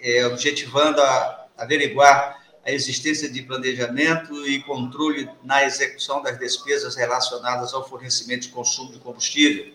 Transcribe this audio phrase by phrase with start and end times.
[0.00, 7.74] é, objetivando a averiguar a existência de planejamento e controle na execução das despesas relacionadas
[7.74, 9.70] ao fornecimento e consumo de combustível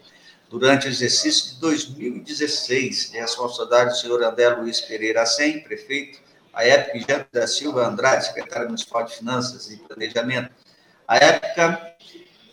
[0.49, 6.19] durante o exercício de 2016, de responsabilidade do senhor André Luiz Pereira Sem, prefeito,
[6.53, 10.51] a época, Jean da Silva Andrade, secretário municipal de Finanças e Planejamento,
[11.07, 11.95] a época,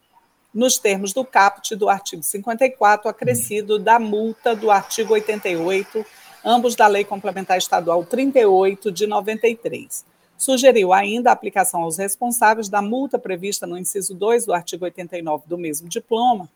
[0.52, 6.04] nos termos do caput do artigo 54, acrescido da multa do artigo 88
[6.44, 10.04] ambos da Lei Complementar Estadual 38 de 93.
[10.36, 15.44] Sugeriu ainda a aplicação aos responsáveis da multa prevista no inciso 2 do artigo 89
[15.46, 16.48] do mesmo diploma,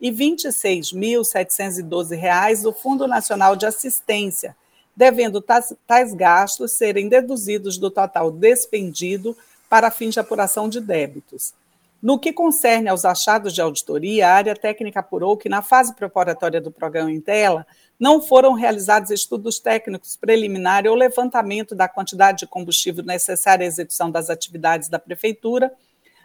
[0.00, 4.56] e R$ 26.712 do Fundo Nacional de Assistência,
[4.96, 9.36] devendo tais, tais gastos serem deduzidos do total despendido
[9.70, 11.54] para fins de apuração de débitos.
[12.02, 16.60] No que concerne aos achados de auditoria, a área técnica apurou que, na fase preparatória
[16.60, 17.64] do programa em tela,
[17.98, 24.10] não foram realizados estudos técnicos preliminares ou levantamento da quantidade de combustível necessária à execução
[24.10, 25.72] das atividades da Prefeitura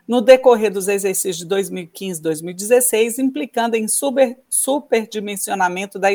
[0.07, 6.09] no decorrer dos exercícios de 2015 e 2016, implicando em super, superdimensionamento da,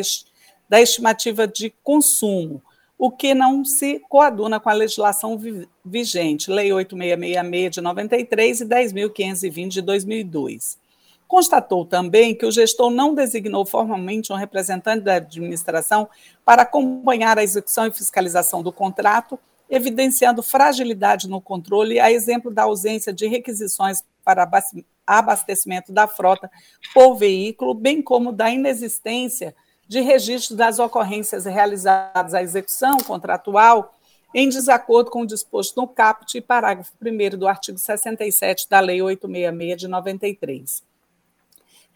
[0.69, 2.63] da estimativa de consumo,
[2.99, 5.41] o que não se coaduna com a legislação
[5.85, 10.79] vigente, Lei 8666 de 93 e 10.520 de 2002.
[11.29, 16.09] Constatou também que o gestor não designou formalmente um representante da administração
[16.43, 19.39] para acompanhar a execução e fiscalização do contrato
[19.71, 24.49] evidenciando fragilidade no controle, a exemplo da ausência de requisições para
[25.07, 26.51] abastecimento da frota
[26.95, 29.55] por veículo, bem como da inexistência
[29.87, 33.95] de registro das ocorrências realizadas à execução contratual
[34.35, 39.01] em desacordo com o disposto no caput e parágrafo 1 do artigo 67 da Lei
[39.01, 40.88] 866 de 93.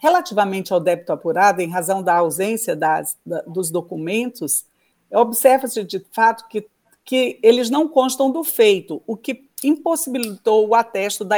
[0.02, 4.64] Relativamente ao débito apurado, em razão da ausência das, da, dos documentos,
[5.10, 6.66] observa-se de fato que
[7.04, 11.36] que eles não constam do feito, o que impossibilitou o atesto da,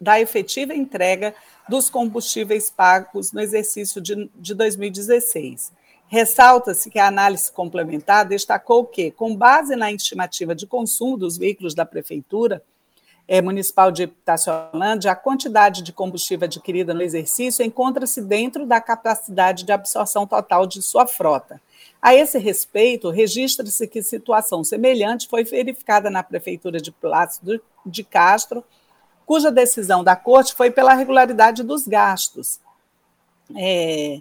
[0.00, 1.34] da efetiva entrega
[1.68, 5.72] dos combustíveis pagos no exercício de, de 2016.
[6.06, 11.74] Ressalta-se que a análise complementar destacou que, com base na estimativa de consumo dos veículos
[11.74, 12.62] da Prefeitura
[13.40, 19.72] Municipal de Itaciolândia, a quantidade de combustível adquirida no exercício encontra-se dentro da capacidade de
[19.72, 21.58] absorção total de sua frota.
[22.02, 28.62] A esse respeito, registra-se que situação semelhante foi verificada na Prefeitura de Plácido de Castro,
[29.24, 32.60] cuja decisão da Corte foi pela regularidade dos gastos.
[33.56, 34.20] É,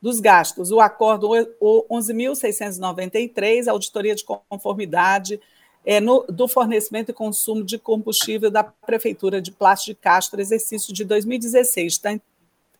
[0.00, 5.40] dos gastos, o acordo 11.693, auditoria de conformidade
[5.86, 10.92] é, no, do fornecimento e consumo de combustível da Prefeitura de Plástico de Castro, exercício
[10.92, 12.20] de 2016 tá,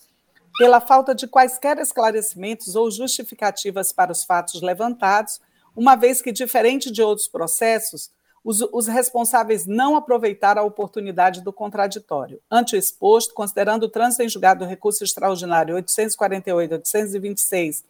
[0.57, 5.41] pela falta de quaisquer esclarecimentos ou justificativas para os fatos levantados,
[5.75, 8.11] uma vez que, diferente de outros processos,
[8.43, 12.41] os, os, responsáveis não aproveitaram a oportunidade do contraditório.
[12.51, 17.83] Ante o exposto, considerando o trânsito em julgado do recurso extraordinário 848-826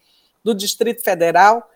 [0.44, 1.68] do Distrito Federal,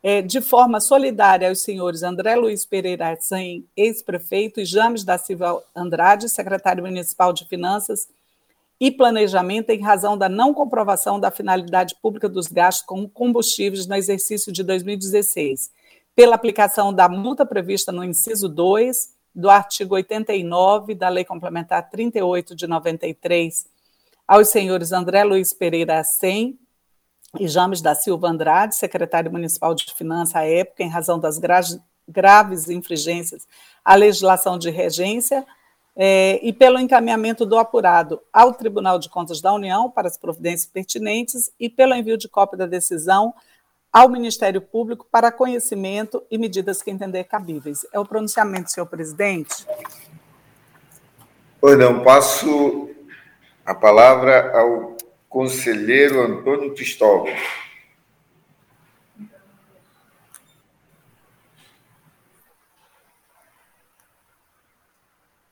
[0.02, 5.64] é, de forma solidária aos senhores André Luiz Pereira Sem, ex-prefeito, e James da Silva
[5.74, 8.06] Andrade, secretário municipal de Finanças
[8.80, 13.94] e Planejamento, em razão da não comprovação da finalidade pública dos gastos com combustíveis no
[13.94, 15.70] exercício de 2016,
[16.14, 22.54] pela aplicação da multa prevista no inciso 2 do artigo 89 da Lei Complementar 38
[22.54, 23.66] de 93
[24.26, 26.58] aos senhores André Luiz Pereira Sem,
[27.38, 31.60] e James da Silva Andrade, secretário municipal de Finanças à época, em razão das gra
[32.06, 33.46] graves infringências
[33.84, 35.44] à legislação de regência,
[35.96, 40.66] é, e pelo encaminhamento do apurado ao Tribunal de Contas da União para as providências
[40.66, 43.32] pertinentes e pelo envio de cópia da decisão
[43.92, 47.86] ao Ministério Público para conhecimento e medidas que entender cabíveis.
[47.92, 49.64] É o pronunciamento, senhor presidente.
[51.60, 52.90] Pois não, passo
[53.64, 54.96] a palavra ao
[55.28, 57.32] conselheiro Antônio Cristóvão.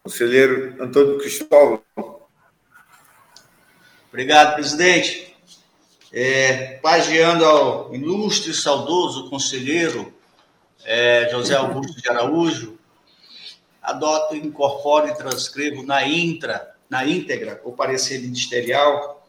[0.04, 1.80] Conselheiro Antônio Cristóvão.
[4.08, 5.36] Obrigado, presidente.
[6.12, 10.12] É, pagiando ao ilustre e saudoso conselheiro
[10.84, 12.76] é, José Augusto de Araújo,
[13.80, 19.24] adoto, incorporo e transcrevo na intra, na íntegra, o parecer ministerial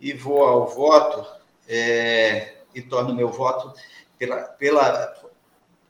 [0.00, 1.24] e vou ao voto
[1.68, 3.72] é, e torno meu voto
[4.18, 5.14] pela, pela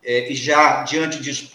[0.03, 1.51] é, e já diante de,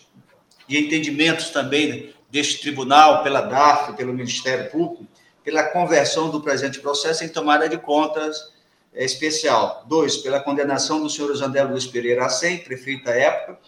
[0.66, 5.06] de entendimentos também deste tribunal, pela DAF, pelo Ministério Público,
[5.42, 8.52] pela conversão do presente processo em tomada de contas
[8.92, 9.84] é, especial.
[9.88, 13.58] Dois, pela condenação do senhor André Luiz Pereira Acem, prefeito da época,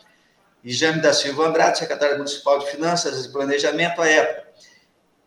[0.62, 4.48] e Jaime da Silva Andrade, secretário municipal de Finanças e Planejamento à época,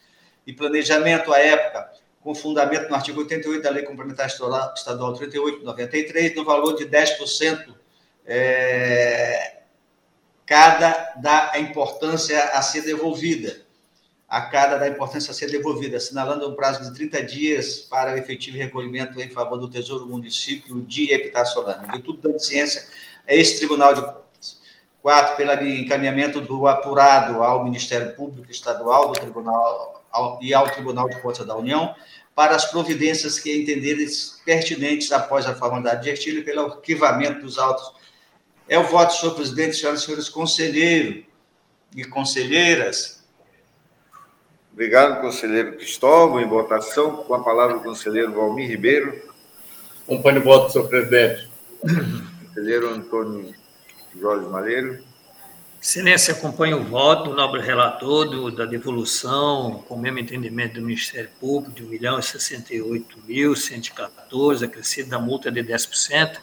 [0.47, 1.91] e Planejamento à época,
[2.21, 7.75] com fundamento no artigo 88 da Lei Complementar Estadual 3893, no valor de 10%
[8.25, 9.57] é,
[10.45, 13.57] cada da importância a ser devolvida,
[14.33, 18.17] a cada da importância a ser devolvida, assinalando um prazo de 30 dias para o
[18.17, 21.91] efetivo recolhimento em favor do Tesouro Município de Epitaciolândia.
[21.91, 22.83] De tudo dando ciência
[23.27, 24.59] esse Tribunal de Contas.
[25.03, 31.07] Quatro, pelo encaminhamento do apurado ao Ministério Público Estadual do Tribunal ao, e ao Tribunal
[31.07, 31.93] de Contas da União
[32.33, 34.07] para as providências que entenderem
[34.43, 37.93] pertinentes após a formalidade de estímulo e pelo arquivamento dos autos
[38.67, 41.23] é o voto, senhor presidente, senhoras e senhores conselheiros
[41.95, 43.22] e conselheiras.
[44.73, 46.41] Obrigado, conselheiro Cristóvão.
[46.41, 49.21] Em votação, com a palavra o conselheiro Valmir Ribeiro.
[50.03, 51.47] Acompanho o voto, senhor presidente.
[52.47, 53.53] Conselheiro Antônio
[54.19, 55.03] Jorge Malheiro.
[55.79, 60.81] Excelência, acompanho o voto do nobre relator do, da devolução, com o mesmo entendimento do
[60.81, 66.37] Ministério Público, de R$ 1.068.114, acrescido da multa de 10%,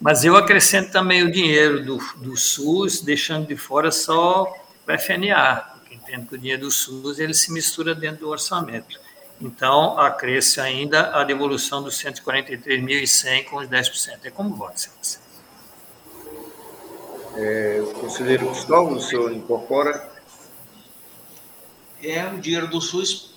[0.00, 4.54] mas eu acrescento também o dinheiro do, do SUS, deixando de fora só
[4.86, 5.73] o FNA,
[6.14, 9.00] entendo que o dinheiro do SUS ele se mistura dentro do orçamento.
[9.40, 14.20] Então, acresce ainda a devolução dos 143.100 com os 10%.
[14.24, 15.24] É como voto, senhor.
[17.36, 20.08] É, conselheiro Cristóvão, o senhor incorpora?
[22.00, 23.34] É, o dinheiro do SUS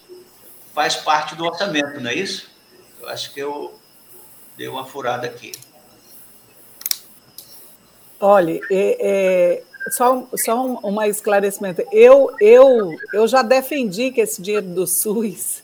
[0.74, 2.52] faz parte do orçamento, não é isso?
[3.02, 3.80] Eu acho que eu
[4.56, 5.52] dei uma furada aqui.
[8.20, 11.84] Olha, é, é, só, só um, um esclarecimento.
[11.92, 15.64] Eu, eu, eu já defendi que esse dinheiro do SUS,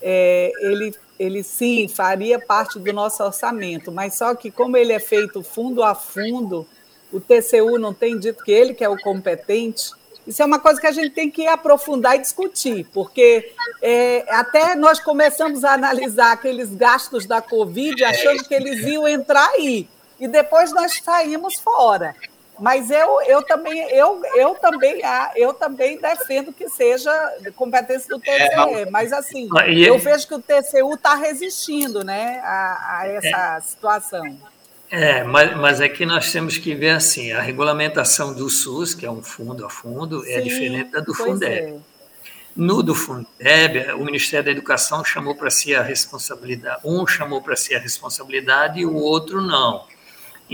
[0.00, 5.00] é, ele, ele sim faria parte do nosso orçamento, mas só que como ele é
[5.00, 6.66] feito fundo a fundo,
[7.12, 9.90] o TCU não tem dito que ele que é o competente,
[10.26, 14.74] isso é uma coisa que a gente tem que aprofundar e discutir, porque é, até
[14.76, 19.88] nós começamos a analisar aqueles gastos da Covid achando que eles iam entrar aí
[20.20, 22.14] e depois nós saímos fora.
[22.62, 25.02] Mas eu, eu também eu, eu também
[25.34, 27.10] eu também defendo que seja
[27.56, 29.48] competência do TCE, é, mas assim
[29.84, 34.38] eu vejo que o TCU está resistindo, né, a, a essa é, situação.
[34.88, 39.04] É, mas, mas é que nós temos que ver assim, a regulamentação do SUS, que
[39.04, 41.66] é um fundo a fundo, é Sim, é diferente da do Fundeb.
[41.66, 41.74] É.
[42.54, 47.56] No do Fundeb, o Ministério da Educação chamou para si a responsabilidade, um chamou para
[47.56, 49.90] si a responsabilidade e o outro não.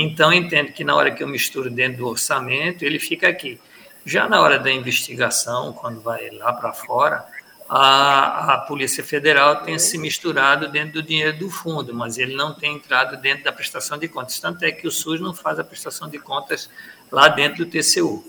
[0.00, 3.59] Então, entendo que na hora que eu misturo dentro do orçamento, ele fica aqui.
[4.07, 7.26] Já na hora da investigação, quando vai lá para fora,
[7.69, 12.55] a, a Polícia Federal tenha se misturado dentro do dinheiro do fundo, mas ele não
[12.55, 14.38] tem entrado dentro da prestação de contas.
[14.38, 16.71] Tanto é que o SUS não faz a prestação de contas
[17.11, 18.25] lá dentro do TCU,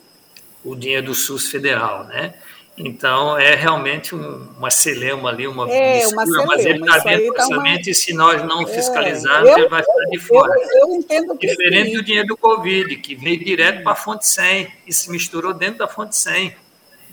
[0.66, 2.34] o dinheiro do SUS federal, né?
[2.82, 6.98] Então, é realmente um, uma celeuma ali, uma é, mistura, uma celeuma, mas ele está
[7.00, 7.92] dentro do orçamento uma...
[7.92, 10.54] e se nós não fiscalizarmos, é, ele vai ficar de fora.
[10.54, 11.98] Eu, eu entendo que Diferente sim.
[11.98, 15.80] do dinheiro do Covid, que veio direto para a fonte 100 e se misturou dentro
[15.80, 16.56] da fonte 100.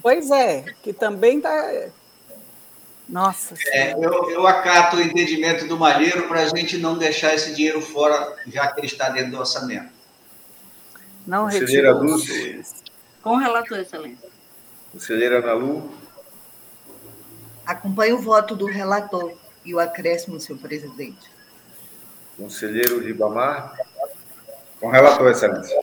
[0.00, 1.88] Pois é, que também está...
[3.08, 7.54] Nossa é, eu, eu acato o entendimento do Malheiro para a gente não deixar esse
[7.54, 9.90] dinheiro fora, já que ele está dentro do orçamento.
[11.26, 12.00] Não retirou.
[13.20, 14.35] Com o relator, excelência.
[14.96, 15.92] Conselheira Nalu.
[17.66, 21.30] Acompanho o voto do relator e o acréscimo, senhor presidente.
[22.38, 23.76] Conselheiro Ribamar.
[24.80, 25.78] Com relator, excelência.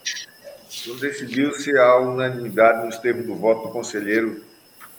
[0.82, 4.44] Então, decidiu-se a unanimidade nos termos do voto do conselheiro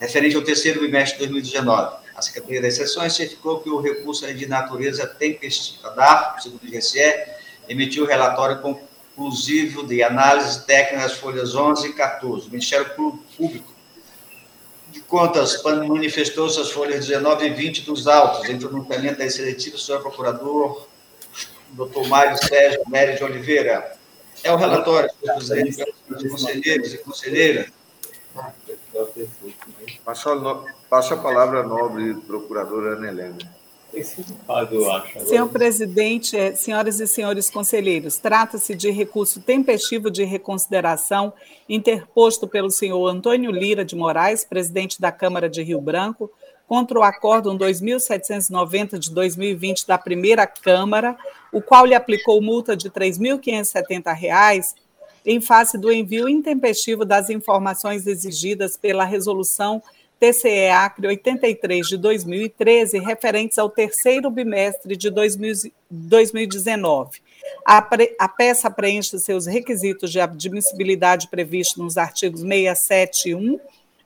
[0.00, 2.00] referente ao terceiro bimestre de 2019.
[2.16, 5.88] A Secretaria das Seções certificou que o recurso é de natureza tempestiva.
[5.88, 7.24] A DAF, segundo o IGCE,
[7.68, 12.48] emitiu o relatório conclusivo de análise técnica das folhas 11 e 14.
[12.48, 12.90] O Ministério
[13.36, 13.72] Público
[14.90, 19.78] de Contas manifestou suas folhas 19 e 20 dos autos, em pronunciamento da seletiva, o
[19.78, 20.88] senhor procurador,
[21.70, 23.96] doutor Mário Sérgio Nery de Oliveira.
[24.42, 25.84] É o relatório, senhor presidente,
[26.28, 27.66] conselheiros e conselheiras.
[30.04, 33.60] Passo a, palavra à nobre procuradora Ana Helena.
[35.26, 41.32] Senhor presidente, eh, senhoras e senhores conselheiros, trata-se de recurso tempestivo de reconsideração
[41.68, 46.30] interposto pelo senhor Antônio Lira de Moraes, presidente da Câmara de Rio Branco,
[46.68, 51.16] contra o Acórdão 2790 de 2020 da primeira Câmara,
[51.52, 54.74] o qual lhe aplicou multa de R$ 3.570
[55.24, 59.82] em face do envio intempestivo das informações exigidas pela resolução
[60.20, 67.22] TCE Acre 83 de 2013, referentes ao terceiro bimestre de 2019.
[67.64, 73.58] A, pre, a peça preenche seus requisitos de admissibilidade previstos nos artigos 671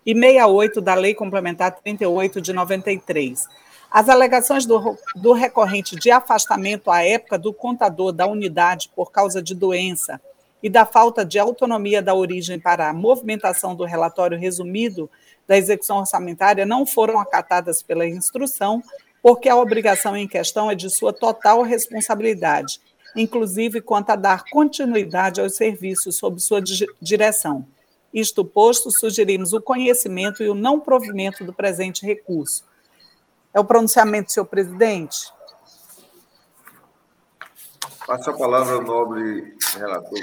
[0.07, 3.49] e 68 da Lei Complementar 38 de 93.
[3.91, 9.43] As alegações do, do recorrente de afastamento à época do contador da unidade por causa
[9.43, 10.21] de doença
[10.65, 15.11] e da falta de autonomia da origem para a movimentação do relatório resumido
[15.47, 18.83] da execução orçamentária não foram acatadas pela instrução,
[19.23, 22.81] porque a obrigação em questão é de sua total responsabilidade,
[23.15, 26.63] inclusive quanto a dar continuidade aos serviços sob sua
[26.99, 27.67] direção.
[28.11, 32.65] Isto posto, sugerimos o conhecimento e o não provimento do presente recurso.
[33.53, 35.31] É o pronunciamento, senhor presidente?
[38.07, 40.21] Passo a palavra ao nobre relator.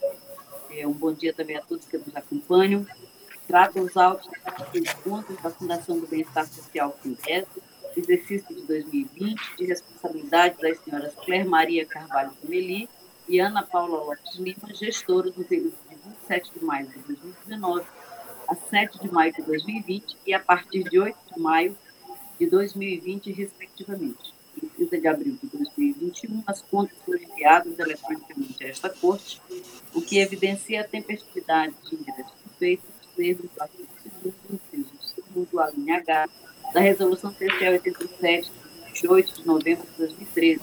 [0.72, 2.88] é, um bom dia também a todos que nos acompanham.
[3.46, 4.30] Tratam os autos
[4.72, 7.62] de contas da Fundação do Bem-Estar Social Fundesp,
[7.98, 12.88] exercício de 2020, de responsabilidade das senhoras Claire Maria Carvalho Meli
[13.28, 17.86] e Ana Paula Lopes Lima, gestoras no período de 27 de maio de 2019
[18.48, 21.78] a 7 de maio de 2020 e a partir de 8 de maio
[22.40, 24.34] de 2020, respectivamente.
[24.62, 29.42] Em 30 de abril de 2021, as contas foram enviadas eletronicamente a esta Corte
[29.94, 33.88] o que evidencia a tempestividade de ingressos feitos termos do artigo
[34.24, 36.30] 2 inciso 2 do alínea H
[36.74, 38.52] da Resolução TCE 87,
[38.94, 40.62] de 8 de novembro de 2013,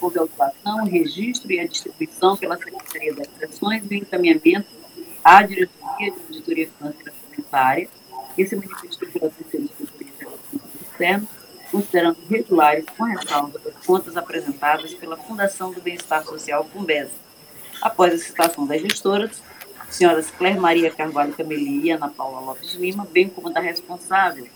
[0.00, 4.68] houve a autuação, o registro e a distribuição pela Secretaria das Seções e o encaminhamento
[5.24, 7.88] à Diretoria de Auditoria Financeira Comunitária,
[8.34, 11.28] que se manifestou pela Secretaria de Externo,
[11.70, 17.12] considerando regulares com ressalva das contas apresentadas pela Fundação do Bem-Estar Social Fumbesa.
[17.80, 19.42] Após a citação das gestoras,
[19.88, 24.46] senhoras Claire Maria Carvalho Cameli e Ana Paula Lopes Lima, bem como da responsável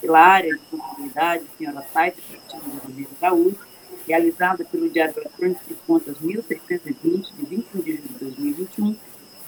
[0.00, 3.58] pela área de contabilidade, senhora Taita Cristina de Araújo,
[4.06, 8.96] realizada pelo Diário Eletrônico de Contas 1620, de 21 de julho de 2021,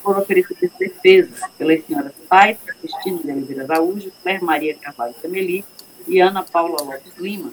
[0.05, 5.64] foram oferecidas defesas pelas senhoras Taita Cristina de Oliveira Araújo, Claire Maria Carvalho Cameli
[6.07, 7.51] e Ana Paula Lopes Lima,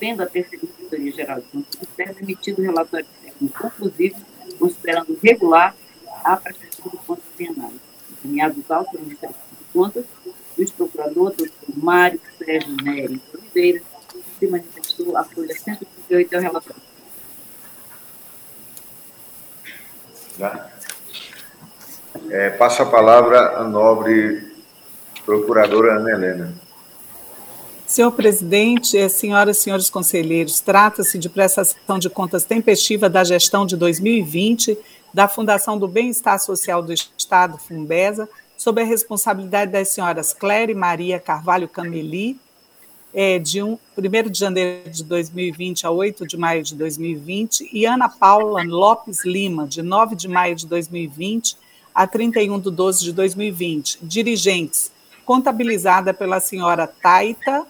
[0.00, 4.16] tendo a terceira Inspetoria Geral de Contas Externas emitido relatório técnico conclusivo,
[4.58, 5.76] considerando regular
[6.24, 7.74] a prestação de contas bienais,
[8.10, 10.04] encaminhados ao Ministério de Contas,
[10.58, 13.82] o procurador, doutor Mário Sérgio Nery Oliveira,
[14.38, 16.82] se manifestou a folha 138 ao relatório.
[22.30, 24.50] É, passo a palavra à nobre
[25.24, 26.54] procuradora Ana Helena.
[27.86, 33.76] Senhor presidente, senhoras e senhores conselheiros, trata-se de prestação de contas tempestiva da gestão de
[33.76, 34.78] 2020
[35.12, 41.18] da Fundação do Bem-Estar Social do Estado, Fumbesa, sob a responsabilidade das senhoras Claire Maria
[41.18, 42.38] Carvalho Cameli,
[43.12, 47.86] é, de 1, 1 de janeiro de 2020 a 8 de maio de 2020, e
[47.86, 51.56] Ana Paula Lopes Lima, de 9 de maio de 2020
[51.94, 53.98] a 31 de 12 de 2020.
[54.02, 54.92] Dirigentes,
[55.24, 57.66] contabilizada pela senhora Taita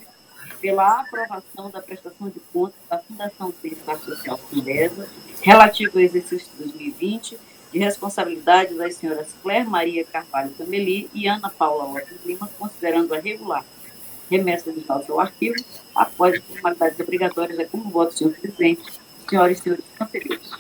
[0.62, 5.10] pela aprovação da prestação de contas da Fundação do Bem-Estar Social Fundesa,
[5.42, 7.38] relativo ao exercício de 2020,
[7.74, 13.20] de responsabilidade das senhoras Claire Maria Carvalho Cameli e Ana Paula Lopes Lima, considerando a
[13.20, 13.66] regular
[14.30, 15.56] remessa de tal seu arquivo,
[15.94, 18.82] após as formalidades obrigatórias, é como voto, senhor presidente,
[19.32, 20.52] senhoras e senhores conselheiros.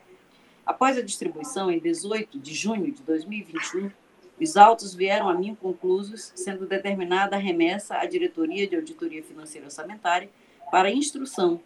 [0.66, 3.92] Após a distribuição, em 18 de junho de 2021,
[4.40, 9.68] os autos vieram a mim conclusos, sendo determinada a remessa à Diretoria de Auditoria Financeira
[9.68, 10.30] Orçamentária
[10.70, 11.62] para instrução,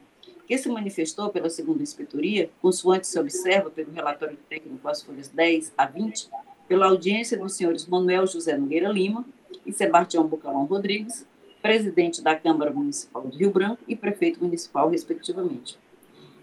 [0.47, 5.73] que se manifestou pela segunda inspetoria, consoante se observa pelo relatório técnico as folhas 10
[5.77, 6.29] a 20,
[6.67, 9.25] pela audiência dos senhores Manuel José Nogueira Lima
[9.65, 11.25] e Sebastião Bucalão Rodrigues,
[11.61, 15.77] presidente da Câmara Municipal de Rio Branco e prefeito municipal, respectivamente.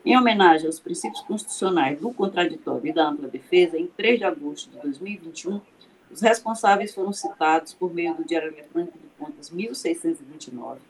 [0.05, 4.71] Em homenagem aos princípios constitucionais do contraditório e da ampla defesa, em 3 de agosto
[4.71, 5.61] de 2021,
[6.11, 10.81] os responsáveis foram citados por meio do Diário Eletrônico de Contas 1629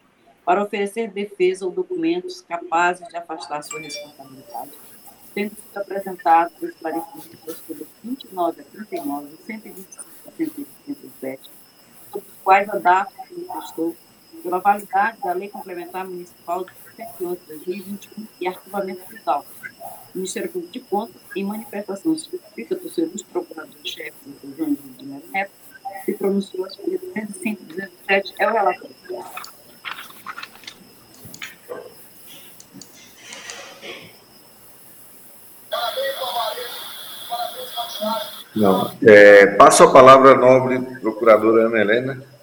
[0.45, 4.71] para oferecer defesa ou documentos capazes de afastar sua responsabilidade,
[5.35, 11.51] tendo sido esclarecimentos das folhas 29 a 39, 125 a 167,
[12.13, 13.97] sobre os quais a DAF manifestou
[14.43, 19.51] pela validade da Lei Complementar Municipal de 111 de 2021 e arquivamento dos autos.
[19.51, 19.56] O
[20.17, 24.57] Ministério Público de Contas, em manifestação específica do seu vice-procurador-chefe, Dr.
[24.57, 25.53] João de Melo Neto,
[26.05, 28.97] se pronunciou sobre 205 e 207, é o relatório.
[38.55, 38.91] Não.
[39.03, 42.36] É, passo a palavra à nobre procuradora Ana Helena.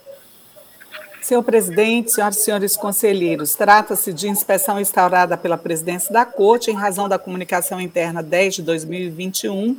[1.23, 6.73] Senhor presidente, senhoras e senhores conselheiros, trata-se de inspeção instaurada pela presidência da Corte em
[6.73, 9.77] razão da comunicação interna 10 de 2021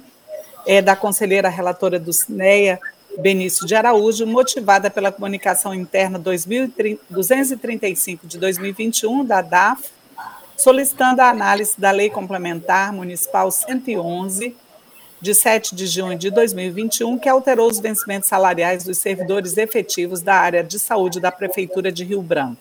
[0.67, 2.81] é, da conselheira relatora do CNEA,
[3.19, 9.91] Benício de Araújo, motivada pela comunicação interna 235 de 2021 da DAF,
[10.57, 14.57] solicitando a análise da Lei Complementar Municipal 111
[15.25, 20.35] de 7 de junho de 2021, que alterou os vencimentos salariais dos servidores efetivos da
[20.35, 22.61] área de saúde da Prefeitura de Rio Branco.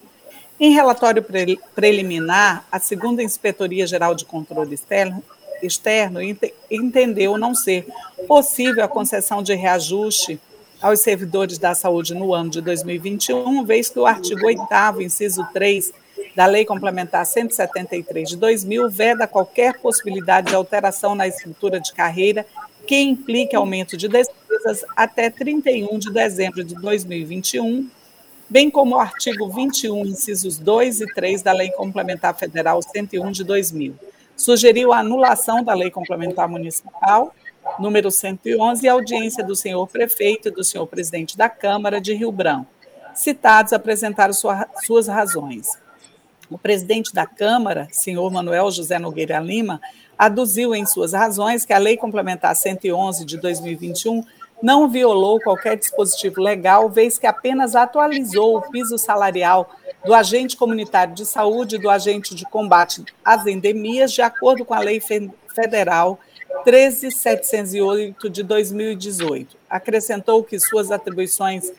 [0.57, 5.21] Em relatório pre preliminar, a segunda Inspetoria Geral de Controle Externo,
[5.61, 7.85] externo ent entendeu não ser
[8.29, 10.39] possível a concessão de reajuste
[10.81, 14.61] aos servidores da saúde no ano de 2021, vez que o artigo 8
[15.01, 15.91] inciso 3
[16.35, 22.45] da Lei Complementar 173 de 2000 veda qualquer possibilidade de alteração na estrutura de carreira
[22.87, 27.89] que implique aumento de despesas até 31 de dezembro de 2021,
[28.49, 33.43] bem como o artigo 21, incisos 2 e 3 da Lei Complementar Federal 101 de
[33.43, 33.95] 2000.
[34.35, 37.33] Sugeriu a anulação da Lei Complementar Municipal
[37.79, 42.31] número 111 e audiência do senhor prefeito e do senhor presidente da Câmara de Rio
[42.31, 42.67] Branco.
[43.13, 45.67] Citados apresentaram sua, suas razões.
[46.53, 49.81] O presidente da Câmara, senhor Manuel José Nogueira Lima,
[50.15, 54.23] aduziu em suas razões que a Lei Complementar 111 de 2021
[54.61, 59.67] não violou qualquer dispositivo legal, vez que apenas atualizou o piso salarial
[60.05, 64.75] do agente comunitário de saúde e do agente de combate às endemias, de acordo com
[64.75, 66.19] a Lei Federal
[66.63, 69.57] 13708 de 2018.
[69.67, 71.71] Acrescentou que suas atribuições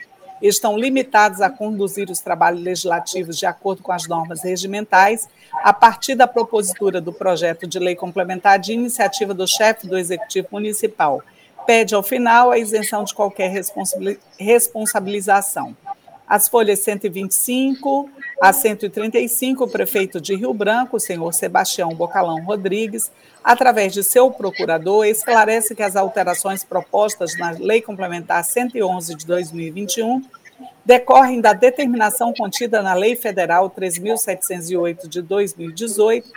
[0.48, 5.26] estão limitados a conduzir os trabalhos legislativos de acordo com as normas regimentais,
[5.62, 10.48] a partir da propositura do projeto de lei complementar de iniciativa do chefe do Executivo
[10.52, 11.22] Municipal.
[11.66, 13.50] Pede, ao final, a isenção de qualquer
[14.38, 15.74] responsabilização.
[16.26, 18.10] As folhas 125
[18.40, 24.30] a 135, o prefeito de Rio Branco, o senhor Sebastião Bocalão Rodrigues, através de seu
[24.30, 30.22] procurador, esclarece que as alterações propostas na Lei Complementar 111 de 2021
[30.84, 36.30] decorrem da determinação contida na Lei Federal 3.708 de 2018,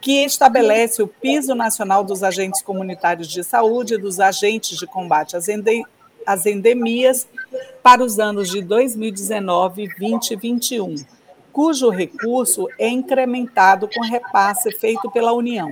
[0.00, 5.36] que estabelece o piso nacional dos agentes comunitários de saúde e dos agentes de combate
[5.36, 5.46] às,
[6.26, 7.26] às endemias
[7.82, 10.94] para os anos de 2019, 20 e 21,
[11.52, 15.70] cujo recurso é incrementado com repasse feito pela União.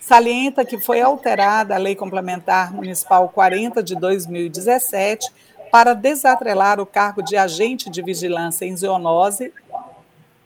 [0.00, 5.30] Salienta que foi alterada a Lei Complementar Municipal 40 de 2017
[5.70, 9.52] para desatrelar o cargo de agente de vigilância em zoonose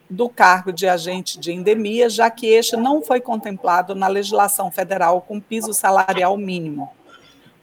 [0.09, 5.20] do cargo de agente de endemia, já que este não foi contemplado na legislação federal
[5.23, 6.90] com piso salarial mínimo.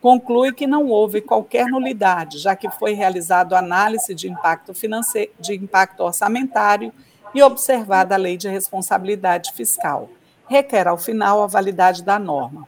[0.01, 5.53] Conclui que não houve qualquer nulidade, já que foi realizado análise de impacto financeiro, de
[5.53, 6.91] impacto orçamentário
[7.33, 10.09] e observada a lei de responsabilidade fiscal
[10.51, 12.67] requer, ao final, a validade da norma.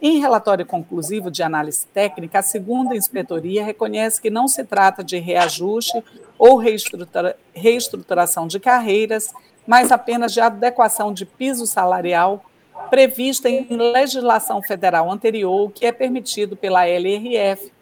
[0.00, 5.18] Em relatório conclusivo de análise técnica, a segunda inspetoria reconhece que não se trata de
[5.18, 6.04] reajuste
[6.38, 9.32] ou reestrutura, reestruturação de carreiras,
[9.66, 12.44] mas apenas de adequação de piso salarial
[12.90, 17.72] prevista em legislação federal anterior, que é permitido pela LRF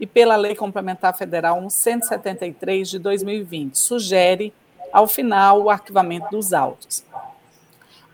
[0.00, 3.78] e pela Lei Complementar Federal 173 de 2020.
[3.78, 4.52] Sugere,
[4.92, 7.04] ao final, o arquivamento dos autos.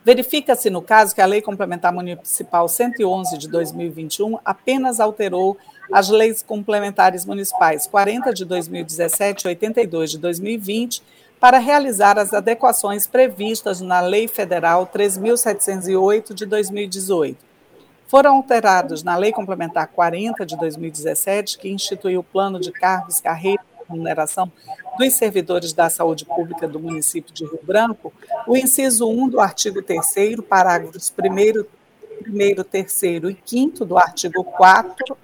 [0.03, 5.57] Verifica-se, no caso, que a Lei Complementar Municipal 111 de 2021 apenas alterou
[5.91, 11.03] as leis complementares municipais 40 de 2017 e 82 de 2020
[11.39, 17.37] para realizar as adequações previstas na Lei Federal 3.708 de 2018.
[18.07, 23.65] Foram alterados na Lei Complementar 40 de 2017, que instituiu o Plano de Cargos, Carreiras
[23.87, 24.51] remuneração
[24.97, 28.13] dos servidores da saúde pública do município de Rio Branco,
[28.47, 31.65] o inciso 1 do artigo 3 parágrafos 1
[32.21, 35.17] primeiro, terceiro e quinto do artigo 4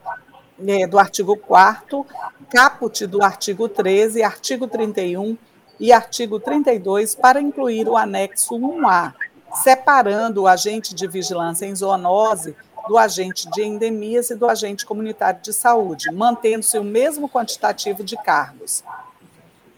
[0.68, 2.06] é, do artigo 4
[2.50, 5.38] caput do artigo 13, artigo 31
[5.82, 9.16] e artigo 32 para incluir o anexo 1A,
[9.64, 12.56] separando o agente de vigilância em zoonose
[12.88, 18.16] do agente de endemias e do agente comunitário de saúde, mantendo-se o mesmo quantitativo de
[18.16, 18.84] cargos.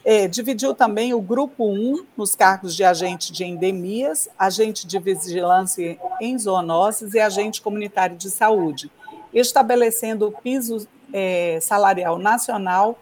[0.04, 5.98] É, dividiu também o grupo 1 nos cargos de agente de endemias, agente de vigilância
[6.20, 8.92] em zoonoses e agente comunitário de saúde,
[9.34, 13.00] estabelecendo o piso é, salarial nacional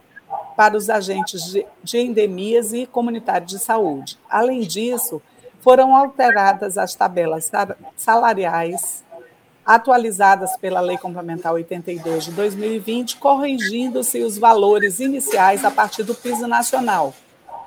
[0.62, 4.16] para os agentes de, de endemias e comunitários de saúde.
[4.30, 5.20] Além disso,
[5.60, 7.50] foram alteradas as tabelas
[7.98, 9.04] salariais
[9.66, 16.46] atualizadas pela Lei Complementar 82 de 2020, corrigindo-se os valores iniciais a partir do piso
[16.46, 17.12] nacional,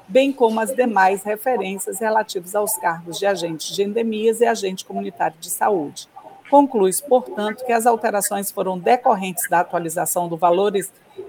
[0.07, 5.37] bem como as demais referências relativas aos cargos de agentes de endemias e agente comunitário
[5.41, 6.09] de saúde.
[6.51, 10.73] Conclui-se, portanto, que as alterações foram decorrentes da atualização do valor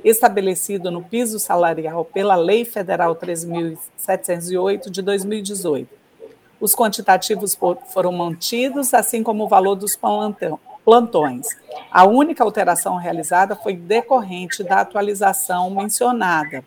[0.03, 6.05] estabelecido no piso salarial pela Lei Federal 13.708 de 2018
[6.59, 11.47] os quantitativos foram mantidos, assim como o valor dos plantões.
[11.91, 16.63] A única alteração realizada foi decorrente da atualização mencionada,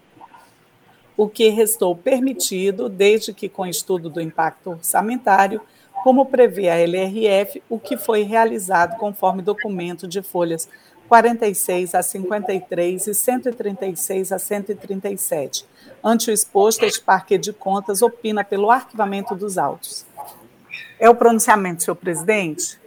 [1.16, 5.60] o que restou permitido, desde que com estudo do impacto orçamentário,
[6.02, 10.68] como prevê a LRF, o que foi realizado conforme documento de folhas
[11.08, 15.66] 46 a 53 e 136 a 137.
[16.04, 20.06] Ante o exposto, este parque de contas opina pelo arquivamento dos autos.
[20.98, 22.78] É o pronunciamento, senhor presidente?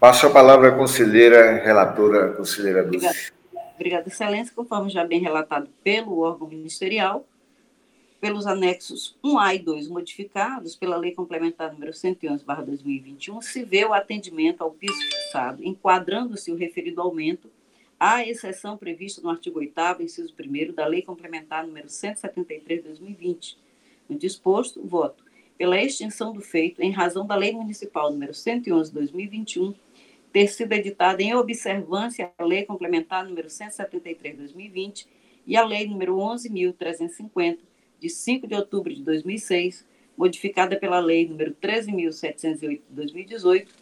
[0.00, 3.32] Passo a palavra à conselheira relatora, conselheira Dulce.
[3.74, 4.52] Obrigada, excelência.
[4.54, 7.24] Conforme já bem relatado pelo órgão ministerial,
[8.20, 14.62] pelos anexos 1A e 2 modificados pela Lei Complementar número 111/2021, se vê o atendimento
[14.62, 17.48] ao piso fixado, enquadrando-se o referido aumento
[17.98, 23.56] à exceção prevista no artigo 8º, inciso 1 da Lei Complementar número 173/2020.
[24.08, 25.24] No disposto, voto
[25.56, 29.74] pela extinção do feito em razão da Lei Municipal número 111/2021
[30.32, 35.06] ter sido editada em observância à Lei Complementar número 173/2020
[35.46, 37.67] e à Lei número 11.350
[38.00, 39.84] de 5 de outubro de 2006,
[40.16, 43.72] modificada pela Lei nº 13.708 de 2018,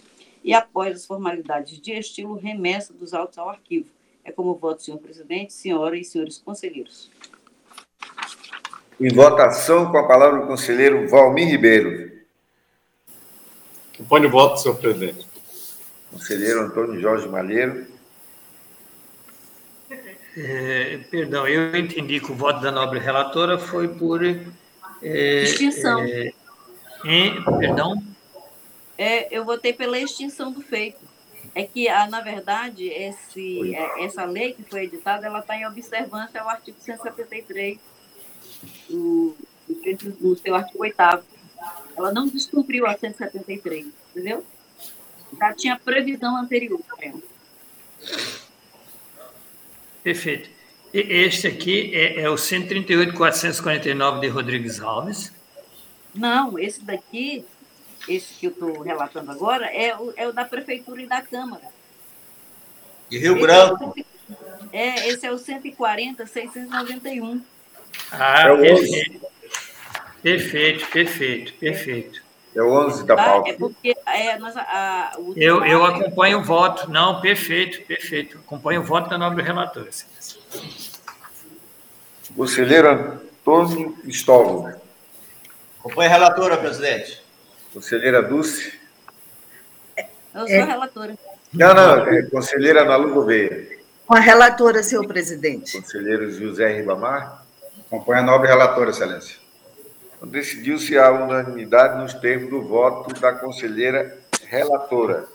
[0.44, 3.88] e após as formalidades de estilo, remessa dos autos ao arquivo.
[4.24, 7.10] É como voto, senhor presidente, senhora e senhores conselheiros.
[9.00, 12.12] Em votação, com a palavra o conselheiro Valmir Ribeiro.
[13.94, 15.26] Acompanhe o voto, senhor presidente.
[16.10, 17.85] Conselheiro Antônio Jorge Malheiro.
[20.36, 24.22] É, perdão, eu entendi que o voto da nobre relatora foi por.
[24.22, 26.02] É, extinção.
[26.02, 26.32] É,
[27.58, 28.02] perdão?
[28.98, 31.00] É, eu votei pela extinção do feito.
[31.54, 35.66] É que, ah, na verdade, esse, é, essa lei que foi editada, ela está em
[35.66, 37.78] observância ao artigo 173,
[38.90, 39.34] do,
[40.20, 40.96] do seu artigo 8
[41.96, 44.44] Ela não descumpriu a 173, entendeu?
[45.38, 47.22] Já tinha previsão anterior para ela.
[50.06, 50.48] Perfeito.
[50.94, 55.32] E este aqui é, é o 138.449 de Rodrigues Alves.
[56.14, 57.44] Não, esse daqui,
[58.08, 61.64] esse que eu estou relatando agora, é o, é o da Prefeitura e da Câmara.
[63.10, 63.96] De Rio esse Branco.
[64.72, 67.40] É, é, esse é o 140.691.
[68.12, 69.26] Ah, é perfeito.
[70.22, 72.22] Perfeito, perfeito, perfeito.
[72.56, 73.50] É o 11 da pauta.
[73.50, 76.90] É porque é, nós, a, o eu, eu acompanho o voto.
[76.90, 78.38] Não, perfeito, perfeito.
[78.38, 79.90] Acompanho o voto da nobre relatora.
[82.34, 84.74] Conselheiro Antônio Cristóvão.
[85.80, 87.22] Acompanho a relatora, presidente.
[87.74, 88.72] Conselheira Dulce.
[90.34, 90.60] Eu sou é.
[90.62, 91.18] a relatora.
[91.52, 93.68] Não, não, é conselheira Nalu Gouveia.
[94.06, 95.78] Com a relatora, senhor presidente.
[95.78, 97.44] Conselheiro José Ribamar.
[97.86, 99.45] Acompanho a nobre relatora, excelência.
[100.30, 104.18] Decidiu-se a unanimidade nos termos do voto da conselheira
[104.48, 105.28] relatora.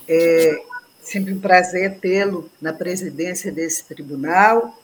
[0.08, 0.62] é
[1.00, 4.78] sempre um prazer tê-lo na presidência desse tribunal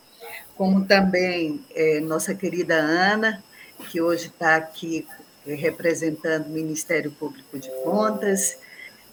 [0.61, 3.43] como também é, nossa querida Ana,
[3.89, 5.07] que hoje está aqui
[5.47, 8.59] é, representando o Ministério Público de Contas,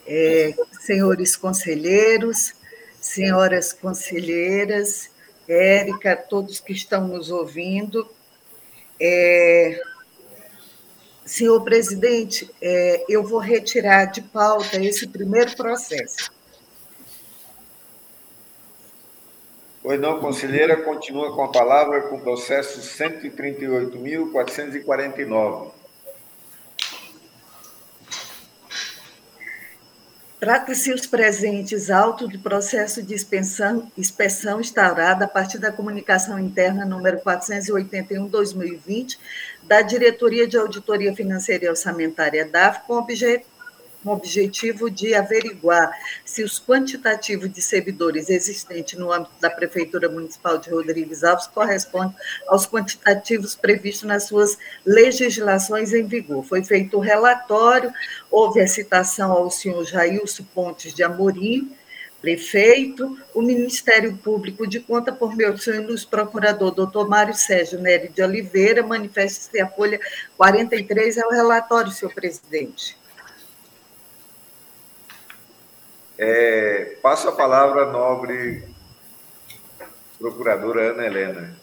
[0.06, 2.54] é, senhores conselheiros,
[3.00, 5.10] senhoras conselheiras,
[5.48, 8.06] Érica, todos que estão nos ouvindo.
[9.00, 9.80] É,
[11.26, 16.30] senhor presidente, é, eu vou retirar de pauta esse primeiro processo.
[19.88, 25.72] Pois não, conselheira, continua com a palavra com o processo 138.449.
[30.42, 36.84] Trata-se os presentes auto de processo de inspeção, inspeção instaurada a partir da comunicação interna
[36.84, 39.18] número 481-2020
[39.64, 43.46] da Diretoria de Auditoria Financeira e Orçamentária DAF, com objeto
[44.08, 45.92] com o objetivo de averiguar
[46.24, 52.16] se os quantitativos de servidores existentes no âmbito da Prefeitura Municipal de Rodrigues Alves correspondem
[52.48, 56.42] aos quantitativos previstos nas suas legislações em vigor.
[56.46, 57.92] Foi feito o relatório,
[58.32, 61.70] houve a citação ao senhor Jailson Pontes de Amorim,
[62.22, 68.24] prefeito, o Ministério Público de Conta por meu senhor procurador doutor Mário Sérgio Nery de
[68.24, 70.00] Oliveira, manifesta-se a folha
[70.38, 72.98] 43, é o relatório, senhor presidente.
[76.18, 78.64] É, passo a palavra à nobre
[80.18, 81.56] procuradora Ana Helena.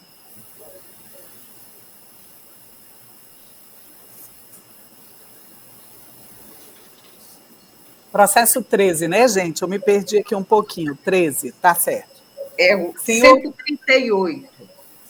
[8.13, 9.63] Processo 13, né, gente?
[9.63, 10.97] Eu me perdi aqui um pouquinho.
[11.05, 12.23] 13, tá certo.
[12.57, 13.41] É o Senhor...
[13.41, 14.49] 138.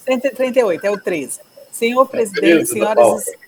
[0.06, 1.40] 138, é o 13.
[1.70, 3.38] Senhor presidente, é senhoras e...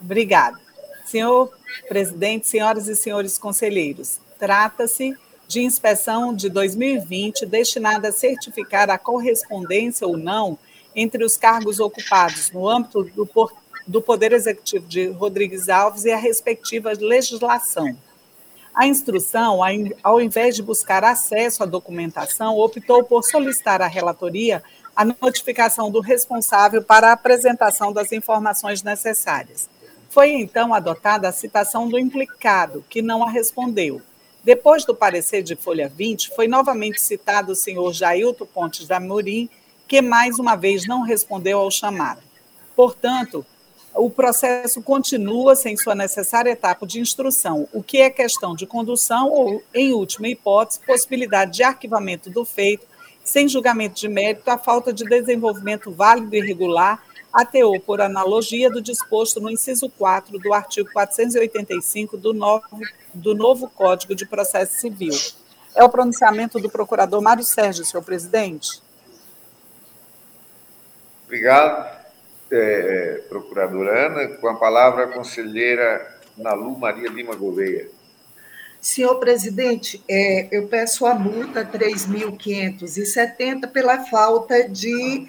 [0.00, 0.58] Obrigada.
[1.06, 1.52] Senhor
[1.88, 5.16] presidente, senhoras e senhores conselheiros, Trata-se
[5.48, 10.58] de inspeção de 2020 destinada a certificar a correspondência ou não
[10.94, 13.28] entre os cargos ocupados no âmbito do,
[13.86, 17.96] do Poder Executivo de Rodrigues Alves e a respectiva legislação.
[18.74, 19.60] A instrução,
[20.04, 24.62] ao invés de buscar acesso à documentação, optou por solicitar à relatoria
[24.94, 29.68] a notificação do responsável para a apresentação das informações necessárias.
[30.10, 34.00] Foi então adotada a citação do implicado, que não a respondeu.
[34.48, 39.46] Depois do parecer de folha 20, foi novamente citado o senhor Jailton Pontes da Morim,
[39.86, 42.22] que mais uma vez não respondeu ao chamado.
[42.74, 43.44] Portanto,
[43.94, 49.28] o processo continua sem sua necessária etapa de instrução, o que é questão de condução
[49.28, 52.86] ou, em última hipótese, possibilidade de arquivamento do feito,
[53.22, 58.80] sem julgamento de mérito, a falta de desenvolvimento válido e regular ateou por analogia do
[58.80, 62.64] disposto no inciso 4 do artigo 485 do novo,
[63.18, 65.12] do novo Código de Processo Civil.
[65.74, 68.82] É o pronunciamento do procurador Mário Sérgio, senhor presidente.
[71.24, 71.98] Obrigado,
[72.50, 74.28] é, procuradora Ana.
[74.36, 77.88] Com a palavra, a conselheira Nalu Maria Lima Gouveia.
[78.80, 85.26] Senhor presidente, é, eu peço a multa 3.570 pela falta de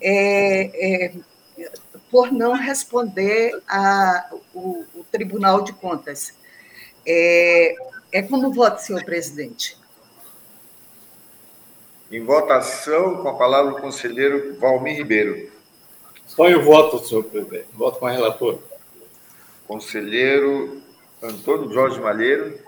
[0.00, 1.12] é, é,
[2.10, 4.42] por não responder ao
[5.10, 6.34] Tribunal de Contas.
[7.12, 7.74] É,
[8.12, 9.76] é como voto, senhor presidente?
[12.08, 15.50] Em votação, com a palavra o conselheiro Valmir Ribeiro.
[16.36, 17.66] Põe o voto, senhor presidente.
[17.74, 18.58] Voto com a relatora.
[19.66, 20.80] Conselheiro
[21.20, 22.60] Antônio Jorge Malheiro.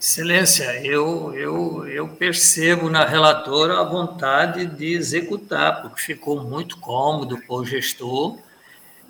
[0.00, 7.36] Excelência, eu, eu, eu percebo na relatora a vontade de executar, porque ficou muito cômodo
[7.36, 8.38] para o gestor.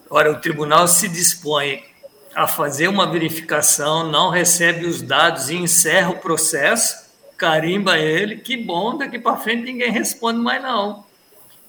[0.09, 1.89] Ora, o tribunal se dispõe
[2.35, 8.57] a fazer uma verificação, não recebe os dados e encerra o processo, carimba ele, que
[8.57, 11.05] bom, daqui para frente ninguém responde mais não.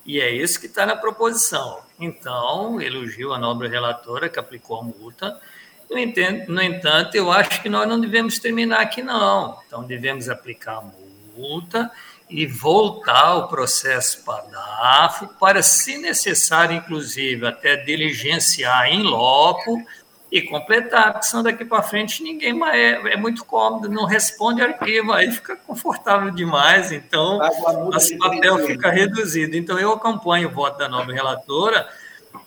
[0.06, 1.80] E é isso que está na proposição.
[2.00, 5.40] Então, elogio a nobre relatora que aplicou a multa,
[6.48, 9.60] no entanto, eu acho que nós não devemos terminar aqui, não.
[9.68, 10.84] Então, devemos aplicar a
[11.38, 11.92] multa
[12.30, 19.84] e voltar o processo para a DAFO para, se necessário, inclusive, até diligenciar em loco
[20.32, 24.62] e completar, porque senão daqui para frente ninguém mais é, é, muito cômodo, não responde
[24.62, 27.38] arquivo, aí fica confortável demais, então
[27.92, 29.58] nosso papel fica reduzido.
[29.58, 31.86] Então eu acompanho o voto da nova relatora,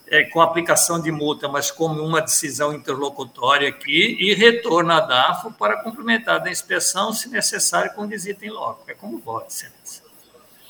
[0.06, 5.52] é, com aplicação de multa, mas como uma decisão interlocutória aqui, e retorno à DAFO
[5.52, 8.84] para complementar da inspeção, se necessário, com visita em loco.
[8.88, 10.02] É como voto, excelência.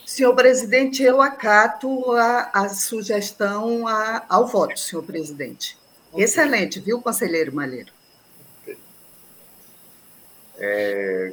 [0.05, 5.77] Senhor presidente, eu acato a, a sugestão a, ao voto, senhor presidente.
[6.15, 6.25] Okay.
[6.25, 7.93] Excelente, viu, conselheiro Malheiro?
[10.57, 11.33] É,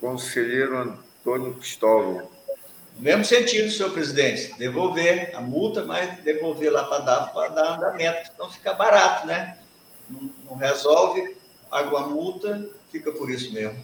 [0.00, 2.30] conselheiro Antônio Cristóvão.
[2.96, 7.76] No mesmo sentido, senhor presidente, devolver a multa, mas devolver lá para dar, para dar
[7.76, 9.58] andamento, então fica barato, né?
[10.08, 11.36] Não, não resolve,
[11.68, 13.82] paga a multa, fica por isso mesmo.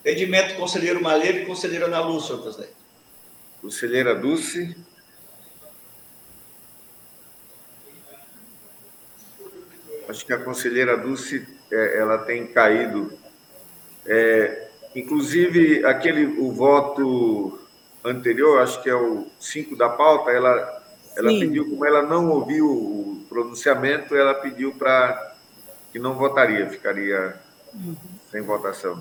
[0.00, 2.74] Entendimento conselheiro Malheiro e conselheira Ana Lúcia, senhor presidente.
[3.60, 4.74] Conselheira Dulce.
[10.10, 13.16] Acho que a conselheira Dulce é, ela tem caído.
[14.04, 17.60] É, inclusive, aquele, o voto
[18.04, 20.82] anterior, acho que é o 5 da pauta, ela,
[21.16, 25.36] ela pediu, como ela não ouviu o pronunciamento, ela pediu para
[25.92, 27.36] que não votaria, ficaria
[27.72, 27.94] uhum.
[28.32, 29.00] sem votação.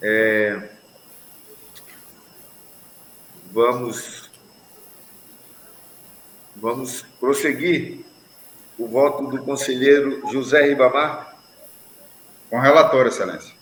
[0.00, 0.70] É,
[3.52, 4.30] vamos,
[6.56, 8.09] vamos prosseguir
[8.80, 11.36] o voto do conselheiro José Ribamar.
[12.48, 13.54] Com relator, excelência.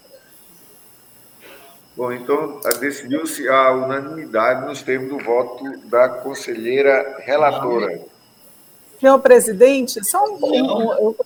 [1.97, 8.01] Bom, então decidiu-se a unanimidade nos termos do voto da conselheira relatora.
[9.01, 11.17] Senhor presidente, só um, um, eu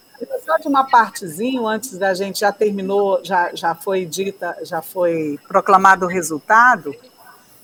[0.45, 5.39] só de uma partezinha antes da gente já terminou, já, já foi dita, já foi
[5.47, 6.95] proclamado o resultado.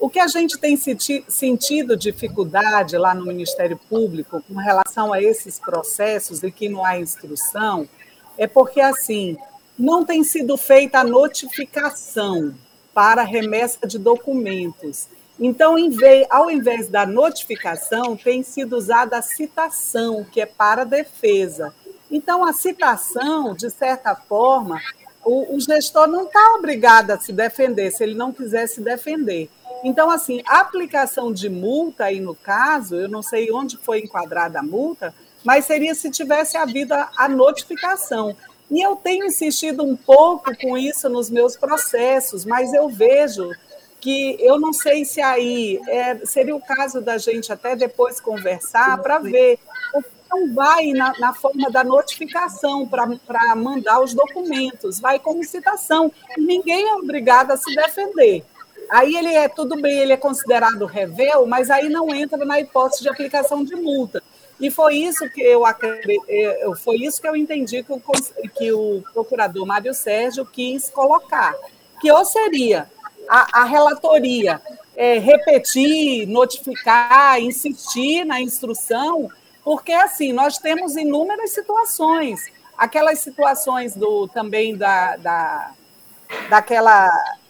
[0.01, 5.20] O que a gente tem senti sentido dificuldade lá no Ministério Público com relação a
[5.20, 7.88] esses processos e que não há instrução
[8.36, 9.36] é porque assim
[9.76, 12.55] não tem sido feita a notificação
[12.94, 15.09] para remessa de documentos.
[15.38, 21.72] Então, vez, ao invés da notificação, tem sido usada a citação, que é para defesa.
[22.11, 24.80] Então, a citação, de certa forma,
[25.24, 29.49] o, o gestor não está obrigado a se defender, se ele não quiser se defender.
[29.85, 34.59] Então, assim, a aplicação de multa aí no caso, eu não sei onde foi enquadrada
[34.59, 35.14] a multa,
[35.45, 38.37] mas seria se tivesse havido a, notificação.
[38.70, 43.51] E eu tenho insistido um pouco com isso nos meus processos, mas eu vejo
[44.01, 48.99] que eu não sei se aí é, seria o caso da gente até depois conversar
[48.99, 49.59] para ver
[49.95, 55.43] o que não vai na, na forma da notificação para mandar os documentos, vai como
[55.43, 56.12] citação.
[56.37, 58.45] E ninguém é obrigado a se defender.
[58.91, 63.03] Aí ele é tudo bem, ele é considerado revel, mas aí não entra na hipótese
[63.03, 64.22] de aplicação de multa.
[64.61, 65.62] E foi isso que eu
[66.82, 68.01] foi isso que eu entendi que o,
[68.57, 71.55] que o procurador Mário Sérgio quis colocar,
[72.01, 72.91] que ou seria
[73.28, 74.61] a, a relatoria
[74.97, 79.30] é, repetir, notificar, insistir na instrução,
[79.62, 85.72] porque assim nós temos inúmeras situações, aquelas situações do também da, da
[86.51, 87.09] daquela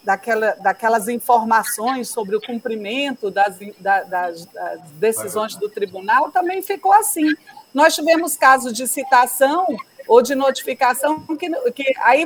[0.09, 4.49] daquela, daquelas informações sobre o cumprimento das, das, das
[4.93, 7.35] decisões do tribunal também ficou assim.
[7.75, 9.67] Nós tivemos casos de citação
[10.09, 12.25] ou de notificação que, que aí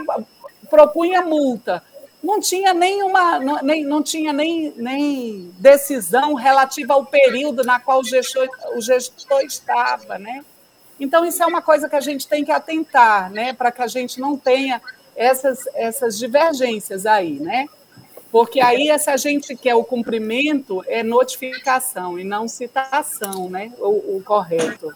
[0.71, 1.83] propunha multa.
[2.23, 7.99] Não tinha nenhuma, não, nem, não tinha nem, nem decisão relativa ao período na qual
[7.99, 10.45] o gestor, o gestor estava, né?
[11.01, 13.53] Então, isso é uma coisa que a gente tem que atentar, né?
[13.53, 14.81] Para que a gente não tenha
[15.17, 17.67] essas, essas divergências aí, né?
[18.31, 23.71] Porque aí, se a gente quer o cumprimento, é notificação e não citação, né?
[23.79, 24.95] O, o correto.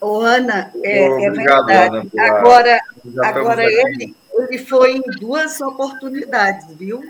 [0.00, 1.72] Ô, Ana, é, é verdade.
[1.72, 2.80] Ana, agora,
[3.22, 7.02] agora ele, ele foi em duas oportunidades, viu?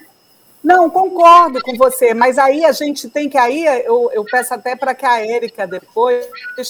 [0.63, 4.75] Não, concordo com você, mas aí a gente tem que aí eu, eu peço até
[4.75, 6.27] para que a Érica depois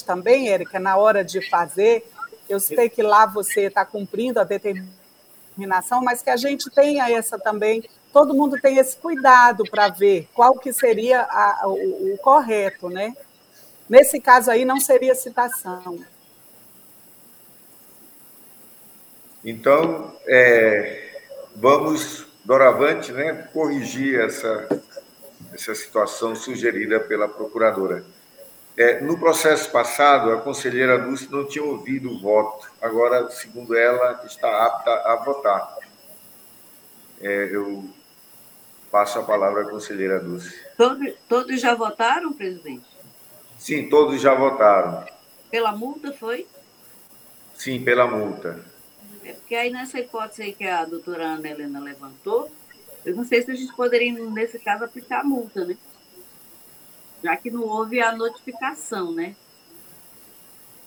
[0.06, 2.08] também, Érica, na hora de fazer,
[2.48, 7.38] eu sei que lá você está cumprindo a determinação, mas que a gente tenha essa
[7.38, 12.88] também, todo mundo tem esse cuidado para ver qual que seria a, o, o correto,
[12.88, 13.14] né?
[13.88, 15.98] Nesse caso aí não seria citação.
[19.44, 21.22] Então, é,
[21.56, 24.68] vamos, doravante, né, corrigir essa,
[25.52, 28.04] essa situação sugerida pela procuradora.
[28.78, 32.70] É, no processo passado, a conselheira Dulce não tinha ouvido o voto.
[32.80, 35.76] Agora, segundo ela, está apta a votar.
[37.20, 37.84] É, eu
[38.88, 40.54] passo a palavra à conselheira Dulce.
[40.76, 42.86] Todos, todos já votaram, presidente?
[43.58, 45.04] Sim, todos já votaram.
[45.50, 46.46] Pela multa, foi?
[47.56, 48.64] Sim, pela multa.
[49.24, 52.48] É porque aí, nessa hipótese aí que a doutora Ana Helena levantou,
[53.04, 55.76] eu não sei se a gente poderia, nesse caso, aplicar a multa, né?
[57.22, 59.34] Já que não houve a notificação, né?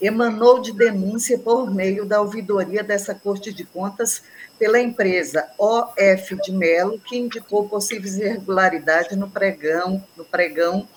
[0.00, 4.22] emanou de denúncia por meio da ouvidoria dessa Corte de Contas
[4.58, 10.88] pela empresa OF de Melo, que indicou possíveis irregularidades no pregão, no pregão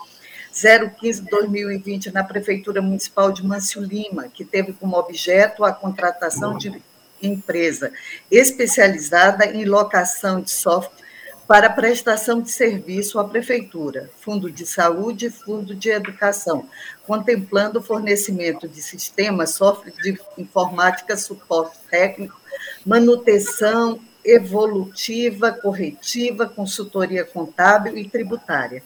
[0.54, 6.82] 015-2020 na Prefeitura Municipal de Mâncio Lima, que teve como objeto a contratação de
[7.22, 7.91] empresa
[8.30, 11.04] especializada em locação de software
[11.47, 16.70] para prestação de serviço à Prefeitura, Fundo de Saúde e Fundo de Educação,
[17.06, 22.39] contemplando o fornecimento de sistemas, software de informática, suporte técnico,
[22.86, 28.82] manutenção evolutiva, corretiva, consultoria contábil e tributária,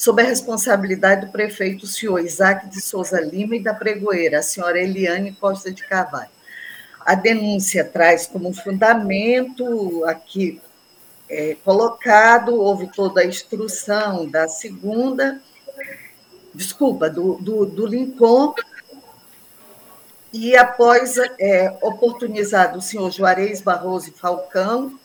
[0.00, 4.80] sob a responsabilidade do prefeito, senhor Isaac de Souza Lima, e da pregoeira, a senhora
[4.80, 6.30] Eliane Costa de Carvalho.
[7.04, 10.58] A denúncia traz como fundamento aqui
[11.28, 15.38] é, colocado, houve toda a instrução da segunda,
[16.54, 18.54] desculpa, do, do, do Lincoln,
[20.32, 24.98] e após é, oportunizado o senhor Juarez Barroso Falcão,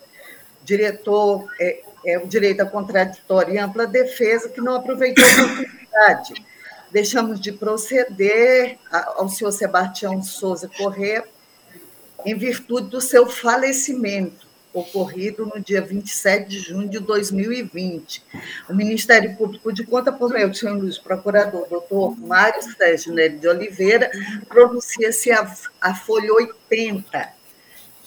[0.63, 6.45] diretor, é, é, o direito à contraditória e ampla defesa, que não aproveitou a oportunidade.
[6.91, 11.23] Deixamos de proceder ao senhor Sebastião Souza Corrêa,
[12.25, 14.45] em virtude do seu falecimento
[14.75, 18.23] ocorrido no dia 27 de junho de 2020.
[18.69, 23.37] O Ministério Público de Conta, por meio do senhor Luiz Procurador, doutor Mário Sérgio Nery
[23.37, 24.11] de Oliveira,
[24.47, 25.49] pronuncia-se a,
[25.79, 27.33] a folha 80.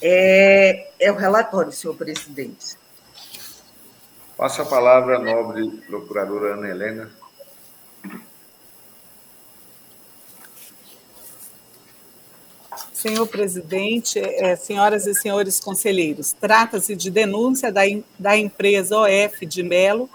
[0.01, 2.77] É, é o relatório, senhor presidente.
[4.39, 7.11] Passa a palavra à nobre procuradora Ana Helena.
[12.93, 17.81] Senhor presidente, é, senhoras e senhores conselheiros, trata-se de denúncia da,
[18.17, 20.09] da empresa OF de Melo,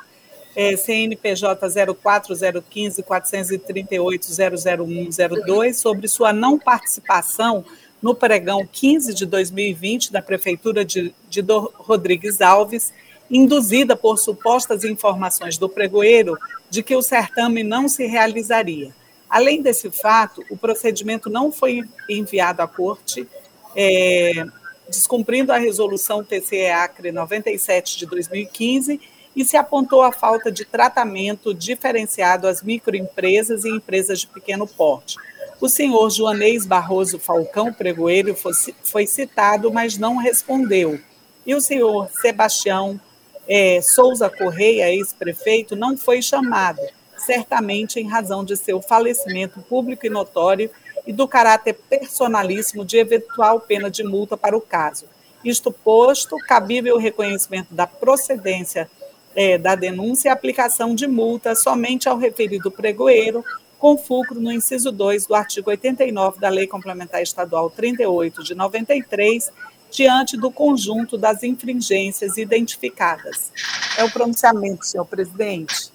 [0.57, 7.63] é, CNPJ 04015 438 00102, sobre sua não participação
[8.01, 11.43] no pregão 15 de 2020 da Prefeitura de, de
[11.75, 12.91] Rodrigues Alves,
[13.31, 16.37] induzida por supostas informações do pregoeiro
[16.69, 18.95] de que o certame não se realizaria.
[19.29, 23.27] Além desse fato, o procedimento não foi enviado à corte,
[23.75, 24.45] é,
[24.89, 29.01] descumprindo a resolução TCE-ACRE 97 de 2015
[29.35, 35.17] e se apontou a falta de tratamento diferenciado às microempresas e empresas de pequeno porte.
[35.61, 38.37] O senhor Joanês Barroso Falcão Pregoeiro
[38.83, 41.01] foi, citado, mas não respondeu.
[41.47, 43.01] E o senhor Sebastião
[43.49, 46.81] é, Souza Correia, ex-prefeito, não foi chamado
[47.17, 50.71] certamente em razão de seu falecimento público e notório
[51.07, 55.07] e do caráter personalíssimo de eventual pena de multa para o caso.
[55.45, 58.91] Isto posto, cabível o reconhecimento da procedência
[59.35, 63.45] é, da denúncia e aplicação de multa somente ao referido pregoeiro,
[63.79, 69.53] com fulcro no inciso 2 do artigo 89 da Lei Complementar Estadual 38 de 93,
[69.95, 73.53] diante do conjunto das infringências identificadas.
[73.97, 75.93] É o pronunciamento, senhor presidente.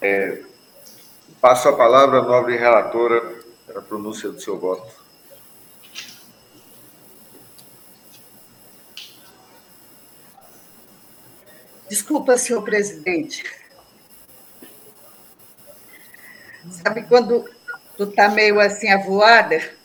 [0.00, 0.42] É,
[1.42, 4.90] passo a palavra à nobre relatora para a pronúncia do seu voto.
[11.86, 13.44] Desculpa, senhor presidente.
[16.82, 17.44] Sabe quando
[17.96, 19.79] tu está meio assim avoada?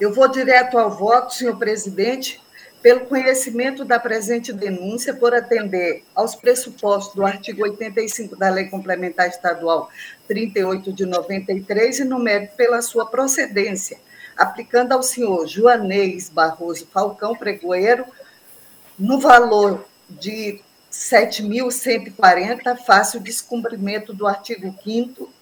[0.00, 2.42] Eu vou direto ao voto, senhor presidente,
[2.82, 9.28] pelo conhecimento da presente denúncia, por atender aos pressupostos do artigo 85 da Lei Complementar
[9.28, 9.88] Estadual
[10.26, 13.98] 38 de 93 e no mérito pela sua procedência,
[14.36, 18.04] aplicando ao senhor Joanês Barroso Falcão Pregoeiro,
[18.98, 20.60] no valor de
[20.92, 25.32] 7.140, face o descumprimento do artigo 5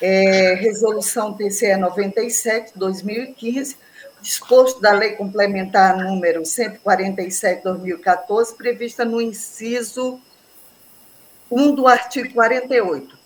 [0.00, 3.76] é, Resolução TCE 97, 2015,
[4.20, 10.20] disposto da Lei Complementar número 147/2014, prevista no inciso
[11.50, 13.16] 1 do artigo 48.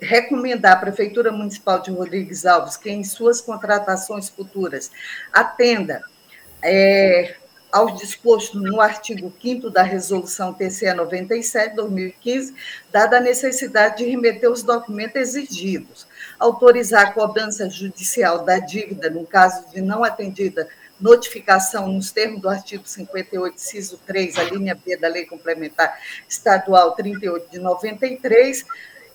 [0.00, 4.90] Recomendar à Prefeitura Municipal de Rodrigues Alves que, em suas contratações futuras,
[5.32, 6.02] atenda
[6.62, 7.36] é,
[7.70, 12.54] ao disposto no artigo 5 da Resolução TCE 97, 2015,
[12.90, 16.07] dada a necessidade de remeter os documentos exigidos,
[16.38, 20.68] autorizar a cobrança judicial da dívida no caso de não atendida
[21.00, 25.96] notificação nos termos do artigo 58, inciso 3, a linha B da Lei Complementar
[26.28, 28.64] Estadual 38 de 93,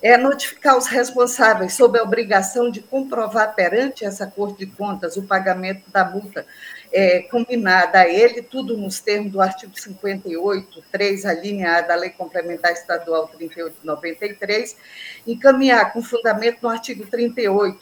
[0.02, 5.24] é notificar os responsáveis sob a obrigação de comprovar perante essa Corte de Contas o
[5.24, 6.46] pagamento da multa
[6.94, 11.96] é, combinada a ele, tudo nos termos do artigo 58, 3, a linha A da
[11.96, 14.78] Lei Complementar Estadual 3893,
[15.26, 17.80] encaminhar com fundamento no artigo 38,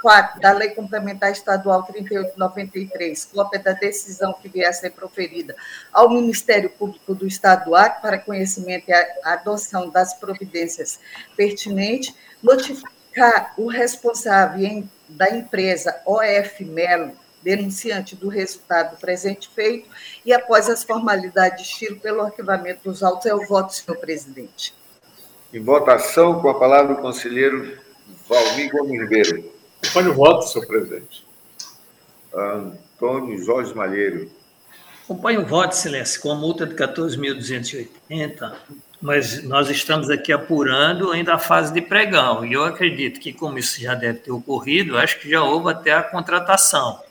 [0.00, 5.56] 4 é, da Lei Complementar Estadual 3893, cópia da decisão que vier a ser proferida
[5.92, 8.94] ao Ministério Público do Estado do Acre para conhecimento e
[9.24, 11.00] adoção das providências
[11.36, 19.88] pertinentes, notificar o responsável da empresa OF Melo denunciante do resultado do presente feito
[20.24, 23.24] e, após as formalidades de estilo, pelo arquivamento dos autos.
[23.24, 24.74] É o voto, senhor presidente.
[25.54, 27.78] Em votação, com a palavra o conselheiro
[28.28, 29.52] Valmir Gomes Ribeiro.
[29.80, 31.24] Acompanhe o voto, senhor presidente.
[32.34, 34.28] Antônio Jorge Malheiro.
[35.04, 38.56] Acompanhe o voto, excelência, com a multa de 14.280,
[39.00, 43.56] mas nós estamos aqui apurando ainda a fase de pregão, e eu acredito que, como
[43.56, 47.05] isso já deve ter ocorrido, acho que já houve até a contratação.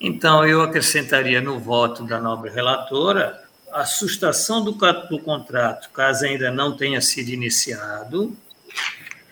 [0.00, 3.42] Então, eu acrescentaria no voto da nobre relatora
[3.72, 8.34] a sustação do, do contrato, caso ainda não tenha sido iniciado,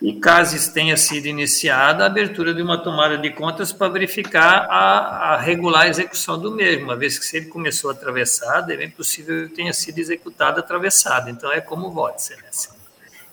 [0.03, 5.33] e caso tenha sido iniciada, a abertura de uma tomada de contas para verificar a,
[5.33, 9.49] a, regular execução do mesmo, uma vez que se ele começou atravessado, é bem possível
[9.49, 11.31] que tenha sido executado atravessado.
[11.31, 12.71] Então, é como voto, excelência.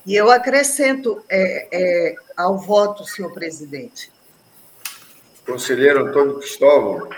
[0.05, 4.09] E eu acrescento é, é, ao voto, senhor presidente,
[5.51, 7.09] Conselheiro Antônio Cristóvão.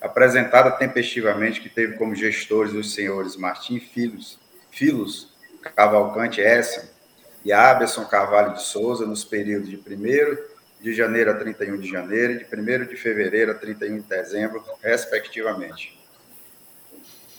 [0.00, 4.38] apresentada tempestivamente, que teve como gestores os senhores Martim Filhos,
[4.70, 5.32] Filos
[5.76, 6.90] Cavalcante Essa
[7.44, 10.51] e Aberson Carvalho de Souza, nos períodos de 1
[10.82, 14.62] de janeiro a 31 de janeiro e de 1 de fevereiro a 31 de dezembro,
[14.82, 15.98] respectivamente.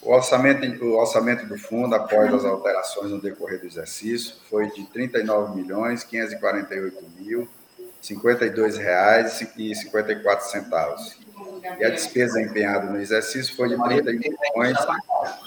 [0.01, 4.81] O orçamento, o orçamento do fundo, após as alterações no decorrer do exercício, foi de
[4.81, 7.47] R$ 39 milhões 548 mil
[8.01, 11.17] 52 reais e 54 centavos.
[11.81, 14.11] A despesa empenhada no exercício foi de 30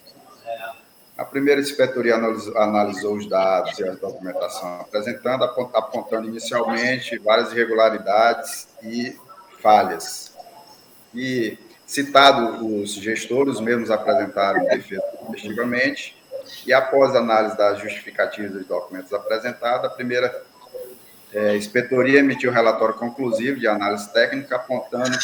[1.17, 9.15] A primeira inspetoria analisou, os dados e a documentação apresentando, apontando inicialmente várias irregularidades e
[9.61, 10.33] falhas.
[11.13, 16.19] E, citado os gestores, os mesmos apresentaram defesa efetivamente,
[16.65, 20.43] e após análise das justificativas dos documentos apresentados, a primeira
[21.33, 25.17] é, inspetoria emitiu um relatório conclusivo de análise técnica apontando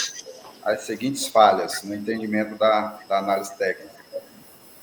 [0.64, 3.96] as seguintes falhas no entendimento da, da análise técnica.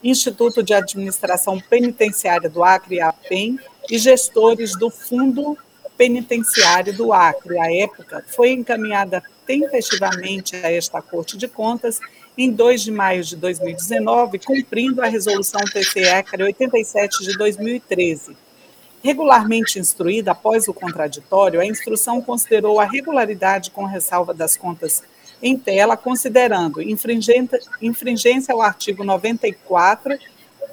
[0.04, 3.60] Instituto de Administração Penitenciária do Acre, APEM,
[3.90, 5.58] e gestores do Fundo
[5.98, 7.60] Penitenciário do Acre.
[7.60, 12.00] À época, foi encaminhada tempestivamente a esta Corte de Contas
[12.38, 18.38] em 2 de maio de 2019, cumprindo a resolução TCE 87 de 2013.
[19.02, 25.04] Regularmente instruída após o contraditório, a instrução considerou a regularidade com ressalva das contas
[25.41, 30.18] em tela, considerando infringência ao artigo 94,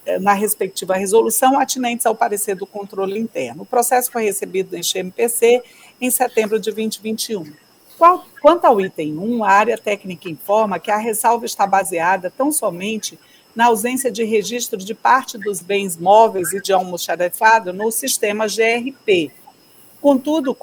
[0.06, 3.64] eh, na respectiva resolução atinentes ao parecer do controle interno.
[3.64, 5.62] O processo foi recebido no MPC
[6.00, 7.52] em setembro de 2021.
[8.42, 13.20] Quanto ao item 1, a área técnica informa que a ressalva está baseada tão somente
[13.56, 19.32] na ausência de registro de parte dos bens móveis e de almoxarifado no sistema GRP.
[20.02, 20.56] Contudo,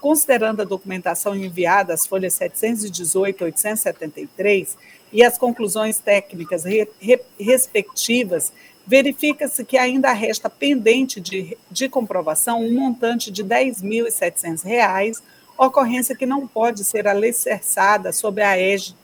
[0.00, 4.76] considerando a documentação enviada às folhas 718 e 873
[5.12, 8.52] e as conclusões técnicas re, re, respectivas
[8.86, 15.20] verifica-se que ainda resta pendente de, de comprovação um montante de R$ 10.700,
[15.58, 18.96] ocorrência que não pode ser alicerçada sob a égide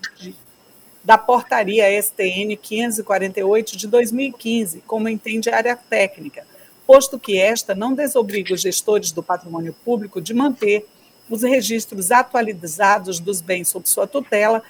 [1.04, 6.46] da portaria STN 548 de 2015, como entende a área técnica,
[6.86, 10.86] posto que esta não desobriga os gestores do patrimônio público de manter
[11.28, 14.62] os registros atualizados dos bens sob sua tutela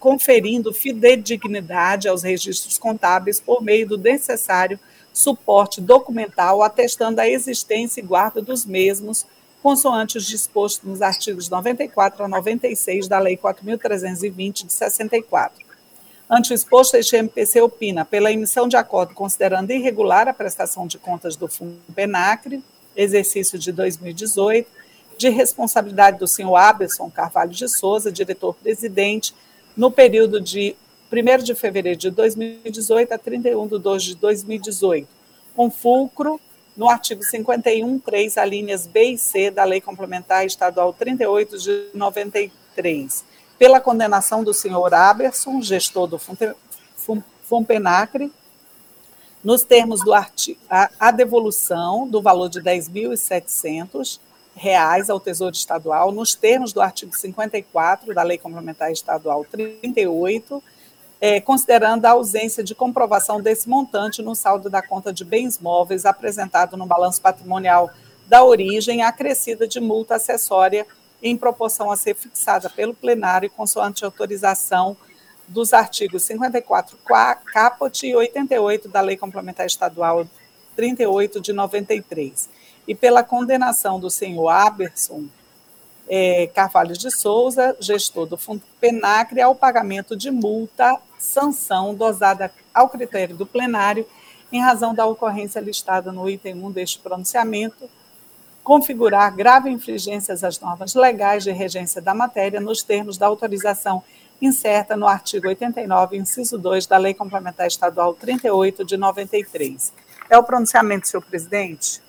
[0.00, 4.80] conferindo fidedignidade aos registros contábeis por meio do necessário
[5.12, 9.26] suporte documental, atestando a existência e guarda dos mesmos,
[9.64, 15.64] consoante os dispostos nos artigos 94 a 96 da Lei 4.320 de 64.
[16.28, 20.98] Ante o exposto, este MPC opina pela emissão de acordo considerando irregular a prestação de
[20.98, 22.62] contas do Fundo Penacre,
[22.94, 24.68] exercício de 2018,
[25.16, 29.34] de responsabilidade do senhor Aberson Carvalho de Souza, diretor-presidente,
[29.74, 30.76] no período de
[31.10, 35.08] 1 de fevereiro de 2018 a 31 de 2 de 2018,
[35.56, 36.38] com fulcro
[36.76, 43.24] no artigo 51, 3, alíneas B e C da Lei Complementar Estadual 38 de 93,
[43.58, 46.20] pela condenação do senhor Aberson, gestor do
[47.42, 48.32] FUMPENACRE,
[49.42, 54.18] nos termos do artigo, a, a devolução do valor de 10.700
[54.56, 60.62] reais ao Tesouro Estadual, nos termos do artigo 54 da Lei Complementar Estadual 38,
[61.20, 66.04] é, considerando a ausência de comprovação desse montante no saldo da conta de bens móveis
[66.04, 67.90] apresentado no balanço patrimonial
[68.26, 70.86] da origem, acrescida de multa acessória
[71.22, 74.96] em proporção a ser fixada pelo plenário consoante autorização
[75.48, 76.98] dos artigos 54
[77.52, 80.26] caput e 88 da Lei Complementar Estadual
[80.74, 82.48] 38 de 93
[82.86, 85.24] e pela condenação do senhor Aberson
[86.08, 92.88] é, Carvalho de Souza, gestor do Fundo Penacre, ao pagamento de multa, sanção dosada ao
[92.88, 94.06] critério do plenário,
[94.52, 97.88] em razão da ocorrência listada no item 1 deste pronunciamento,
[98.62, 104.02] configurar grave infringência às normas legais de regência da matéria nos termos da autorização
[104.40, 109.92] incerta no artigo 89, inciso 2 da Lei Complementar Estadual 38 de 93.
[110.28, 112.02] É o pronunciamento, senhor presidente?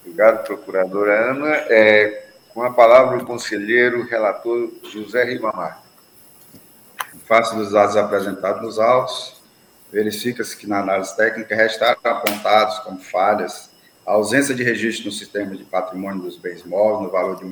[0.00, 1.56] Obrigado, procuradora Ana.
[1.68, 2.27] É,
[2.58, 5.80] com a palavra o conselheiro relator José Ribamar.
[7.14, 9.40] Em face dos dados apresentados nos autos,
[9.92, 13.70] verifica-se que na análise técnica restaram apontados como falhas
[14.04, 17.50] a ausência de registro no sistema de patrimônio dos bens móveis no valor de R$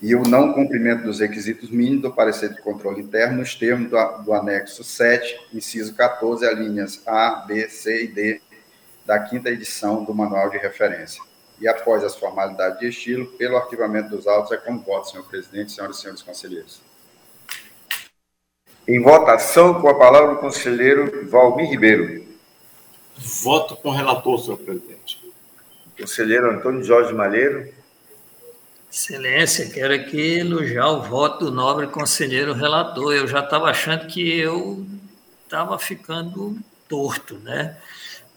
[0.00, 4.24] E o não cumprimento dos requisitos mínimos do parecer de controle interno nos termos do,
[4.24, 8.40] do anexo 7, inciso 14, linhas A, B, C e D
[9.06, 11.22] da quinta edição do Manual de Referência.
[11.58, 15.72] E após as formalidades de estilo, pelo arquivamento dos autos, é como voto, senhor presidente,
[15.72, 16.82] senhoras e senhores conselheiros.
[18.86, 22.26] Em votação, com a palavra o conselheiro Valmir Ribeiro.
[23.16, 25.24] Voto com o relator, senhor presidente.
[25.98, 27.72] Conselheiro Antônio Jorge Malheiro.
[28.90, 33.14] Excelência, quero aqui elogiar o voto do nobre conselheiro relator.
[33.14, 34.86] Eu já estava achando que eu
[35.44, 36.56] estava ficando
[36.88, 37.76] torto, né?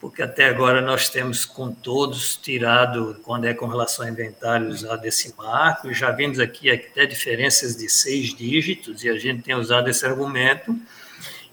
[0.00, 5.04] porque até agora nós temos com todos tirado, quando é com relação a inventário, usado
[5.04, 9.90] esse marco, já vimos aqui até diferenças de seis dígitos, e a gente tem usado
[9.90, 10.74] esse argumento,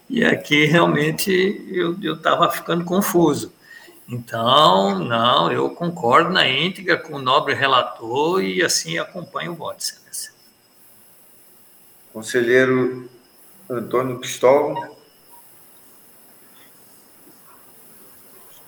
[0.08, 1.30] e aqui realmente
[1.70, 3.52] eu estava ficando confuso.
[4.08, 9.82] Então, não, eu concordo na íntegra com o nobre relator e assim acompanho o voto,
[9.82, 10.32] excelência.
[12.10, 13.10] Conselheiro
[13.68, 14.96] Antônio Cristóvão.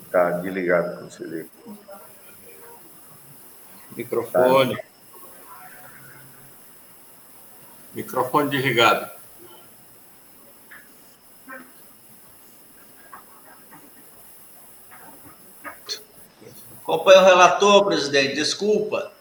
[0.05, 1.49] Está desligado, conselheiro.
[3.97, 4.77] Microfone.
[4.77, 4.85] Tá.
[7.95, 9.20] Microfone desligado.
[16.91, 19.13] Acompanha o relator, presidente, desculpa.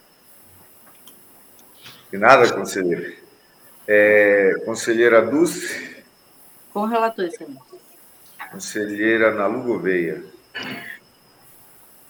[2.11, 3.15] De nada, conselheiro.
[3.88, 6.03] É, conselheira Dulce.
[6.74, 7.61] Com o relator, excelência.
[8.51, 10.24] Conselheira Nalu Gouveia.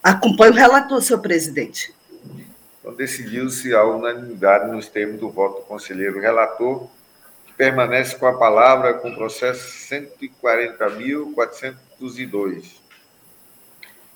[0.01, 1.93] Acompanho o relator, senhor presidente.
[2.79, 6.87] Então, decidiu-se a unanimidade nos termos do voto do conselheiro relator,
[7.45, 12.78] que permanece com a palavra com o processo 140.402.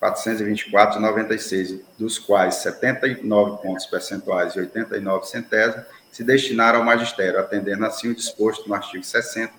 [0.00, 8.08] 9.424,96, dos quais 79 pontos percentuais e 89 centésimos se destinaram ao magistério, atendendo assim
[8.08, 9.52] o disposto no artigo 60,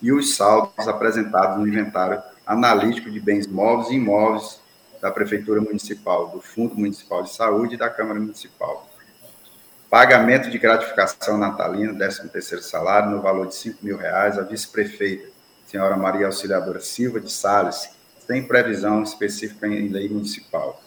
[0.02, 4.60] e os saldos apresentados no inventário analítico de bens móveis e imóveis
[5.02, 8.90] da Prefeitura Municipal, do Fundo Municipal de Saúde e da Câmara Municipal.
[9.90, 15.36] Pagamento de gratificação natalina, 13º salário, no valor de 5 mil reais, à vice-prefeita
[15.66, 17.90] senhora Maria Auxiliadora Silva de Sales,
[18.28, 20.82] tem previsão específica em lei municipal.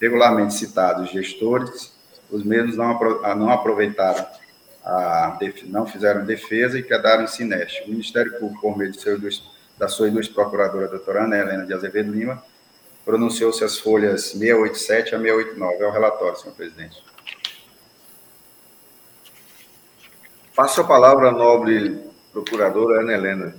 [0.00, 1.92] Regularmente citados gestores,
[2.30, 4.26] os mesmos não aproveitaram,
[4.84, 7.82] a, não fizeram defesa e quedaram em sineste.
[7.84, 9.18] O Ministério Público, por meio seu,
[9.78, 12.42] da sua ilustre procuradora, doutora Ana Helena de Azevedo Lima,
[13.04, 15.82] pronunciou-se as folhas 687 a 689.
[15.82, 17.02] É o relatório, senhor presidente.
[20.54, 21.98] Passo a palavra à nobre
[22.32, 23.54] procuradora Ana Helena.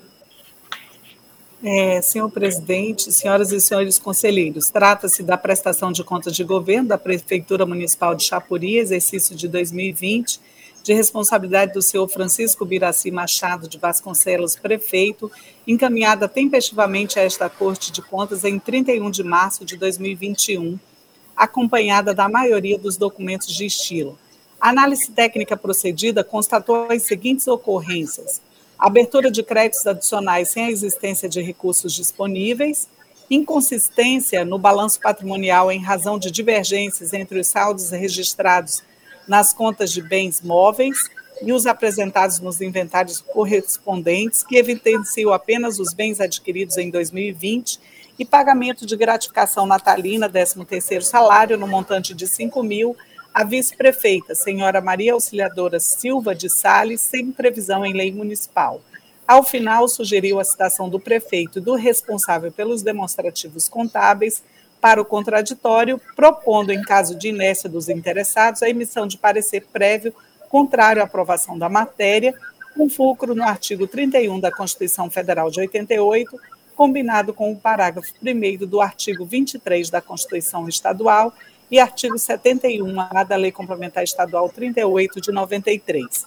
[1.64, 6.98] É, senhor presidente, senhoras e senhores conselheiros, trata-se da prestação de contas de governo da
[6.98, 10.42] Prefeitura Municipal de Chapuri, exercício de 2020,
[10.84, 15.32] de responsabilidade do senhor Francisco Biraci Machado de Vasconcelos, prefeito,
[15.68, 20.80] encaminhada tempestivamente a esta Corte de Contas em 31 de março de 2021,
[21.36, 24.18] acompanhada da maioria dos documentos de estilo.
[24.60, 28.42] A análise técnica procedida constatou as seguintes ocorrências
[28.82, 32.90] abertura de créditos adicionais sem a existência de recursos disponíveis,
[33.30, 38.82] inconsistência no balanço patrimonial em razão de divergências entre os saldos registrados
[39.28, 40.98] nas contas de bens móveis
[41.42, 47.80] e os apresentados nos inventários correspondentes, que evidenciam apenas os bens adquiridos em 2020
[48.20, 52.96] e pagamento de gratificação natalina, 13º salário, no montante de 5 mil,
[53.34, 58.82] a vice-prefeita, senhora Maria Auxiliadora Silva de Sales, sem previsão em lei municipal.
[59.26, 64.44] Ao final, sugeriu a citação do prefeito e do responsável pelos demonstrativos contábeis
[64.82, 70.14] para o contraditório, propondo, em caso de inércia dos interessados, a emissão de parecer prévio
[70.50, 72.34] contrário à aprovação da matéria,
[72.76, 76.38] com fulcro no artigo 31 da Constituição Federal de 88,
[76.76, 81.32] combinado com o parágrafo 1 do artigo 23 da Constituição Estadual
[81.70, 86.26] e artigo 71A da Lei Complementar Estadual 38 de 93.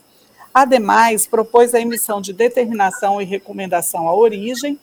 [0.55, 4.79] Ademais, propôs a emissão de determinação e recomendação à origem,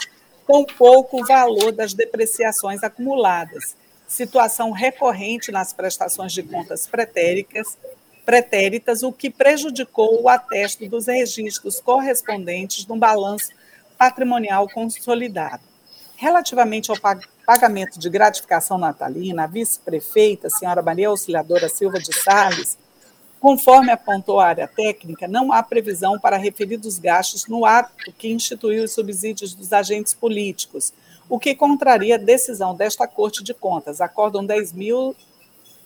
[0.45, 3.76] com pouco valor das depreciações acumuladas,
[4.07, 7.77] situação recorrente nas prestações de contas pretéritas,
[8.26, 13.49] pretéritas, o que prejudicou o atesto dos registros correspondentes no balanço
[13.97, 15.63] patrimonial consolidado.
[16.17, 16.97] Relativamente ao
[17.45, 22.77] pagamento de gratificação natalina, a vice-prefeita, senhora Maria Auxiliadora Silva de Salles,
[23.45, 28.84] conforme apontou a área técnica, não há previsão para referidos gastos no ato que instituiu
[28.84, 30.91] os subsídios dos agentes políticos,
[31.30, 35.15] o que contraria a decisão desta Corte de Contas, Acórdão 10.000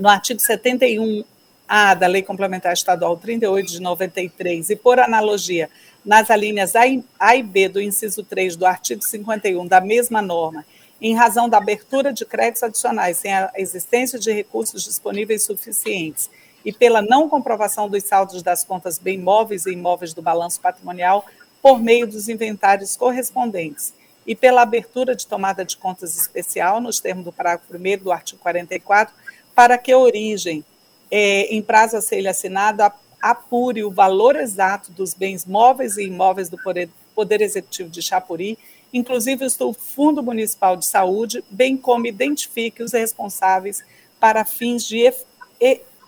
[0.00, 5.70] no artigo 71A da Lei Complementar Estadual 38 de 93 e, por analogia,
[6.04, 10.64] nas alíneas A e B do inciso 3 do artigo 51 da mesma norma,
[11.00, 16.30] em razão da abertura de créditos adicionais sem a existência de recursos disponíveis suficientes
[16.64, 21.26] e pela não comprovação dos saldos das contas bem móveis e imóveis do balanço patrimonial
[21.60, 23.92] por meio dos inventários correspondentes
[24.26, 28.40] e pela abertura de tomada de contas especial, nos termos do parágrafo 1 do artigo
[28.40, 29.14] 44,
[29.54, 30.64] para que a origem,
[31.10, 32.82] é, em prazo a ser assinado,
[33.20, 38.58] apure o valor exato dos bens móveis e imóveis do Poder, Poder Executivo de Chapuri,
[38.92, 43.82] inclusive do Fundo Municipal de Saúde, bem como identifique os responsáveis
[44.20, 45.12] para fins de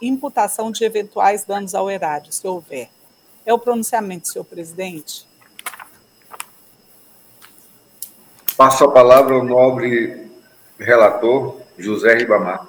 [0.01, 2.90] imputação de eventuais danos ao erário, se houver.
[3.44, 5.27] É o pronunciamento, senhor presidente.
[8.56, 10.31] Passo a palavra ao nobre
[10.78, 12.65] relator, José Ribamar.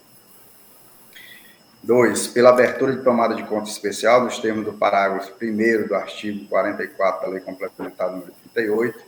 [1.83, 2.29] 2.
[2.29, 7.23] Pela abertura de tomada de conta especial, nos termos do parágrafo 1 do artigo 44
[7.23, 9.01] da Lei Complementar número 38,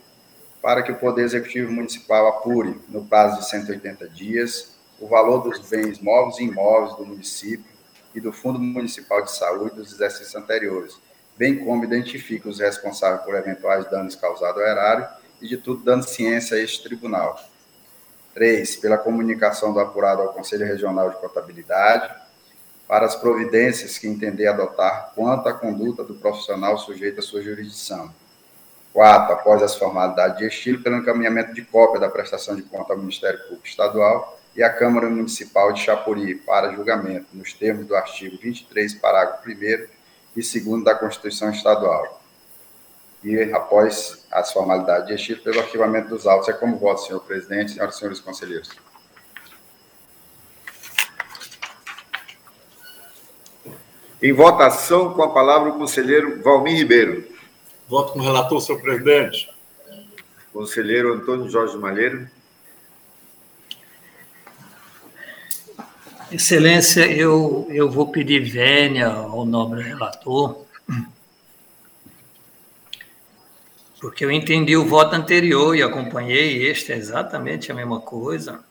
[0.61, 5.59] para que o Poder Executivo Municipal apure, no prazo de 180 dias, o valor dos
[5.69, 7.65] bens móveis e imóveis do município
[8.13, 10.97] e do Fundo Municipal de Saúde dos exercícios anteriores,
[11.37, 15.07] bem como identifique os responsáveis por eventuais danos causados ao erário
[15.41, 17.39] e, de tudo, dando ciência a este tribunal.
[18.33, 18.75] 3.
[18.77, 22.24] Pela comunicação do apurado ao Conselho Regional de Contabilidade,
[22.87, 28.13] para as providências que entender adotar quanto à conduta do profissional sujeito à sua jurisdição.
[28.93, 32.99] Quatro, após as formalidades de estilo, pelo encaminhamento de cópia da prestação de conta ao
[32.99, 38.37] Ministério Público Estadual e à Câmara Municipal de Chapuri para julgamento, nos termos do artigo
[38.41, 39.51] 23, parágrafo 1
[40.35, 42.21] e 2 da Constituição Estadual.
[43.21, 46.49] E após as formalidades de estilo, pelo arquivamento dos autos.
[46.49, 48.69] É como voto, senhor presidente, senhoras e senhores conselheiros.
[54.21, 57.27] Em votação, com a palavra o conselheiro Valmir Ribeiro.
[57.87, 59.49] Voto com o relator, senhor presidente.
[60.53, 62.27] Conselheiro Antônio Jorge Malheiro.
[66.31, 70.65] Excelência, eu, eu vou pedir vênia ao nobre relator,
[74.01, 78.63] porque eu entendi o voto anterior e acompanhei, este é exatamente a mesma coisa.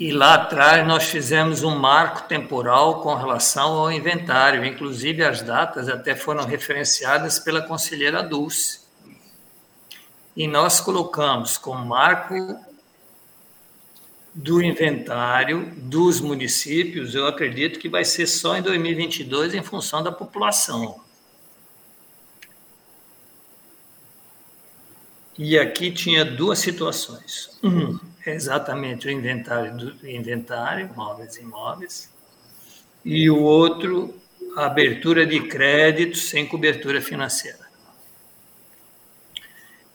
[0.00, 5.90] E lá atrás nós fizemos um marco temporal com relação ao inventário, inclusive as datas
[5.90, 8.80] até foram referenciadas pela conselheira Dulce.
[10.34, 12.34] E nós colocamos como marco
[14.34, 20.10] do inventário dos municípios, eu acredito que vai ser só em 2022 em função da
[20.10, 20.98] população.
[25.36, 27.58] E aqui tinha duas situações.
[27.62, 27.98] Um,
[28.30, 32.10] exatamente o inventário do inventário, móveis e imóveis,
[33.04, 34.14] e o outro,
[34.56, 37.70] a abertura de créditos sem cobertura financeira.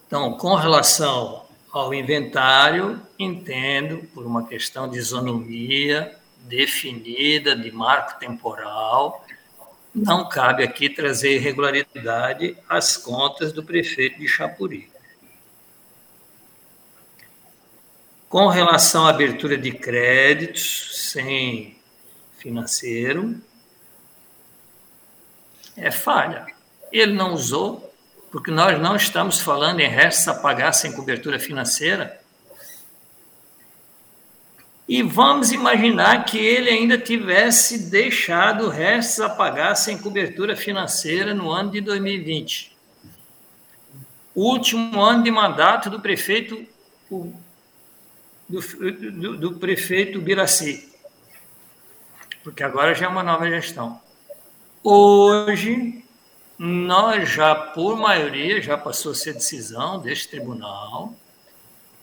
[0.07, 9.26] Então, com relação ao inventário, entendo, por uma questão de isonomia definida, de marco temporal,
[9.94, 14.90] não cabe aqui trazer irregularidade às contas do prefeito de Chapuri.
[18.36, 21.78] Com relação à abertura de créditos sem
[22.38, 23.41] financeiro,
[25.78, 26.45] é falha.
[26.91, 27.95] Ele não usou,
[28.30, 32.20] porque nós não estamos falando em restos a pagar sem cobertura financeira.
[34.86, 41.49] E vamos imaginar que ele ainda tivesse deixado restos a pagar sem cobertura financeira no
[41.49, 42.76] ano de 2020.
[44.36, 46.68] O último ano de mandato do prefeito
[48.47, 48.61] do,
[49.11, 50.91] do, do prefeito Biraci,
[52.43, 53.99] porque agora já é uma nova gestão.
[54.84, 56.03] Hoje,
[56.57, 61.13] nós já, por maioria, já passou a ser decisão deste tribunal,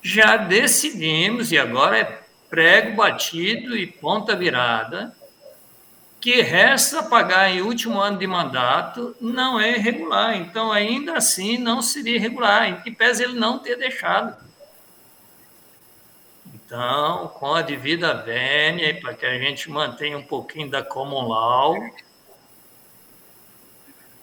[0.03, 5.17] já decidimos, e agora é prego batido e ponta virada,
[6.21, 10.37] que resta pagar em último ano de mandato não é irregular.
[10.37, 14.37] Então, ainda assim, não seria irregular, em que pese ele não ter deixado.
[16.73, 21.77] Então, com a devida vênia, para que a gente mantenha um pouquinho da common law,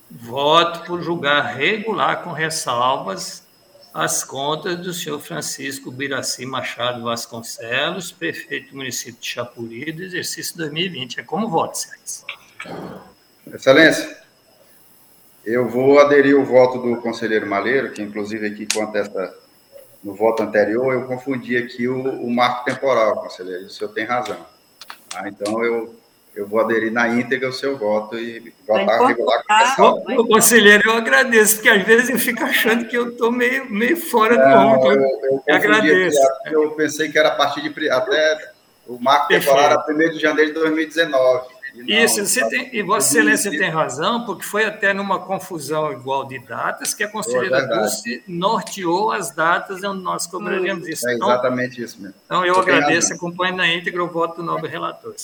[0.09, 3.47] voto por julgar regular com ressalvas
[3.93, 10.57] as contas do senhor Francisco Biraci Machado Vasconcelos, prefeito do município de Chapuri, do exercício
[10.57, 11.19] 2020.
[11.19, 12.25] É como voto, Excelência.
[13.53, 14.23] Excelência,
[15.45, 19.37] eu vou aderir o voto do conselheiro Maleiro, que inclusive aqui contesta
[20.03, 24.37] no voto anterior, eu confundi aqui o, o marco temporal, conselheiro, o senhor tem razão.
[25.13, 25.95] Ah, então, eu,
[26.35, 29.43] eu vou aderir na íntegra o seu voto e votar regular
[29.75, 33.69] com o Conselheiro, eu agradeço, porque às vezes eu fico achando que eu estou meio,
[33.69, 34.91] meio fora do mundo.
[34.91, 36.21] Eu, eu, eu agradeço.
[36.23, 38.51] Aqui, eu pensei que era a partir de até
[38.87, 41.58] o marco temporal era 1 de janeiro de 2019.
[41.87, 46.39] Isso, você tem, e Vossa Excelência tem razão, porque foi até numa confusão igual de
[46.39, 51.07] datas que a conselheira é Dulce norteou as datas onde nós cobraremos isso.
[51.07, 52.15] É então, exatamente então, isso mesmo.
[52.25, 55.15] Então, eu você agradeço, acompanho na íntegra o voto do nobre relator.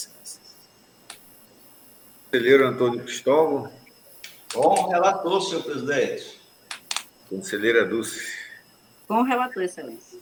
[2.31, 3.71] Conselheiro Antônio Cristóvão.
[4.53, 6.41] Bom relator, senhor presidente.
[7.29, 8.21] Conselheira Dulce.
[9.07, 10.19] Bom relator, excelência.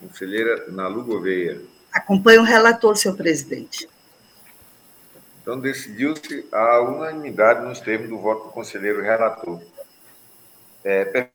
[0.00, 1.60] Conselheira Nalu Gouveia.
[1.92, 3.88] Acompanho o relator, senhor presidente.
[5.42, 9.60] Então, decidiu-se a unanimidade nos termos do voto do conselheiro relator.
[10.84, 11.28] É,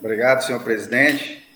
[0.00, 1.46] Obrigado, senhor presidente.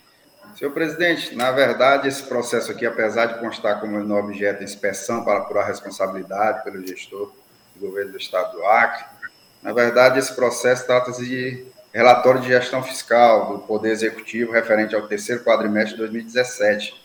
[0.59, 5.39] Senhor presidente, na verdade, esse processo aqui, apesar de constar como no objeto inspeção para
[5.39, 7.33] apurar responsabilidade pelo gestor
[7.75, 9.22] do governo do Estado do Acre,
[9.63, 15.07] na verdade, esse processo trata-se de relatório de gestão fiscal do Poder Executivo referente ao
[15.07, 17.01] terceiro quadrimestre de 2017,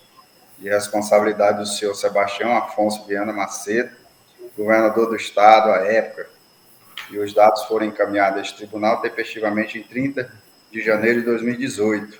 [0.57, 3.91] de responsabilidade do senhor Sebastião Afonso Viana Macedo,
[4.57, 6.27] governador do Estado à época,
[7.11, 10.29] e os dados foram encaminhados a este tribunal tempestivamente em 30
[10.71, 12.19] de janeiro de 2018.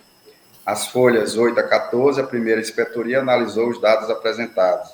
[0.64, 4.94] As folhas 8 a 14, a primeira inspetoria analisou os dados apresentados.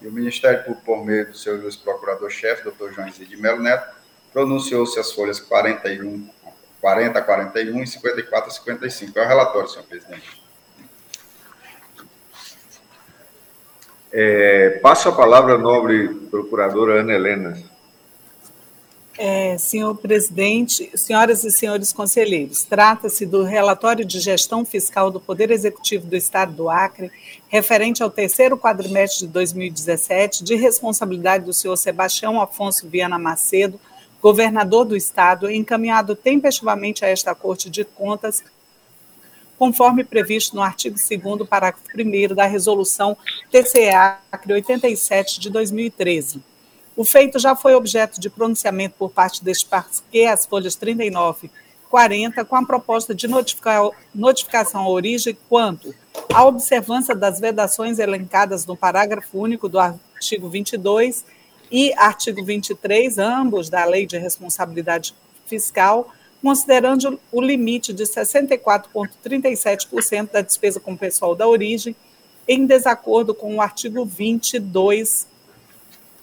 [0.00, 3.60] E o Ministério Público, por meio do seu juiz procurador-chefe, doutor João Zé de Melo
[3.60, 4.03] Neto,
[4.34, 6.28] pronunciou-se as folhas 41,
[6.80, 9.18] 40 a 41 e 54 a 55.
[9.18, 10.42] É o relatório, senhor presidente.
[14.12, 17.56] É, passo a palavra à nobre procuradora Ana Helena.
[19.16, 25.52] É, senhor presidente, senhoras e senhores conselheiros, trata-se do relatório de gestão fiscal do Poder
[25.52, 27.12] Executivo do Estado do Acre,
[27.48, 33.78] referente ao terceiro quadrimestre de 2017, de responsabilidade do senhor Sebastião Afonso Viana Macedo,
[34.24, 38.42] governador do Estado, encaminhado tempestivamente a esta Corte de Contas,
[39.58, 43.14] conforme previsto no artigo 2, parágrafo 1 da Resolução
[43.50, 44.18] TCA
[44.48, 46.42] 87 de 2013.
[46.96, 51.50] O feito já foi objeto de pronunciamento por parte deste parquê, as folhas 39
[51.90, 55.94] 40, com a proposta de notificação à origem quanto
[56.32, 61.26] à observância das vedações elencadas no parágrafo único do artigo 22
[61.76, 65.12] e artigo 23, ambos da Lei de Responsabilidade
[65.44, 66.08] Fiscal,
[66.40, 71.96] considerando o limite de 64,37% da despesa com pessoal da origem,
[72.46, 75.26] em desacordo com o artigo 22,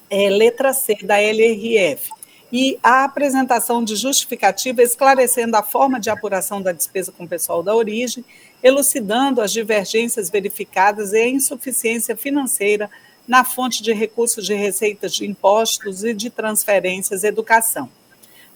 [0.10, 2.10] é, letra C da LRF,
[2.50, 7.76] e a apresentação de justificativa esclarecendo a forma de apuração da despesa com pessoal da
[7.76, 8.24] origem,
[8.64, 12.90] elucidando as divergências verificadas e a insuficiência financeira
[13.28, 17.90] na fonte de recursos de receitas de impostos e de transferências educação.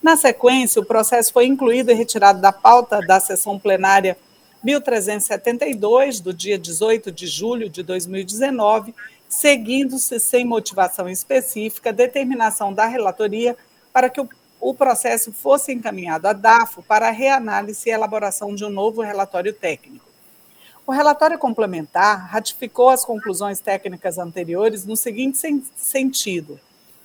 [0.02, 4.18] Na sequência, o processo foi incluído e retirado da pauta da sessão plenária
[4.64, 8.94] 1372, do dia 18 de julho de 2019,
[9.30, 13.56] seguindo-se, sem motivação específica, determinação da relatoria
[13.94, 14.30] para que o,
[14.60, 20.05] o processo fosse encaminhado à DAFO para reanálise e elaboração de um novo relatório técnico.
[20.88, 25.40] O relatório complementar ratificou as conclusões técnicas anteriores no seguinte
[25.76, 26.60] sentido: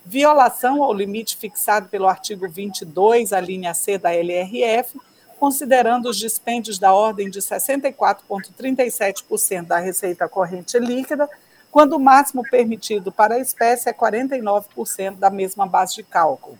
[0.05, 5.01] violação ao limite fixado pelo artigo 22, a linha C da LRF,
[5.39, 11.27] considerando os dispêndios da ordem de 64,37% da receita corrente líquida,
[11.71, 16.55] quando o máximo permitido para a espécie é 49% da mesma base de cálculo.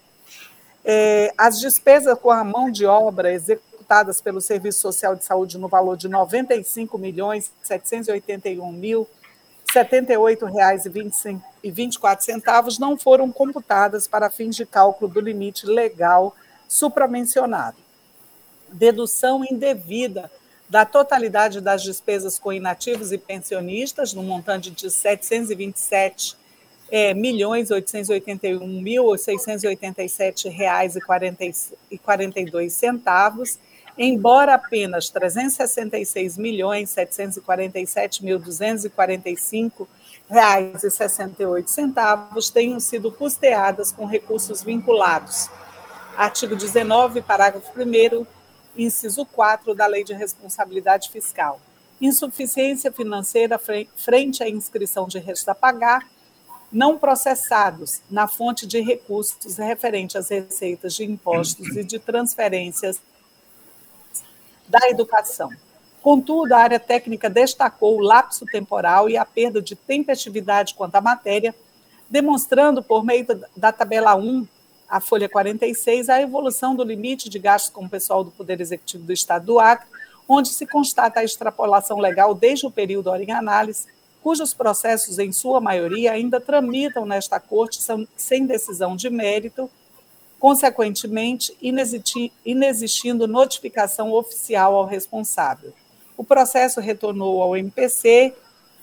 [0.84, 5.58] É, as despesas com a mão de obra executadas executadas pelo Serviço Social de Saúde
[5.58, 7.52] no valor de R$ 95 milhões
[8.72, 9.08] mil
[12.24, 16.36] centavos não foram computadas para fins de cálculo do limite legal
[16.68, 17.78] supramencionado.
[18.72, 20.32] Dedução indevida
[20.70, 26.40] da totalidade das despesas com inativos e pensionistas, no montante de 727
[26.90, 27.72] é milhões
[28.68, 29.10] mil
[30.50, 31.02] reais e
[31.98, 33.58] quarenta e dois centavos,
[34.04, 39.88] embora apenas 366 milhões 747 mil 245
[40.28, 45.50] reais e 68 centavos tenham sido custeadas com recursos vinculados.
[46.18, 48.26] Artigo 19, parágrafo 1
[48.76, 51.60] inciso 4 da Lei de Responsabilidade Fiscal.
[52.00, 53.60] Insuficiência financeira
[53.96, 56.10] frente à inscrição de restos a pagar
[56.72, 63.00] não processados na fonte de recursos referente às receitas de impostos e de transferências
[64.72, 65.50] da educação.
[66.02, 71.02] Contudo, a área técnica destacou o lapso temporal e a perda de tempestividade quanto à
[71.02, 71.54] matéria,
[72.10, 74.48] demonstrando, por meio da tabela 1,
[74.90, 79.04] a folha 46, a evolução do limite de gastos com o pessoal do Poder Executivo
[79.04, 79.88] do Estado do Acre,
[80.28, 83.88] onde se constata a extrapolação legal desde o período em análise,
[84.24, 87.80] cujos processos, em sua maioria, ainda tramitam nesta Corte
[88.16, 89.70] sem decisão de mérito,
[90.42, 91.56] consequentemente,
[92.44, 95.72] inexistindo notificação oficial ao responsável.
[96.18, 98.34] O processo retornou ao MPC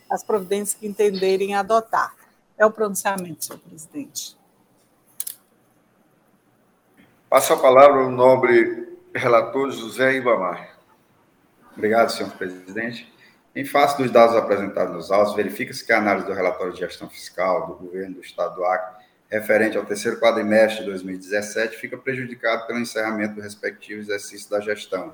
[0.10, 2.14] as providências que entenderem adotar.
[2.58, 4.38] É o pronunciamento, senhor presidente.
[7.30, 10.78] Passo a palavra ao nobre relator José Ibamar.
[11.76, 13.12] Obrigado, senhor presidente.
[13.56, 17.10] Em face dos dados apresentados nos autos, verifica-se que a análise do relatório de gestão
[17.10, 22.68] fiscal do governo do Estado do Acre, referente ao terceiro quadrimestre de 2017, fica prejudicado
[22.68, 25.14] pelo encerramento do respectivo exercício da gestão,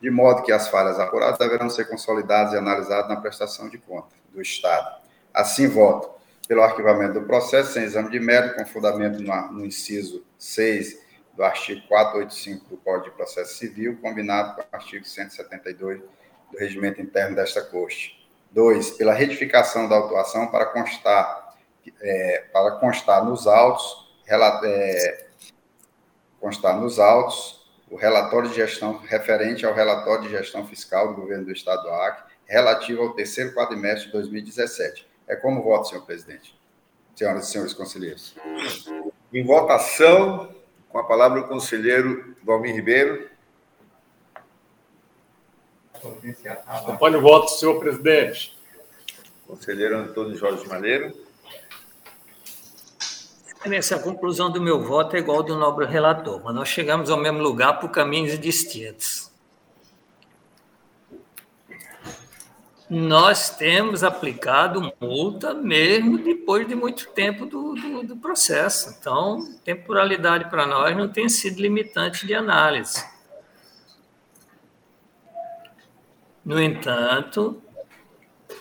[0.00, 4.08] de modo que as falhas apuradas deverão ser consolidadas e analisadas na prestação de conta
[4.34, 5.00] do Estado.
[5.32, 6.10] Assim, voto
[6.48, 10.98] pelo arquivamento do processo sem exame de mérito, com fundamento no, inciso 6
[11.36, 16.00] do artigo 485 do Código de Processo Civil, combinado com o artigo 172
[16.50, 18.18] do regimento interno desta Corte.
[18.50, 21.54] Dois, pela retificação da autuação para constar,
[22.00, 25.26] é, para constar nos autos, é,
[26.40, 27.58] constar nos autos
[27.90, 31.90] o relatório de gestão referente ao relatório de gestão fiscal do governo do Estado do
[31.90, 35.06] Acre, relativo ao terceiro quadrimestre de 2017.
[35.26, 36.58] É como voto, senhor presidente.
[37.14, 38.34] Senhoras e senhores conselheiros.
[39.32, 40.54] Em votação,
[40.88, 43.27] com a palavra o conselheiro Valmir Ribeiro.
[46.66, 48.56] Acompanhe o voto, senhor presidente.
[49.46, 51.12] Conselheiro Antônio Jorge Malheiro.
[53.46, 57.10] Excelência, a conclusão do meu voto é igual ao do nobre relator, mas nós chegamos
[57.10, 59.28] ao mesmo lugar por caminhos distintos.
[62.88, 68.96] nós temos aplicado multa mesmo depois de muito tempo do, do, do processo.
[68.98, 73.04] Então, temporalidade para nós não tem sido limitante de análise.
[76.48, 77.62] No entanto,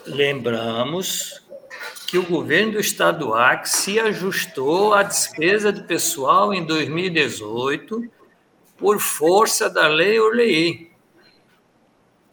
[0.06, 1.42] lembramos
[2.06, 8.04] que o governo do estado do Acre se ajustou à despesa de pessoal em 2018
[8.76, 10.92] por força da lei Orlei.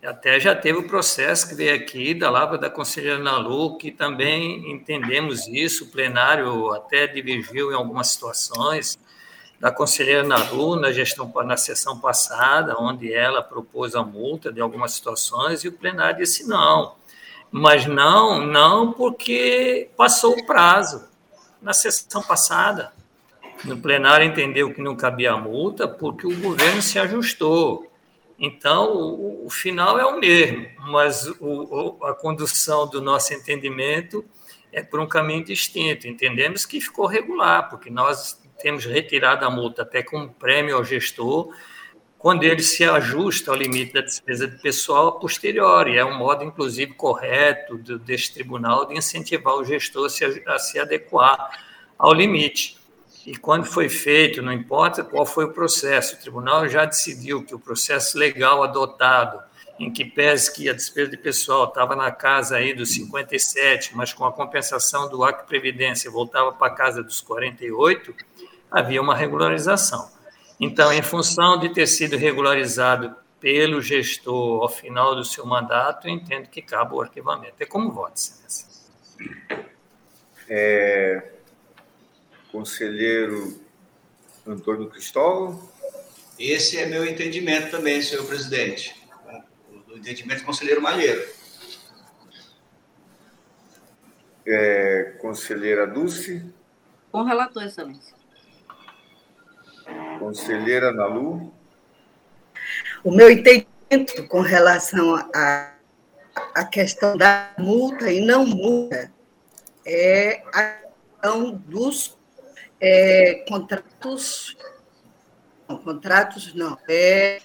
[0.04, 4.72] Até já teve o processo que veio aqui da Lavra da Conselheira Nalu, que também
[4.72, 8.98] entendemos isso, o plenário até divergiu em algumas situações,
[9.64, 14.92] da conselheira Nalu na gestão na sessão passada, onde ela propôs a multa de algumas
[14.92, 16.96] situações e o plenário disse não.
[17.50, 21.08] Mas não, não porque passou o prazo
[21.62, 22.92] na sessão passada.
[23.64, 27.90] No plenário entendeu que não cabia a multa porque o governo se ajustou.
[28.38, 34.22] Então, o, o, final é o mesmo, mas o, a condução do nosso entendimento
[34.70, 36.06] é por um caminho distinto.
[36.06, 41.54] Entendemos que ficou regular, porque nós temos retirado a multa até como prêmio ao gestor,
[42.16, 45.98] quando ele se ajusta ao limite da despesa de pessoal a posteriori.
[45.98, 50.58] É um modo, inclusive, correto do, deste tribunal de incentivar o gestor a se, a
[50.58, 51.50] se adequar
[51.98, 52.78] ao limite.
[53.26, 57.54] E quando foi feito, não importa qual foi o processo, o tribunal já decidiu que
[57.54, 59.42] o processo legal adotado,
[59.78, 64.14] em que pese que a despesa de pessoal estava na casa aí dos 57, mas
[64.14, 68.14] com a compensação do Acre Previdência voltava para a casa dos 48,
[68.74, 70.10] havia uma regularização.
[70.58, 76.12] Então, em função de ter sido regularizado pelo gestor ao final do seu mandato, eu
[76.12, 77.54] entendo que cabe o arquivamento.
[77.60, 78.66] É como voto, excelência.
[80.48, 81.32] É,
[82.50, 83.60] conselheiro
[84.46, 85.68] Antônio Cristóvão.
[86.38, 88.94] Esse é meu entendimento também, senhor presidente.
[89.88, 91.24] O entendimento do conselheiro Malheiro.
[94.46, 96.44] É, conselheira Dulce.
[97.10, 98.23] Com relator, excelência.
[100.24, 101.52] Conselheira Nalu.
[103.04, 105.74] O meu entendimento com relação à
[106.34, 109.12] a, a questão da multa e não multa
[109.84, 110.80] é a
[111.10, 112.16] questão dos
[112.80, 114.56] é, contratos.
[115.68, 117.42] Não, contratos não, é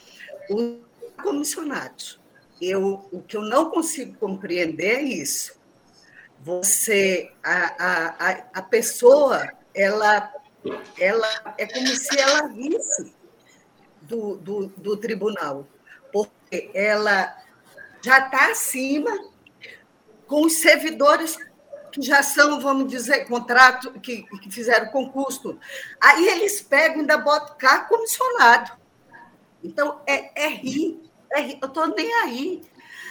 [0.50, 0.78] os
[1.22, 2.18] comissionados.
[2.62, 5.60] Eu, o que eu não consigo compreender é isso.
[6.40, 10.34] Você, a, a, a pessoa, ela,
[10.98, 13.14] ela é como se ela visse
[14.02, 15.68] do, do, do tribunal,
[16.12, 17.36] porque ela
[18.02, 19.12] já está acima
[20.28, 21.38] com os servidores
[21.92, 25.58] que já são, vamos dizer, contrato, que, que fizeram concurso.
[26.00, 28.72] Aí eles pegam e ainda botam carro comissionado.
[29.64, 31.60] Então, é, é rir, é rir.
[31.62, 32.62] Eu estou nem aí.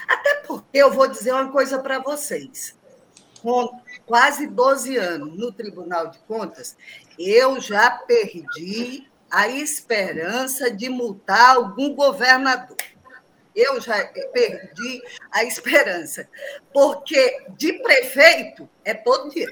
[0.08, 2.76] Até porque eu vou dizer uma coisa para vocês.
[3.42, 6.76] Com quase 12 anos no Tribunal de Contas,
[7.19, 12.77] eu já perdi a esperança de multar algum governador
[13.59, 16.28] eu já perdi a esperança,
[16.73, 19.49] porque de prefeito é todo dia,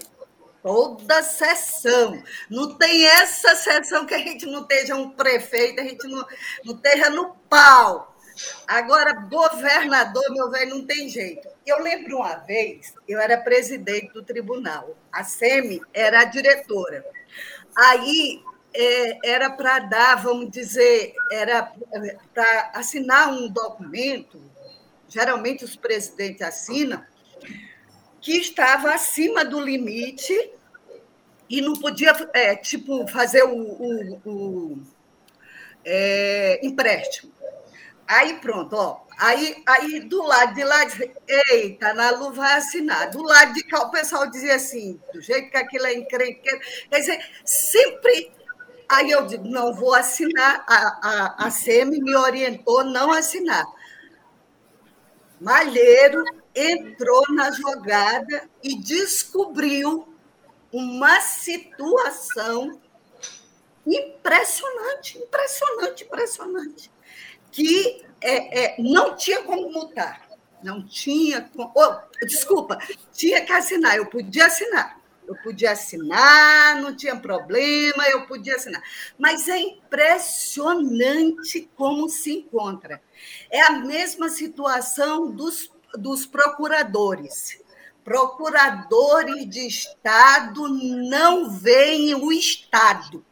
[0.62, 2.22] toda sessão.
[2.48, 6.24] Não tem essa sessão que a gente não esteja um prefeito, a gente não,
[6.64, 8.16] não esteja no pau.
[8.66, 11.48] Agora, governador, meu velho, não tem jeito.
[11.66, 17.04] Eu lembro uma vez, eu era presidente do tribunal, a SEMI era a diretora.
[17.76, 18.42] Aí
[18.74, 21.72] é, era para dar, vamos dizer, era
[22.34, 24.42] para assinar um documento,
[25.08, 27.02] geralmente os presidentes assinam,
[28.20, 30.34] que estava acima do limite
[31.48, 34.82] e não podia, é, tipo, fazer o, o, o
[35.84, 37.32] é, empréstimo.
[38.06, 39.05] Aí pronto, ó.
[39.18, 40.80] Aí, aí do lado de lá,
[41.50, 43.10] eita, na Lu vai assinar.
[43.10, 46.60] Do lado de cá, o pessoal dizia assim, do jeito que aquilo é encrenqueiro.
[46.90, 48.32] Quer dizer, sempre
[48.88, 53.64] Aí eu digo, não vou assinar, a, a, a SEMI me orientou não assinar.
[55.40, 56.22] Malheiro
[56.54, 60.08] entrou na jogada e descobriu
[60.72, 62.80] uma situação
[63.84, 66.90] impressionante, impressionante, impressionante,
[67.50, 70.28] que é, é, não tinha como multar,
[70.62, 72.78] não tinha, oh, desculpa,
[73.12, 78.80] tinha que assinar, eu podia assinar, eu podia assinar, não tinha problema, eu podia assinar.
[79.18, 83.02] Mas é impressionante como se encontra.
[83.50, 87.60] É a mesma situação dos, dos procuradores.
[88.04, 93.26] Procuradores de Estado não veem o Estado,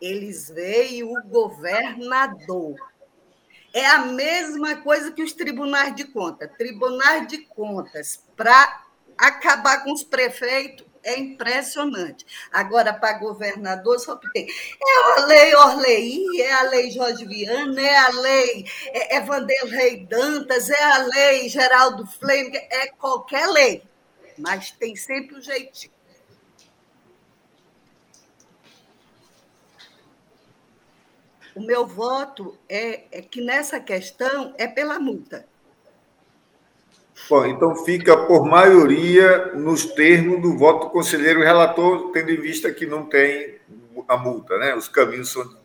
[0.00, 2.76] eles veem o governador.
[3.76, 6.50] É a mesma coisa que os tribunais de contas.
[6.56, 8.86] Tribunais de contas, para
[9.18, 12.24] acabar com os prefeitos é impressionante.
[12.50, 14.46] Agora, para governador, só tem.
[14.48, 20.06] É a lei Orlei, é a lei Jorge Viana, é a lei é, é Vanderlei
[20.06, 23.82] Dantas, é a lei Geraldo Flamengo, é qualquer lei.
[24.38, 25.95] Mas tem sempre o um jeitinho.
[31.56, 35.46] O meu voto é, é que nessa questão é pela multa.
[37.30, 42.70] Bom, então fica por maioria nos termos do voto do conselheiro relator, tendo em vista
[42.70, 43.56] que não tem
[44.06, 44.74] a multa, né?
[44.74, 45.56] Os caminhos são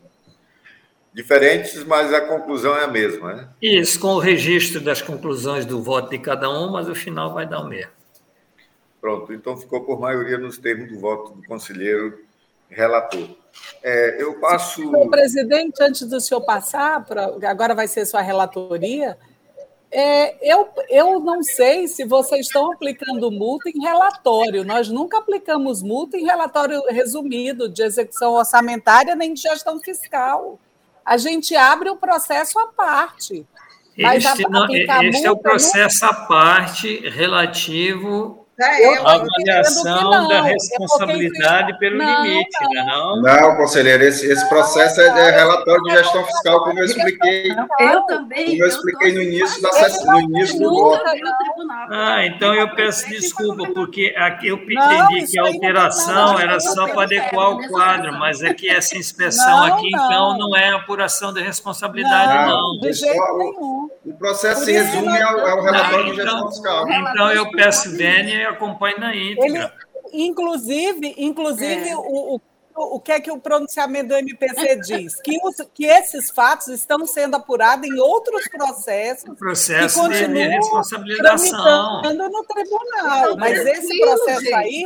[1.12, 3.48] diferentes, mas a conclusão é a mesma, né?
[3.60, 7.46] Isso, com o registro das conclusões do voto de cada um, mas o final vai
[7.46, 7.92] dar o mesmo.
[8.98, 12.18] Pronto, então ficou por maioria nos termos do voto do conselheiro
[12.70, 13.41] relator.
[13.82, 14.82] É, eu passo.
[14.82, 19.16] Senhor presidente, antes do senhor passar, pra, agora vai ser sua relatoria.
[19.94, 24.64] É, eu, eu não sei se vocês estão aplicando multa em relatório.
[24.64, 30.58] Nós nunca aplicamos multa em relatório resumido de execução orçamentária nem de gestão fiscal.
[31.04, 33.44] A gente abre o processo à parte.
[33.98, 40.36] Mas este, não, este é o processo à parte relativo é, eu, a avaliação da
[40.36, 42.86] é responsabilidade pelo não, limite, não.
[42.86, 43.22] não.
[43.22, 47.50] Não, conselheiro, esse, esse processo é, é relatório de gestão fiscal, como eu expliquei.
[47.80, 48.46] Eu também.
[48.46, 51.02] Como eu expliquei no início, da sessão, no início do voto.
[51.90, 57.02] Ah, então eu peço desculpa, porque aqui eu entendi que a alteração era só para
[57.02, 62.50] adequar o quadro, mas é que essa inspeção aqui, então, não é apuração de responsabilidade,
[62.50, 62.78] não.
[62.80, 63.88] De jeito nenhum.
[64.04, 66.88] O processo se resume ao, ao relatório de gestão fiscal.
[66.88, 69.72] Então eu peço vênia acompanhe na íntegra.
[70.06, 71.96] Ele, inclusive, inclusive é.
[71.96, 72.40] o, o
[72.74, 75.20] o que é que o pronunciamento do MPC diz?
[75.20, 79.36] Que, os, que esses fatos estão sendo apurados em outros processos.
[79.38, 82.02] Processo que de responsabilização.
[82.02, 83.36] no tribunal.
[83.36, 84.84] Mas esse processo gente, aí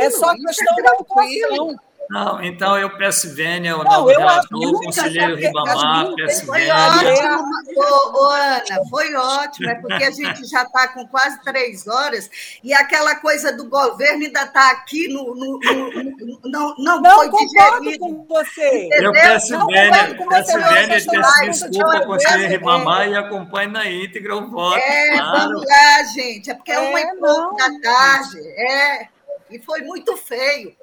[0.00, 1.80] é só questão da atuação.
[2.10, 6.74] Não, então eu peço vênia, o novo relator, o conselheiro Ribamar, peço vênia.
[6.74, 7.44] Foi ótimo,
[7.76, 12.30] ô, ô, Ana, foi ótimo, é porque a gente já está com quase três horas
[12.64, 17.30] e aquela coisa do governo ainda está aqui, no, no, no, no, não, não foi
[17.30, 17.98] digerido.
[17.98, 18.86] com você.
[18.86, 19.04] Entendeu?
[19.04, 21.04] Eu peço vênia, peço vênia,
[21.44, 24.78] peço desculpa, conselheiro Ribamar, e acompanhe na íntegra o voto.
[24.78, 25.50] É, claro.
[25.50, 29.08] vamos lá, gente, é porque é, é uma e pouco da tarde, é,
[29.50, 30.77] e foi muito feio.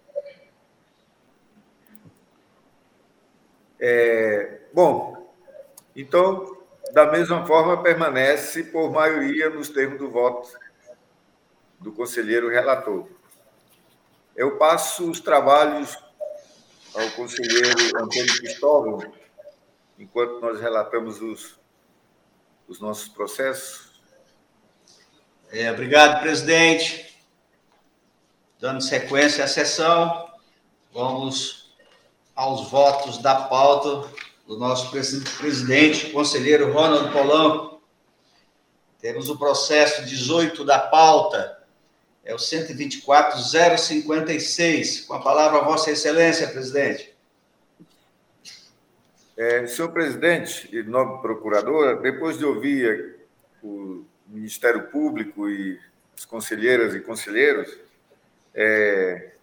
[3.79, 5.33] É, bom,
[5.95, 6.57] então,
[6.91, 10.49] da mesma forma, permanece por maioria nos termos do voto
[11.79, 13.07] do conselheiro relator.
[14.35, 15.97] Eu passo os trabalhos
[16.93, 19.13] ao conselheiro Antônio Cristóvão,
[19.99, 21.59] enquanto nós relatamos os,
[22.67, 24.01] os nossos processos.
[25.51, 27.15] É, obrigado, presidente.
[28.59, 30.33] Dando sequência à sessão,
[30.91, 31.64] vamos
[32.35, 34.11] aos votos da pauta
[34.45, 37.81] do nosso presidente, conselheiro Ronald Polanco.
[38.99, 41.63] Temos o processo 18 da pauta,
[42.23, 45.05] é o 124.056.
[45.05, 47.13] Com a palavra Vossa Excelência, presidente.
[49.37, 53.17] É, senhor presidente e nobre procuradora, depois de ouvir
[53.61, 55.77] o Ministério Público e
[56.17, 57.77] os conselheiras e conselheiros,
[58.53, 59.34] é,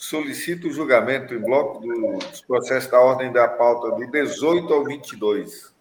[0.00, 5.72] solicito o julgamento em bloco dos processos da ordem da pauta do 18 ao 22.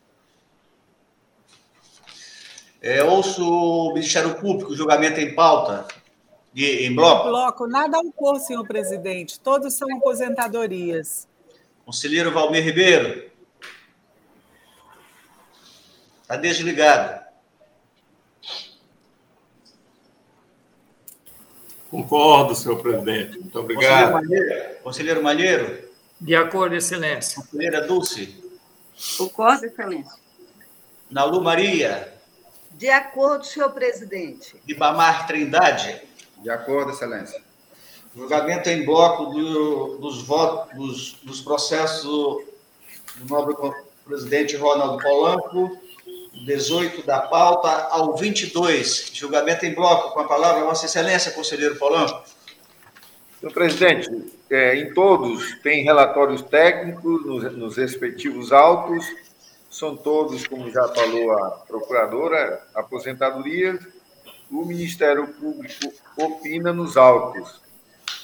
[2.82, 5.88] É, ouço o Ministério Público, julgamento em pauta,
[6.54, 7.28] e, em bloco.
[7.28, 9.40] Em bloco, nada ao cor, senhor presidente.
[9.40, 11.28] Todos são aposentadorias.
[11.86, 13.30] Conselheiro Valmir Ribeiro.
[16.22, 17.27] Está desligado.
[21.90, 23.40] Concordo, senhor presidente.
[23.40, 24.14] Muito obrigado.
[24.14, 24.84] Conselheiro Malheiro.
[24.84, 25.90] Conselheiro Malheiro.
[26.20, 27.42] De acordo, excelência.
[27.42, 28.44] Conselheira Dulce.
[29.18, 30.14] Concordo, excelência.
[31.10, 32.14] Nalu Maria.
[32.72, 34.56] De acordo, senhor presidente.
[34.68, 36.02] Ibamar Trindade.
[36.38, 37.42] De acordo, excelência.
[38.16, 42.46] Julgamento em bloco do, dos votos, dos, dos processos do
[43.30, 43.56] nobre
[44.06, 45.87] presidente Ronaldo Polanco
[46.46, 49.12] 18 da pauta ao 22.
[49.14, 50.14] Julgamento em bloco.
[50.14, 52.24] Com a palavra, Vossa Excelência, conselheiro Polanco.
[53.40, 54.10] Senhor presidente,
[54.50, 59.06] é, em todos tem relatórios técnicos nos, nos respectivos autos,
[59.70, 63.80] são todos, como já falou a procuradora, aposentadorias.
[64.50, 67.62] O Ministério Público opina nos autos.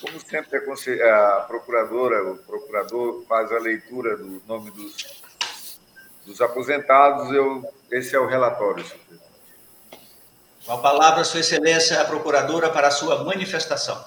[0.01, 5.21] Como sempre a, a procuradora, o procurador faz a leitura do nome dos,
[6.25, 9.31] dos aposentados, eu esse é o relatório, senhor presidente.
[10.65, 14.03] Com a palavra, Sua Excelência, a procuradora, para a sua manifestação.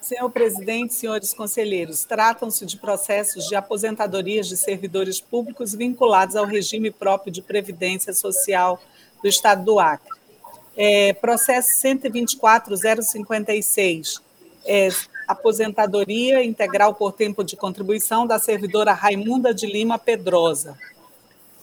[0.00, 6.88] Senhor presidente, senhores conselheiros, tratam-se de processos de aposentadorias de servidores públicos vinculados ao regime
[6.90, 8.80] próprio de previdência social
[9.22, 10.12] do Estado do Acre.
[10.76, 14.20] É, processo 124.056,
[14.64, 14.88] é,
[15.26, 20.78] aposentadoria integral por tempo de contribuição da servidora Raimunda de Lima Pedrosa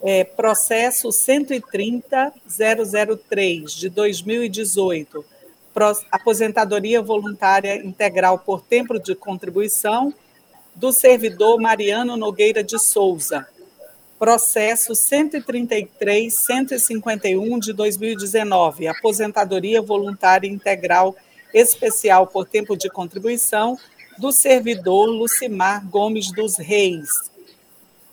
[0.02, 5.26] é, processo 130.003 de 2018,
[6.12, 10.14] aposentadoria voluntária integral por tempo de contribuição
[10.76, 13.48] do servidor Mariano Nogueira de Souza,
[14.18, 21.16] processo 133.151 de 2019, aposentadoria voluntária integral
[21.54, 23.78] especial por tempo de contribuição
[24.18, 27.30] do servidor Lucimar Gomes dos Reis,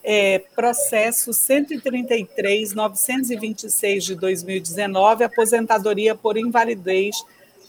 [0.08, 7.16] é, processo 133.926 de 2019, aposentadoria por invalidez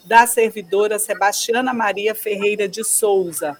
[0.05, 3.59] da servidora Sebastiana Maria Ferreira de Souza.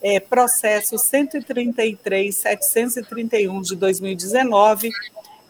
[0.00, 4.90] É, processo 133.731 de 2019,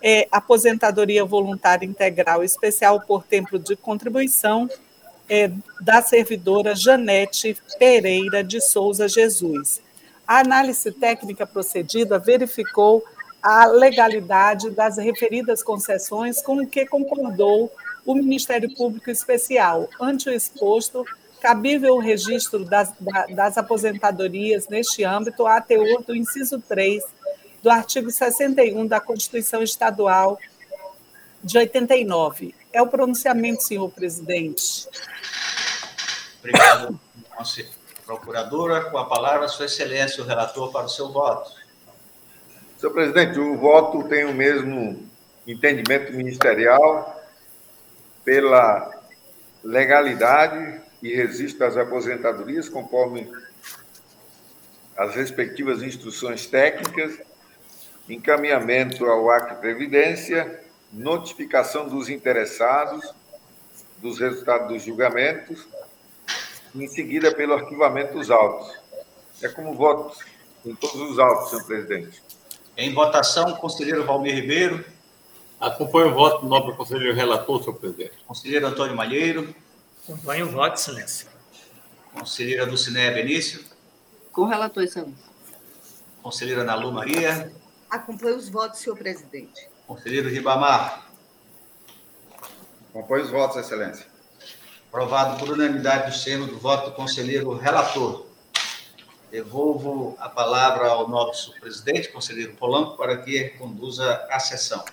[0.02, 4.70] é, aposentadoria voluntária integral especial por tempo de contribuição
[5.28, 5.50] é,
[5.82, 9.82] da servidora Janete Pereira de Souza Jesus.
[10.26, 13.04] A análise técnica procedida verificou
[13.42, 17.70] a legalidade das referidas concessões, com o que concordou
[18.06, 19.88] o Ministério Público Especial.
[20.00, 21.04] Ante o exposto,
[21.42, 22.92] cabível o registro das,
[23.34, 27.02] das aposentadorias neste âmbito a teor do inciso 3
[27.62, 30.38] do artigo 61 da Constituição Estadual
[31.42, 32.54] de 89.
[32.72, 34.88] É o pronunciamento, senhor presidente.
[36.40, 36.98] Obrigado,
[38.04, 38.90] procuradora.
[38.90, 41.50] Com a palavra, Sua Excelência, o relator, para o seu voto.
[42.78, 45.08] Senhor presidente, o voto tem o mesmo
[45.46, 47.22] entendimento ministerial
[48.24, 48.90] pela
[49.62, 53.30] legalidade e registro das aposentadorias, conforme
[54.96, 57.18] as respectivas instruções técnicas,
[58.08, 60.62] encaminhamento ao Acre Previdência,
[60.92, 63.14] notificação dos interessados
[63.98, 65.66] dos resultados dos julgamentos,
[66.74, 68.76] em seguida pelo arquivamento dos autos.
[69.42, 70.16] É como voto
[70.64, 72.22] em todos os autos, senhor presidente.
[72.76, 74.84] Em votação, conselheiro Valmir Ribeiro.
[75.60, 78.12] Acompanho o voto do nobre conselheiro relator, senhor presidente.
[78.26, 79.54] Conselheiro Antônio Malheiro.
[80.02, 81.28] Acompanho o voto, excelência.
[82.12, 83.64] Conselheira Dulcinéia Benício.
[84.32, 85.24] Com o relator, excelência.
[86.22, 87.52] Conselheira Nalu Maria.
[87.88, 89.68] Acompanho os votos, senhor presidente.
[89.86, 91.06] Conselheiro Ribamar.
[92.90, 94.13] Acompanho os votos, excelência.
[94.94, 98.26] Aprovado por unanimidade do Senhor do voto do conselheiro relator.
[99.28, 104.84] Devolvo a palavra ao nosso presidente, conselheiro Polanco, para que conduza a sessão.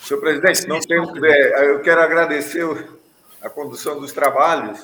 [0.00, 2.88] Senhor presidente, não temos, é, eu quero agradecer
[3.42, 4.78] a condução dos trabalhos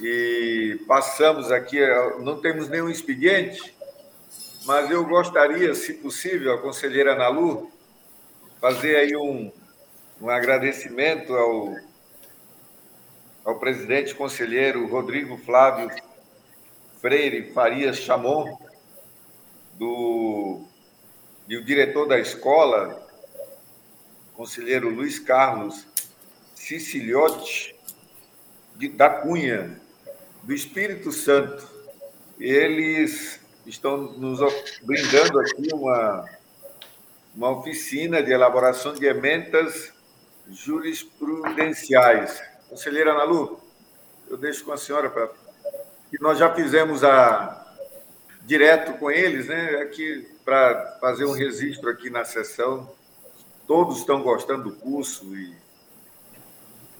[0.00, 1.78] e passamos aqui,
[2.20, 3.74] não temos nenhum expediente,
[4.64, 7.70] mas eu gostaria, se possível, a conselheira Nalu,
[8.60, 9.52] fazer aí um,
[10.20, 11.76] um agradecimento ao,
[13.44, 15.90] ao presidente conselheiro Rodrigo Flávio
[17.00, 18.56] Freire Farias Chamon,
[19.74, 20.64] do,
[21.46, 23.06] e o diretor da escola,
[24.34, 25.86] conselheiro Luiz Carlos
[26.54, 27.76] Siciliotti,
[28.94, 29.83] da Cunha,
[30.44, 31.68] do Espírito Santo.
[32.38, 34.40] Eles estão nos
[34.82, 36.24] brindando aqui uma,
[37.34, 39.92] uma oficina de elaboração de emendas
[40.48, 42.42] jurisprudenciais.
[42.68, 43.60] Conselheira Ana Lu,
[44.28, 45.28] eu deixo com a senhora para
[46.10, 47.60] que nós já fizemos a
[48.42, 52.92] direto com eles, né, aqui para fazer um registro aqui na sessão
[53.66, 55.54] todos estão gostando do curso e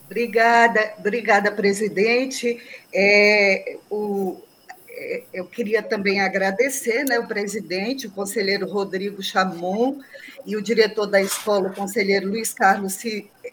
[0.07, 2.61] Obrigada, obrigada, presidente.
[2.93, 4.41] É, o,
[4.89, 10.01] é, eu queria também agradecer né, o presidente, o conselheiro Rodrigo Chamon,
[10.47, 12.99] e o diretor da escola, o conselheiro Luiz Carlos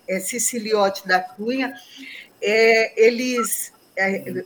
[0.08, 1.74] é, Siciliotti da Cunha.
[2.42, 4.44] É, eles é,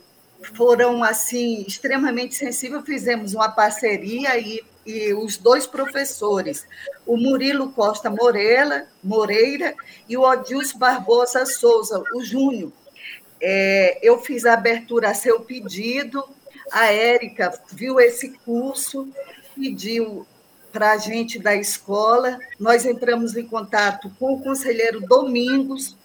[0.54, 6.64] foram assim extremamente sensíveis, fizemos uma parceria e e os dois professores,
[7.06, 9.74] o Murilo Costa Moreira, Moreira
[10.08, 12.72] e o Odilson Barbosa Souza, o Júnior.
[13.40, 16.24] É, eu fiz a abertura a seu pedido,
[16.72, 19.08] a Érica viu esse curso,
[19.54, 20.26] pediu
[20.72, 25.96] para a gente da escola, nós entramos em contato com o conselheiro Domingos,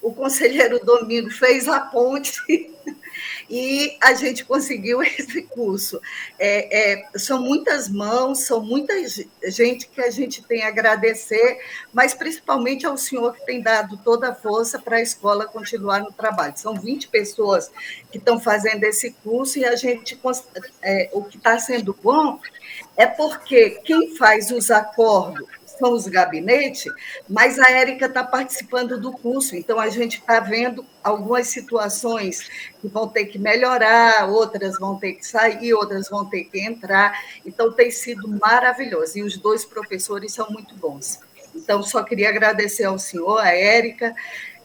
[0.00, 2.40] o conselheiro Domingos fez a ponte
[3.48, 6.00] e a gente conseguiu esse curso.
[6.38, 8.94] É, é, são muitas mãos, são muita
[9.46, 11.58] gente que a gente tem a agradecer,
[11.92, 16.12] mas principalmente ao senhor que tem dado toda a força para a escola continuar no
[16.12, 16.54] trabalho.
[16.56, 17.70] São 20 pessoas
[18.10, 20.18] que estão fazendo esse curso e a gente,
[20.82, 22.40] é, o que está sendo bom
[22.96, 25.48] é porque quem faz os acordos
[25.78, 26.92] são os gabinetes,
[27.28, 32.48] mas a Érica está participando do curso, então a gente está vendo algumas situações
[32.80, 37.18] que vão ter que melhorar, outras vão ter que sair, outras vão ter que entrar.
[37.44, 39.18] Então tem sido maravilhoso.
[39.18, 41.20] E os dois professores são muito bons.
[41.54, 44.14] Então, só queria agradecer ao senhor, a Érica,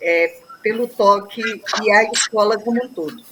[0.01, 1.41] é, pelo toque
[1.83, 3.23] e a escola como um todo.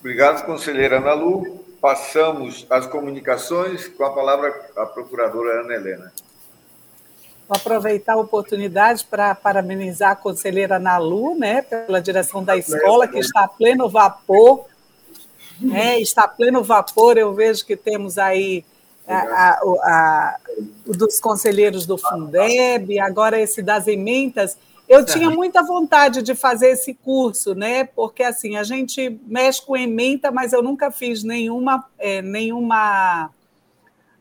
[0.00, 6.12] Obrigado, conselheira Ana Lu passamos as comunicações com a palavra a procuradora Ana Helena.
[7.48, 13.18] Vou aproveitar a oportunidade para parabenizar a conselheira Nalu, né, pela direção da escola, que
[13.18, 14.66] está a pleno vapor.
[15.60, 18.64] Né, está a pleno vapor, eu vejo que temos aí
[19.06, 20.36] a, a, a,
[20.86, 24.56] dos conselheiros do Fundeb, agora esse das emendas
[24.92, 27.84] eu tinha muita vontade de fazer esse curso, né?
[27.84, 33.30] Porque assim a gente mexe com ementa, mas eu nunca fiz nenhuma, é, nenhuma,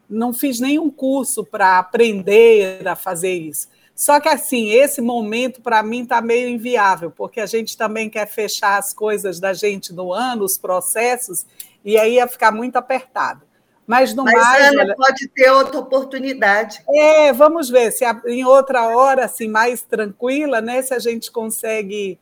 [0.10, 3.68] não fiz nenhum curso para aprender a fazer isso.
[3.94, 8.26] Só que assim esse momento para mim está meio inviável, porque a gente também quer
[8.26, 11.46] fechar as coisas da gente no ano, os processos,
[11.84, 13.51] e aí ia ficar muito apertado.
[13.92, 14.68] Mas no Mas, mais.
[14.70, 14.96] Ana, olha...
[14.96, 16.82] pode ter outra oportunidade.
[16.88, 20.82] É, vamos ver se em outra hora, assim, mais tranquila, né?
[20.82, 22.18] Se a gente consegue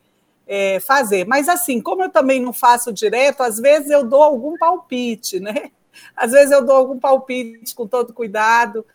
[0.48, 1.24] é, fazer.
[1.28, 5.70] Mas, assim, como eu também não faço direto, às vezes eu dou algum palpite, né?
[6.16, 8.86] Às vezes eu dou algum palpite com todo cuidado,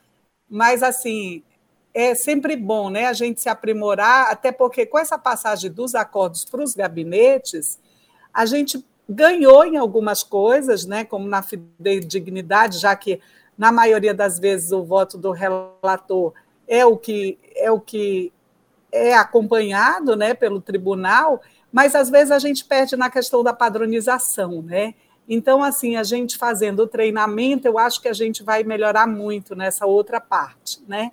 [0.50, 1.44] mas, assim,
[1.94, 6.46] é sempre bom né, a gente se aprimorar, até porque com essa passagem dos acordos
[6.46, 7.80] para os gabinetes,
[8.34, 11.44] a gente ganhou em algumas coisas, né, como na
[12.08, 13.22] dignidade, já que
[13.58, 16.34] na maioria das vezes o voto do relator
[16.68, 18.34] é o que é o que
[18.92, 21.42] é acompanhado, né, pelo tribunal,
[21.72, 24.94] mas às vezes a gente perde na questão da padronização, né?
[25.28, 29.56] Então, assim, a gente fazendo o treinamento, eu acho que a gente vai melhorar muito
[29.56, 31.12] nessa outra parte, né?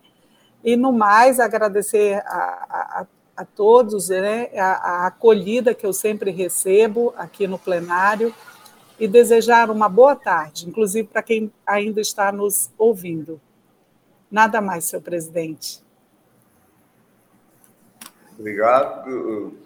[0.62, 2.36] E no mais, agradecer a,
[2.68, 3.06] a, a
[3.44, 4.72] todos né, a,
[5.04, 8.34] a acolhida que eu sempre recebo aqui no plenário
[8.98, 13.40] e desejar uma boa tarde, inclusive para quem ainda está nos ouvindo.
[14.30, 15.82] Nada mais, senhor presidente.
[18.38, 19.58] Obrigado,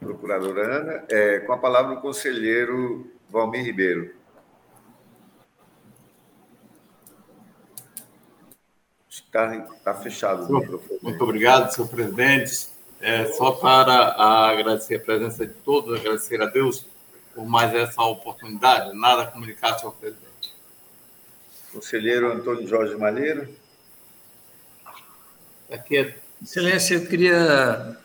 [0.00, 1.04] procuradora Ana.
[1.08, 4.14] É, com a palavra o conselheiro Valmir Ribeiro.
[9.08, 11.00] Está, está fechado o microfone.
[11.02, 12.75] Muito obrigado, senhor presidente.
[13.06, 14.16] É, só para
[14.50, 16.84] agradecer a presença de todos, agradecer a Deus
[17.32, 18.98] por mais essa oportunidade.
[18.98, 20.52] Nada a comunicar, senhor presidente.
[21.72, 23.48] Conselheiro Antônio Jorge Malheiro.
[25.70, 26.16] Aqui é...
[26.42, 27.96] Excelência, eu queria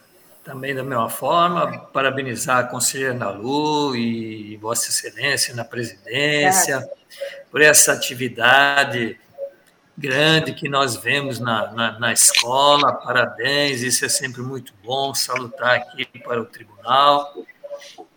[0.44, 6.88] também, da mesma forma, parabenizar a conselheira Nalu e Vossa Excelência na presidência
[7.50, 9.20] por essa atividade
[9.98, 12.94] grande que nós vemos na, na, na, escola.
[12.94, 15.14] Parabéns, isso é sempre muito bom.
[15.14, 17.34] Salutar aqui para o tribunal.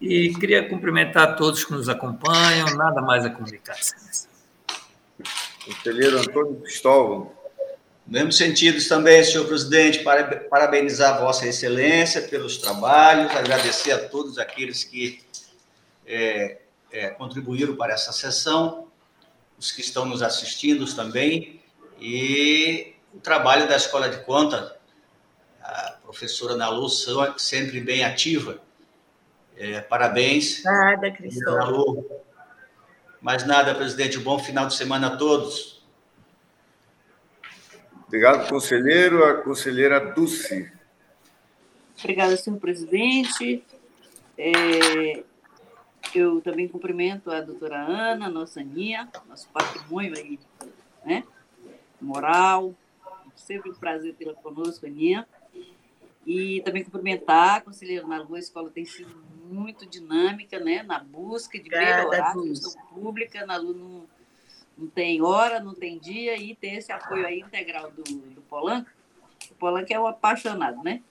[0.01, 2.67] E queria cumprimentar todos que nos acompanham.
[2.77, 3.77] Nada mais a comunicar.
[5.65, 7.33] Conselheiro Antônio Cristóvão.
[8.07, 10.05] No mesmo sentido também, senhor presidente,
[10.51, 15.23] parabenizar Vossa Excelência pelos trabalhos, agradecer a todos aqueles que
[16.07, 16.59] é,
[16.93, 18.89] é, contribuíram para essa sessão,
[19.59, 21.63] os que estão nos assistindo também,
[22.05, 24.77] e o trabalho da Escola de Conta,
[25.63, 26.87] a professora Nalu
[27.39, 28.61] sempre bem ativa.
[29.57, 30.63] É, parabéns.
[30.63, 32.05] Nada, Cristóvão.
[33.23, 34.19] Mais nada, presidente.
[34.19, 35.83] Um bom final de semana a todos.
[38.07, 39.25] Obrigado, conselheiro.
[39.25, 40.71] A conselheira Dulce.
[41.99, 43.65] Obrigada, senhor presidente.
[44.37, 45.23] É,
[46.15, 50.39] eu também cumprimento a doutora Ana, nossa Aninha, nosso patrimônio aí,
[51.03, 51.25] né?
[52.05, 52.75] Moral.
[53.35, 55.27] Sempre um prazer tê-la conosco, Aninha.
[56.27, 59.15] E também cumprimentar a conselheira na rua, a escola tem sido
[59.45, 64.07] muito dinâmica, né, na busca de melhorar a gestão pública, na Lu não,
[64.77, 68.89] não tem hora, não tem dia, e ter esse apoio aí integral do, do Polanco.
[69.51, 71.03] O Polanco é um apaixonado, né,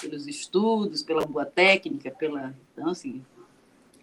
[0.00, 2.54] pelos estudos, pela boa técnica, pela...
[2.72, 3.22] Então, assim,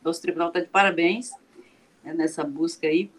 [0.04, 1.32] nosso tribunal está de parabéns
[2.04, 3.12] né, nessa busca aí.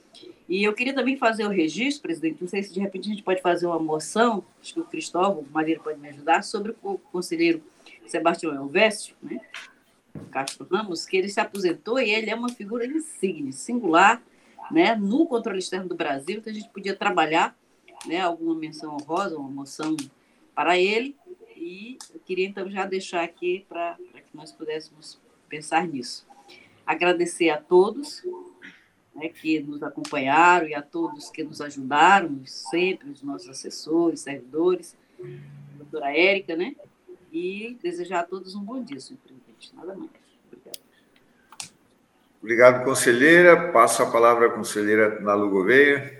[0.50, 3.22] E eu queria também fazer o registro, presidente, não sei se de repente a gente
[3.22, 7.62] pode fazer uma moção, acho que o Cristóvão Madeira pode me ajudar, sobre o conselheiro
[8.04, 9.40] Sebastião Elvésio, né?
[10.32, 14.20] Castro Ramos, que ele se aposentou e ele é uma figura insigne, singular,
[14.72, 17.56] né, no controle externo do Brasil, então a gente podia trabalhar,
[18.04, 19.96] né, alguma menção honrosa, uma moção
[20.52, 21.16] para ele,
[21.56, 26.26] e eu queria então já deixar aqui para que nós pudéssemos pensar nisso.
[26.84, 28.24] Agradecer a todos,
[29.14, 34.96] né, que nos acompanharam e a todos que nos ajudaram, sempre os nossos assessores, servidores,
[35.22, 36.74] a doutora Érica, né?
[37.32, 39.74] E desejar a todos um bom dia, senhor presidente.
[39.74, 40.10] Nada mais.
[40.46, 40.80] Obrigado.
[42.42, 43.72] Obrigado, conselheira.
[43.72, 46.19] Passo a palavra à conselheira Nalu Gouveia.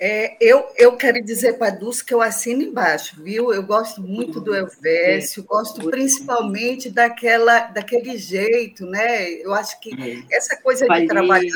[0.00, 3.52] É, eu, eu quero dizer para a Dulce que eu assino embaixo, viu?
[3.52, 9.28] Eu gosto muito do Elvésio, gosto principalmente daquela, daquele jeito, né?
[9.28, 10.36] Eu acho que é.
[10.36, 11.50] essa coisa de trabalhar.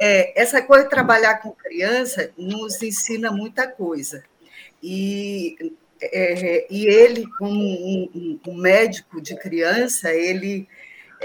[0.00, 4.24] É, essa coisa de trabalhar com criança nos ensina muita coisa.
[4.82, 10.66] E, é, e ele, como um, um médico de criança, ele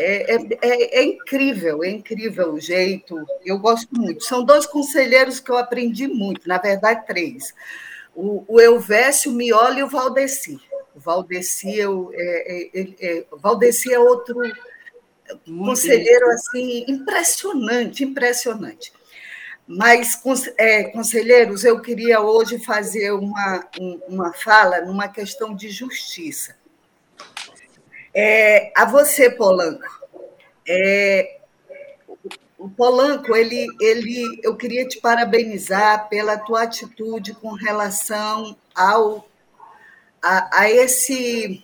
[0.01, 3.17] é, é, é, é, incrível, é incrível o jeito.
[3.45, 4.23] Eu gosto muito.
[4.23, 7.53] São dois conselheiros que eu aprendi muito, na verdade, três.
[8.15, 10.57] O, o Elvésio, o Mioli e o Valdeci.
[10.95, 14.41] O Valdeci, é, é, é, Valdeci é outro
[15.45, 18.93] conselheiro assim impressionante, impressionante.
[19.67, 20.19] Mas,
[20.93, 23.69] conselheiros, eu queria hoje fazer uma,
[24.07, 26.55] uma fala numa questão de justiça.
[28.13, 29.87] É, a você, Polanco.
[30.67, 31.39] É,
[32.57, 39.29] o Polanco, ele, ele, eu queria te parabenizar pela tua atitude com relação ao
[40.21, 41.63] a, a esse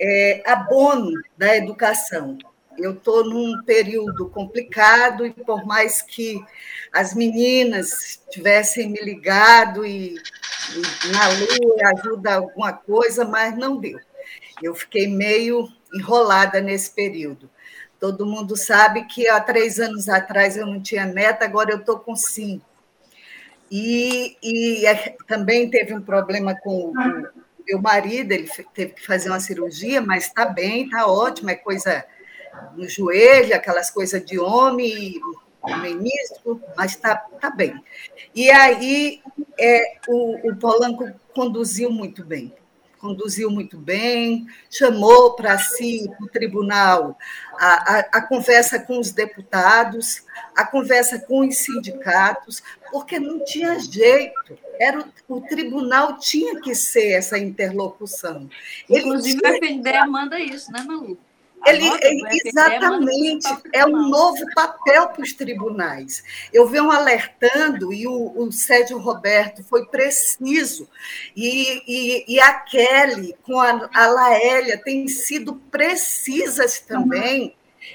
[0.00, 2.36] é, abono da educação.
[2.76, 6.44] Eu estou num período complicado e por mais que
[6.92, 10.16] as meninas tivessem me ligado e,
[10.74, 13.98] e na lua ajuda alguma coisa, mas não deu.
[14.62, 17.50] Eu fiquei meio enrolada nesse período.
[17.98, 21.98] Todo mundo sabe que há três anos atrás eu não tinha neta, agora eu estou
[21.98, 22.64] com cinco.
[23.70, 26.94] E, e é, também teve um problema com o
[27.66, 32.04] meu marido, ele teve que fazer uma cirurgia, mas está bem, está ótimo, é coisa
[32.76, 35.20] no joelho, aquelas coisas de homem,
[35.82, 37.82] menisco, mas está tá bem.
[38.34, 39.20] E aí
[39.58, 42.54] é, o, o Polanco conduziu muito bem
[42.98, 47.16] conduziu muito bem, chamou para si, para o tribunal,
[47.58, 50.22] a, a, a, conversa com os deputados,
[50.54, 54.58] a conversa com os sindicatos, porque não tinha jeito.
[54.78, 58.48] Era o, o tribunal tinha que ser essa interlocução.
[58.88, 59.52] Inclusive, tinha...
[59.52, 61.18] o FNDE manda isso, né, Malu?
[61.64, 61.90] Ele,
[62.44, 66.22] exatamente, é um novo papel para os tribunais.
[66.52, 70.88] Eu venho alertando, e o, o Sérgio Roberto foi preciso,
[71.34, 77.54] e, e, e a Kelly com a, a Laélia têm sido precisas também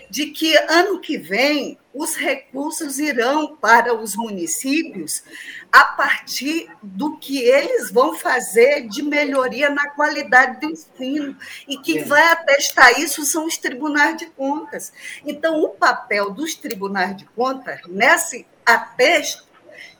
[0.10, 5.24] de que ano que vem os recursos irão para os municípios
[5.72, 11.36] a partir do que eles vão fazer de melhoria na qualidade do ensino.
[11.68, 14.94] E quem vai atestar isso são os tribunais de contas.
[15.26, 19.46] Então, o papel dos tribunais de contas nesse atesto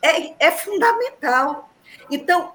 [0.02, 1.74] é, é fundamental.
[2.10, 2.54] Então,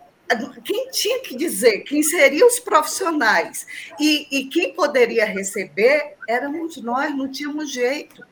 [0.64, 3.66] quem tinha que dizer, quem seriam os profissionais
[3.98, 8.24] e, e quem poderia receber éramos nós, não tínhamos jeito.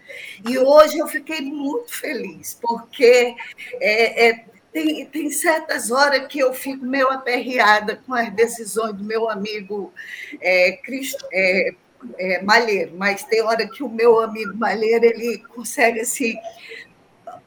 [0.48, 3.34] E hoje eu fiquei muito feliz, porque
[3.80, 9.04] é, é, tem, tem certas horas que eu fico meio aperreada com as decisões do
[9.04, 9.92] meu amigo
[10.40, 11.74] é, Cristo, é,
[12.18, 16.36] é, Malheiro, mas tem hora que o meu amigo Malheiro ele consegue assim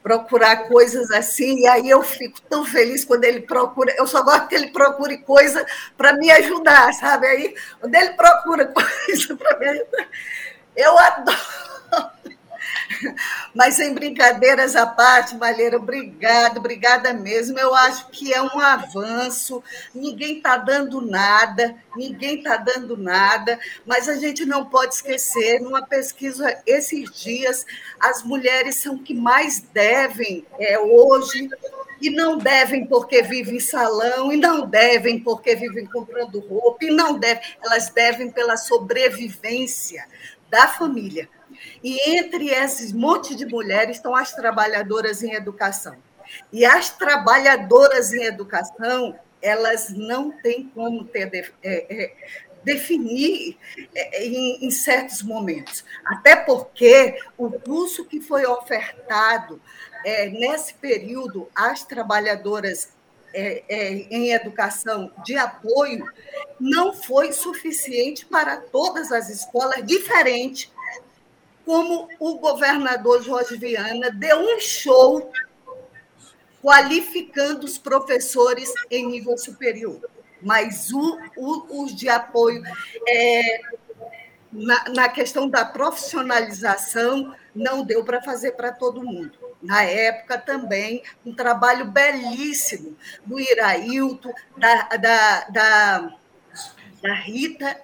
[0.01, 3.93] procurar coisas assim, e aí eu fico tão feliz quando ele procura.
[3.97, 5.65] Eu só gosto que ele procure coisa
[5.97, 7.27] para me ajudar, sabe?
[7.27, 10.07] Aí, quando ele procura coisa para me ajudar,
[10.75, 11.37] eu adoro.
[13.53, 17.57] Mas sem brincadeiras à parte, Malheira, obrigada, obrigada mesmo.
[17.57, 19.63] Eu acho que é um avanço,
[19.93, 25.85] ninguém está dando nada, ninguém está dando nada, mas a gente não pode esquecer, numa
[25.85, 27.65] pesquisa esses dias,
[27.99, 31.49] as mulheres são que mais devem é, hoje
[32.01, 36.91] e não devem porque vivem em salão, e não devem porque vivem comprando roupa, e
[36.91, 40.05] não devem, elas devem pela sobrevivência
[40.49, 41.27] da família.
[41.83, 45.95] E entre esses monte de mulheres estão as trabalhadoras em educação.
[46.51, 52.13] E as trabalhadoras em educação, elas não têm como ter, é, é,
[52.63, 53.57] definir
[53.95, 55.85] é, em, em, certos momentos.
[56.05, 59.61] Até porque o curso que foi ofertado
[60.05, 62.89] é, nesse período às trabalhadoras
[63.33, 66.05] é, é, em educação de apoio
[66.59, 70.71] não foi suficiente para todas as escolas, diferente
[71.67, 75.29] como o governador Jorge Viana deu um show
[76.61, 79.99] qualificando os professores em nível superior.
[80.41, 82.63] Mas o, o, os de apoio,
[83.05, 83.59] é,
[84.49, 89.33] na, na questão da profissionalização, não deu para fazer para todo mundo.
[89.61, 92.95] Na época também, um trabalho belíssimo
[93.25, 96.15] do Irailton, da, da, da,
[97.01, 97.77] da Rita,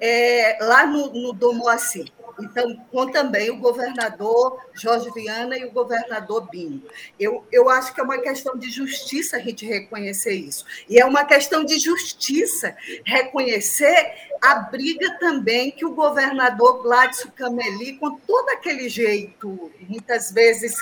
[0.00, 2.10] é, lá no, no Dom Moacir.
[2.42, 6.82] Então, com também o governador Jorge Viana e o governador Binho.
[7.18, 10.64] Eu, eu acho que é uma questão de justiça a gente reconhecer isso.
[10.88, 17.98] E é uma questão de justiça reconhecer a briga também que o governador Gladson Cameli,
[17.98, 20.74] com todo aquele jeito, muitas vezes,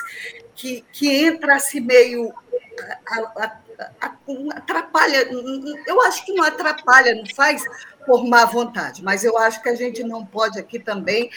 [0.55, 2.33] que, que entra assim meio.
[3.05, 3.59] A, a,
[4.01, 4.19] a,
[4.55, 5.29] atrapalha,
[5.87, 7.63] eu acho que não atrapalha, não faz
[8.05, 11.29] por má vontade, mas eu acho que a gente não pode aqui também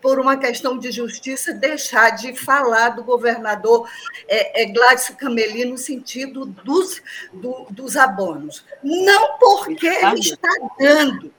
[0.00, 3.88] por uma questão de justiça, deixar de falar do governador
[4.28, 7.02] é, é, Gladys Cameli no sentido dos,
[7.32, 8.64] do, dos abonos.
[8.82, 10.48] Não porque ele está
[10.78, 11.32] dando,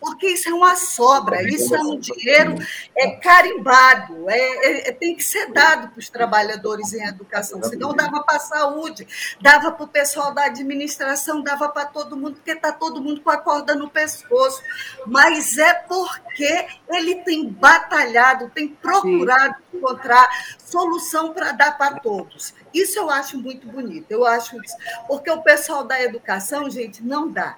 [0.00, 2.56] porque isso é uma sobra, isso é um dinheiro
[2.96, 7.94] é carimbado, é, é, é tem que ser dado para os trabalhadores em educação, senão
[7.94, 9.06] dava para a saúde,
[9.40, 13.30] dava para o pessoal da administração, dava para todo mundo, porque está todo mundo com
[13.30, 14.62] a corda no pescoço.
[15.06, 19.78] Mas é porque ele tem batalhado, tem procurado Sim.
[19.78, 20.28] encontrar
[20.58, 22.54] solução para dar para todos.
[22.72, 27.28] Isso eu acho muito bonito, eu acho isso, porque o pessoal da educação, gente, não
[27.28, 27.56] dá.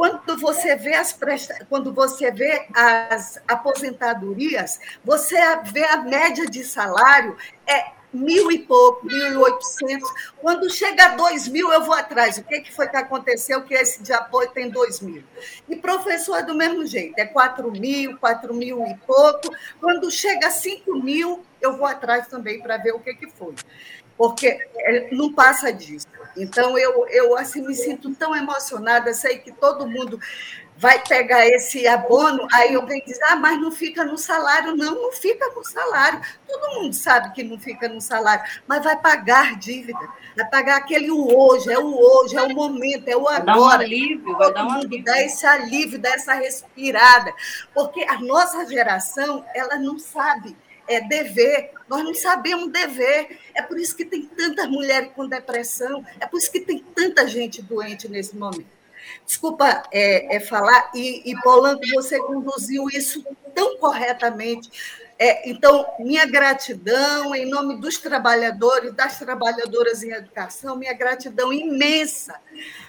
[0.00, 1.66] Quando você vê as presta...
[1.68, 7.36] quando você vê as aposentadorias, você vê a média de salário
[7.66, 10.10] é mil e pouco, mil e oitocentos.
[10.40, 12.38] Quando chega a dois mil, eu vou atrás.
[12.38, 15.22] O que, que foi que aconteceu que esse de apoio tem dois mil?
[15.68, 19.54] E professor é do mesmo jeito, é quatro mil, quatro mil e pouco.
[19.78, 23.54] Quando chega a cinco mil, eu vou atrás também para ver o que, que foi.
[24.16, 26.06] Porque é, não passa disso.
[26.36, 30.18] Então, eu, eu assim, me sinto tão emocionada, sei que todo mundo
[30.80, 34.74] vai pegar esse abono, aí alguém diz, ah, mas não fica no salário.
[34.74, 36.22] Não, não fica no salário.
[36.48, 40.00] Todo mundo sabe que não fica no salário, mas vai pagar dívida,
[40.34, 43.44] vai pagar aquele hoje, é o hoje, é o momento, é o agora.
[43.44, 45.04] Vai dar um alívio, vai dar um alívio.
[45.04, 47.30] Dá esse alívio, dá essa respirada,
[47.74, 50.56] porque a nossa geração, ela não sabe
[50.90, 51.70] é dever.
[51.88, 53.38] Nós não sabemos dever.
[53.54, 57.26] É por isso que tem tantas mulheres com depressão, é por isso que tem tanta
[57.26, 58.80] gente doente nesse momento.
[59.24, 64.70] Desculpa é, é falar, e, e Polanco, você conduziu isso tão corretamente.
[65.22, 72.40] É, então, minha gratidão em nome dos trabalhadores, das trabalhadoras em educação, minha gratidão imensa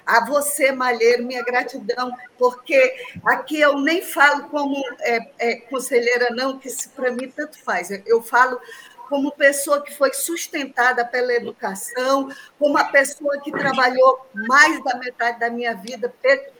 [0.05, 2.95] a você, Malheiro, minha gratidão, porque
[3.25, 7.89] aqui eu nem falo como é, é, conselheira, não, que para mim tanto faz.
[8.05, 8.61] Eu falo
[9.09, 15.37] como pessoa que foi sustentada pela educação, como uma pessoa que trabalhou mais da metade
[15.37, 16.13] da minha vida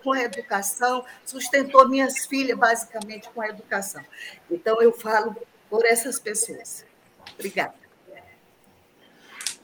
[0.03, 4.03] com a educação, sustentou minhas filhas basicamente com a educação.
[4.49, 5.34] Então, eu falo
[5.72, 6.85] por essas pessoas.
[7.34, 7.73] Obrigada.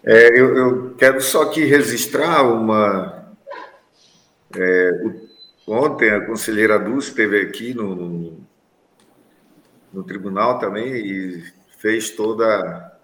[0.05, 3.35] É, eu, eu, quero só aqui registrar uma.
[4.55, 8.39] É, o, ontem a conselheira Dulce esteve aqui no, no,
[9.91, 11.43] no tribunal também e
[11.77, 12.97] fez toda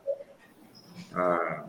[1.14, 1.66] a,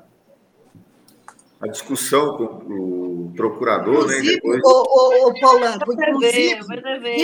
[1.60, 4.36] a discussão com o procurador, né, inclusive, né?
[4.36, 4.60] Depois...
[4.64, 6.60] O, o, o Polanco, inclusive,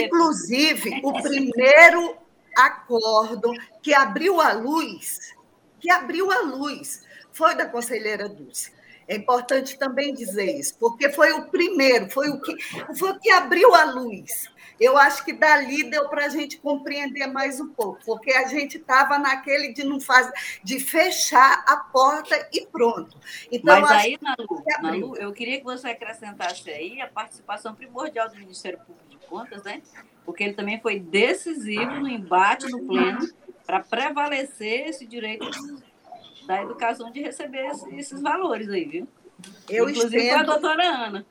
[0.05, 2.20] inclusive o primeiro
[2.57, 3.53] acordo
[3.83, 5.35] que abriu a luz,
[5.79, 8.73] que abriu a luz, foi da conselheira Dulce.
[9.09, 12.57] É importante também dizer isso, porque foi o primeiro, foi o que,
[12.97, 14.49] foi o que abriu a luz
[14.81, 18.79] eu acho que dali deu para a gente compreender mais um pouco, porque a gente
[18.79, 20.33] estava naquele de não fazer,
[20.65, 23.15] de fechar a porta e pronto.
[23.53, 28.37] Então, Mas aí, Nalu, Nalu, eu queria que você acrescentasse aí a participação primordial do
[28.37, 29.81] Ministério Público Contas, né?
[30.25, 33.27] Porque ele também foi decisivo no embate no pleno
[33.65, 35.49] para prevalecer esse direito
[36.47, 39.09] da educação de receber esses valores aí, viu?
[39.69, 40.35] Eu Inclusive estendo...
[40.35, 41.27] com a doutora Ana.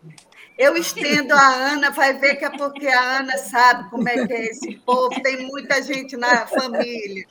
[0.57, 4.34] Eu estendo a Ana, vai ver que é porque a Ana sabe como é que
[4.34, 7.26] é esse povo, tem muita gente na família.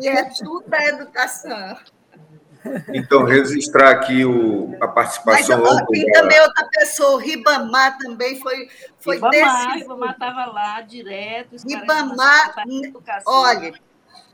[0.00, 1.78] E é tudo da educação.
[2.92, 5.62] Então, registrar aqui o, a participação.
[5.62, 8.68] Mas também outra pessoa, o Ribamar também foi,
[8.98, 9.78] foi Ribamar, desse.
[9.78, 11.56] Ribamar estava lá direto.
[11.66, 12.54] Ribamar,
[13.26, 13.74] olha,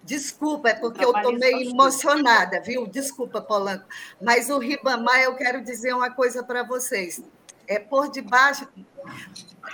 [0.04, 2.86] desculpa, é porque eu estou meio emocionada, viu?
[2.86, 3.84] Desculpa, Polanco.
[4.20, 7.22] Mas o Ribamar, eu quero dizer uma coisa para vocês
[7.70, 8.66] é por debaixo.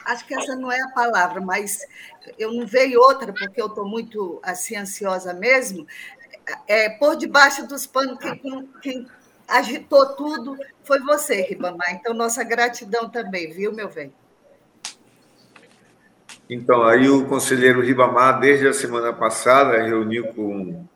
[0.05, 1.81] Acho que essa não é a palavra, mas
[2.39, 5.87] eu não vejo outra, porque eu estou muito assim, ansiosa mesmo.
[6.67, 9.07] É, por debaixo dos panos, quem, quem
[9.49, 11.93] agitou tudo foi você, Ribamar.
[11.93, 14.13] Então, nossa gratidão também, viu, meu velho?
[16.49, 20.87] Então, aí o conselheiro Ribamar, desde a semana passada, reuniu com,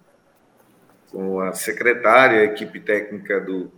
[1.11, 3.73] com a secretária, a equipe técnica do,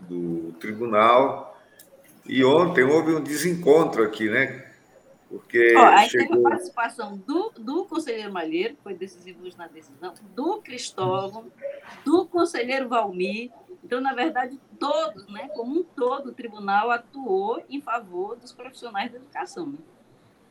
[0.00, 1.56] do tribunal,
[2.26, 4.63] e ontem houve um desencontro aqui, né?
[5.34, 6.28] Porque Ó, aí chegou...
[6.28, 11.46] teve a participação do, do conselheiro Malheiro, que foi decisivo na decisão, do Cristóvão,
[12.04, 13.50] do conselheiro Valmir.
[13.82, 19.10] Então, na verdade, todos, né, como um todo, o tribunal atuou em favor dos profissionais
[19.10, 19.66] da educação.
[19.66, 19.78] Né?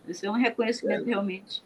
[0.09, 1.07] Esse é um reconhecimento é.
[1.07, 1.63] realmente.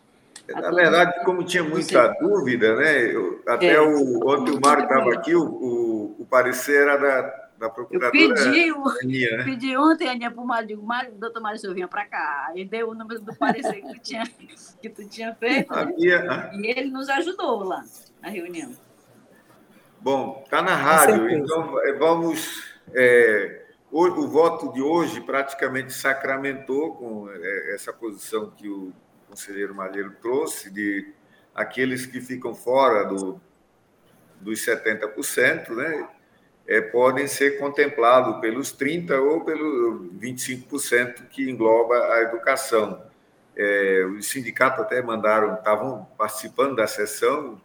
[0.48, 3.14] Na verdade, como tinha muita dúvida, né?
[3.14, 3.81] Eu, até é.
[3.81, 8.17] o, ontem o Mário estava aqui, o, o, o parecer era da, da procuradora.
[8.17, 8.71] Eu pedi,
[9.01, 9.43] Aninha, né?
[9.43, 12.51] pedi ontem, Aninha, para o Mário, digo, Mário, doutor Mário Silvinha, para cá.
[12.55, 14.23] E deu o número do parecer que tu tinha,
[14.81, 15.73] que tu tinha feito.
[15.73, 15.93] Né?
[15.97, 17.84] E ele nos ajudou lá
[18.21, 18.71] na reunião.
[19.99, 22.63] Bom, está na rádio, então é, vamos.
[22.93, 28.93] É, o, o, voto de hoje praticamente sacramentou com é, essa posição que o
[29.27, 31.13] conselheiro Malheiro trouxe, de
[31.53, 33.41] aqueles que ficam fora do,
[34.39, 36.07] dos 70%, né?
[36.68, 43.02] É, podem ser contemplados pelos 30% ou pelos 25% que engloba a educação.
[43.56, 47.60] É, os sindicatos até mandaram, estavam participando da sessão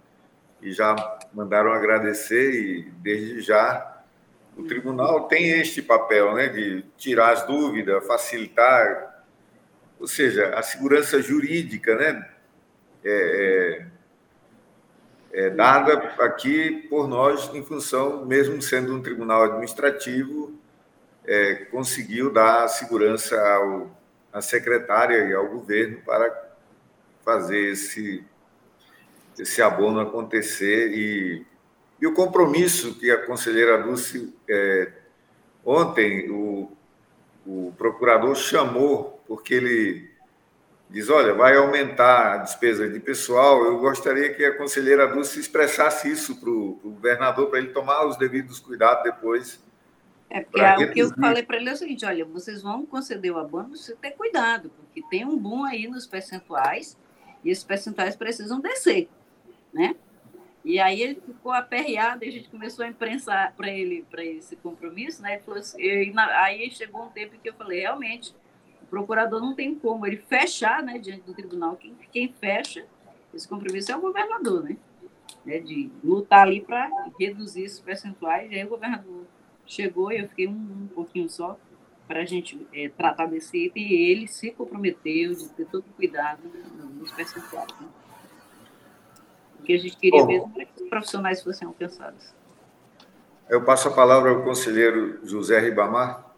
[0.61, 0.95] e já
[1.35, 3.89] mandaram agradecer e desde já
[4.57, 9.13] o tribunal tem este papel, né, de tirar as dúvidas, facilitar
[10.03, 12.29] ou seja, a segurança jurídica, né?
[13.05, 13.87] É, é,
[15.33, 20.53] é dada aqui por nós em função, mesmo sendo um tribunal administrativo,
[21.25, 23.91] é, conseguiu dar segurança ao,
[24.33, 26.51] à secretária e ao governo para
[27.25, 28.23] fazer esse,
[29.39, 31.47] esse abono acontecer e,
[32.01, 34.93] e o compromisso que a conselheira Dulce, é,
[35.65, 36.77] ontem, o,
[37.47, 40.12] o procurador chamou, porque ele
[40.93, 46.11] diz, olha, vai aumentar a despesa de pessoal, eu gostaria que a conselheira Dulce expressasse
[46.11, 49.61] isso para o governador, para ele tomar os devidos cuidados depois
[50.33, 52.87] é, porque a, o que eu falei para ele é o seguinte: olha, vocês vão
[52.87, 56.97] conceder o abono, você ter cuidado, porque tem um boom aí nos percentuais,
[57.45, 59.11] e esses percentuais precisam descer,
[59.75, 59.95] né?
[60.65, 64.57] E aí ele ficou aperreado, e a gente começou a imprensar para ele para esse
[64.57, 65.35] compromisso, né?
[65.35, 68.35] Ele falou assim, eu, aí chegou um tempo que eu falei, realmente,
[68.93, 72.85] procurador não tem como ele fechar, né, diante do tribunal, quem, quem fecha
[73.33, 74.77] esse compromisso é o governador, né?
[75.47, 79.25] né de lutar ali para reduzir esses percentuais, e aí o governador
[79.65, 81.59] chegou e eu fiquei um, um pouquinho só
[82.07, 86.43] para a gente é, tratar desse item e ele se comprometeu de ter todo cuidado
[86.99, 87.73] nos percentuais.
[87.81, 87.89] Né?
[89.59, 92.35] O que a gente queria Bom, mesmo é que os profissionais fossem alcançados.
[93.49, 96.32] Eu passo a palavra ao conselheiro José Ribamar.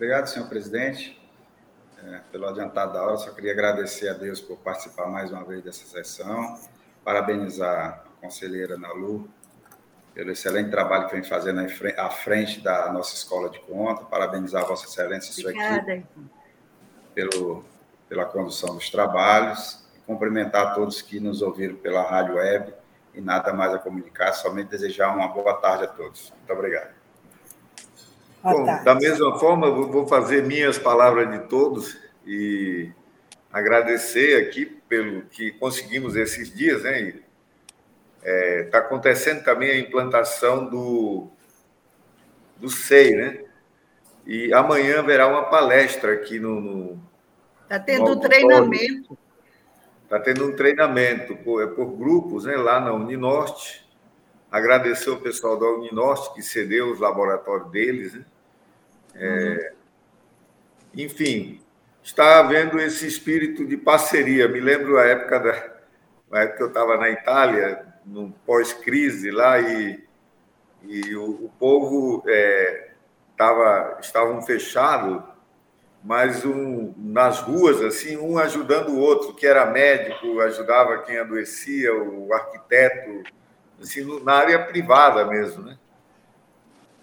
[0.00, 1.20] Obrigado, senhor presidente.
[2.02, 5.62] É, pelo adiantado da hora, só queria agradecer a Deus por participar mais uma vez
[5.62, 6.58] dessa sessão,
[7.04, 9.28] parabenizar a conselheira Nalu
[10.14, 11.60] pelo excelente trabalho que vem fazendo
[11.98, 14.06] à frente da nossa escola de conta.
[14.06, 15.92] Parabenizar a Vossa Excelência e sua Obrigada.
[15.92, 16.08] equipe
[17.14, 17.62] pelo,
[18.08, 19.86] pela condução dos trabalhos.
[19.94, 22.72] E cumprimentar todos que nos ouviram pela rádio web.
[23.12, 26.32] E nada mais a comunicar, somente desejar uma boa tarde a todos.
[26.38, 26.99] Muito obrigado.
[28.42, 32.90] Bom, da mesma forma, vou fazer minhas palavras de todos e
[33.52, 37.00] agradecer aqui pelo que conseguimos esses dias, né?
[37.00, 37.20] Está
[38.22, 41.28] é, tá acontecendo também a implantação do,
[42.56, 43.44] do SEI, né?
[44.26, 46.98] E amanhã haverá uma palestra aqui no.
[47.62, 49.18] Está tendo um treinamento.
[50.04, 53.88] Está tendo um treinamento por, é por grupos né, lá na Uninorte.
[54.50, 58.14] Agradecer o pessoal da Uninorte que cedeu os laboratórios deles.
[58.14, 58.24] Né?
[59.14, 59.72] É,
[60.94, 61.02] uhum.
[61.04, 61.60] Enfim,
[62.02, 64.48] está havendo esse espírito de parceria.
[64.48, 65.50] Me lembro a época da,
[66.32, 70.02] a época que eu estava na Itália, no pós-crise lá e,
[70.82, 72.90] e o, o povo é,
[73.36, 75.22] tava, estavam fechados,
[76.02, 81.94] mas um, nas ruas, assim, um ajudando o outro, que era médico, ajudava quem adoecia,
[81.94, 83.22] o arquiteto,
[84.22, 85.78] na área privada mesmo, né?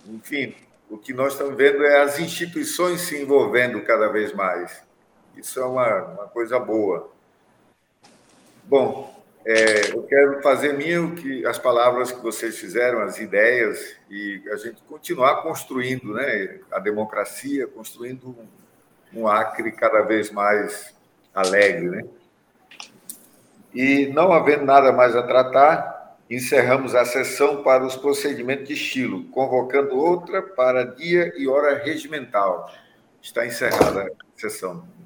[0.08, 0.56] Enfim,
[0.90, 4.82] o que nós estamos vendo é as instituições se envolvendo cada vez mais.
[5.36, 7.12] Isso é uma, uma coisa boa.
[8.64, 14.42] Bom, é, eu quero fazer minha que as palavras que vocês fizeram, as ideias, e
[14.52, 18.28] a gente continuar construindo né, a democracia, construindo
[19.14, 20.94] um, um Acre cada vez mais
[21.34, 21.90] alegre.
[21.90, 22.04] Né?
[23.74, 25.97] E não havendo nada mais a tratar,
[26.30, 32.72] encerramos a sessão para os procedimentos de estilo, convocando outra para dia e hora regimental.
[33.22, 34.97] Está encerrada a sessão.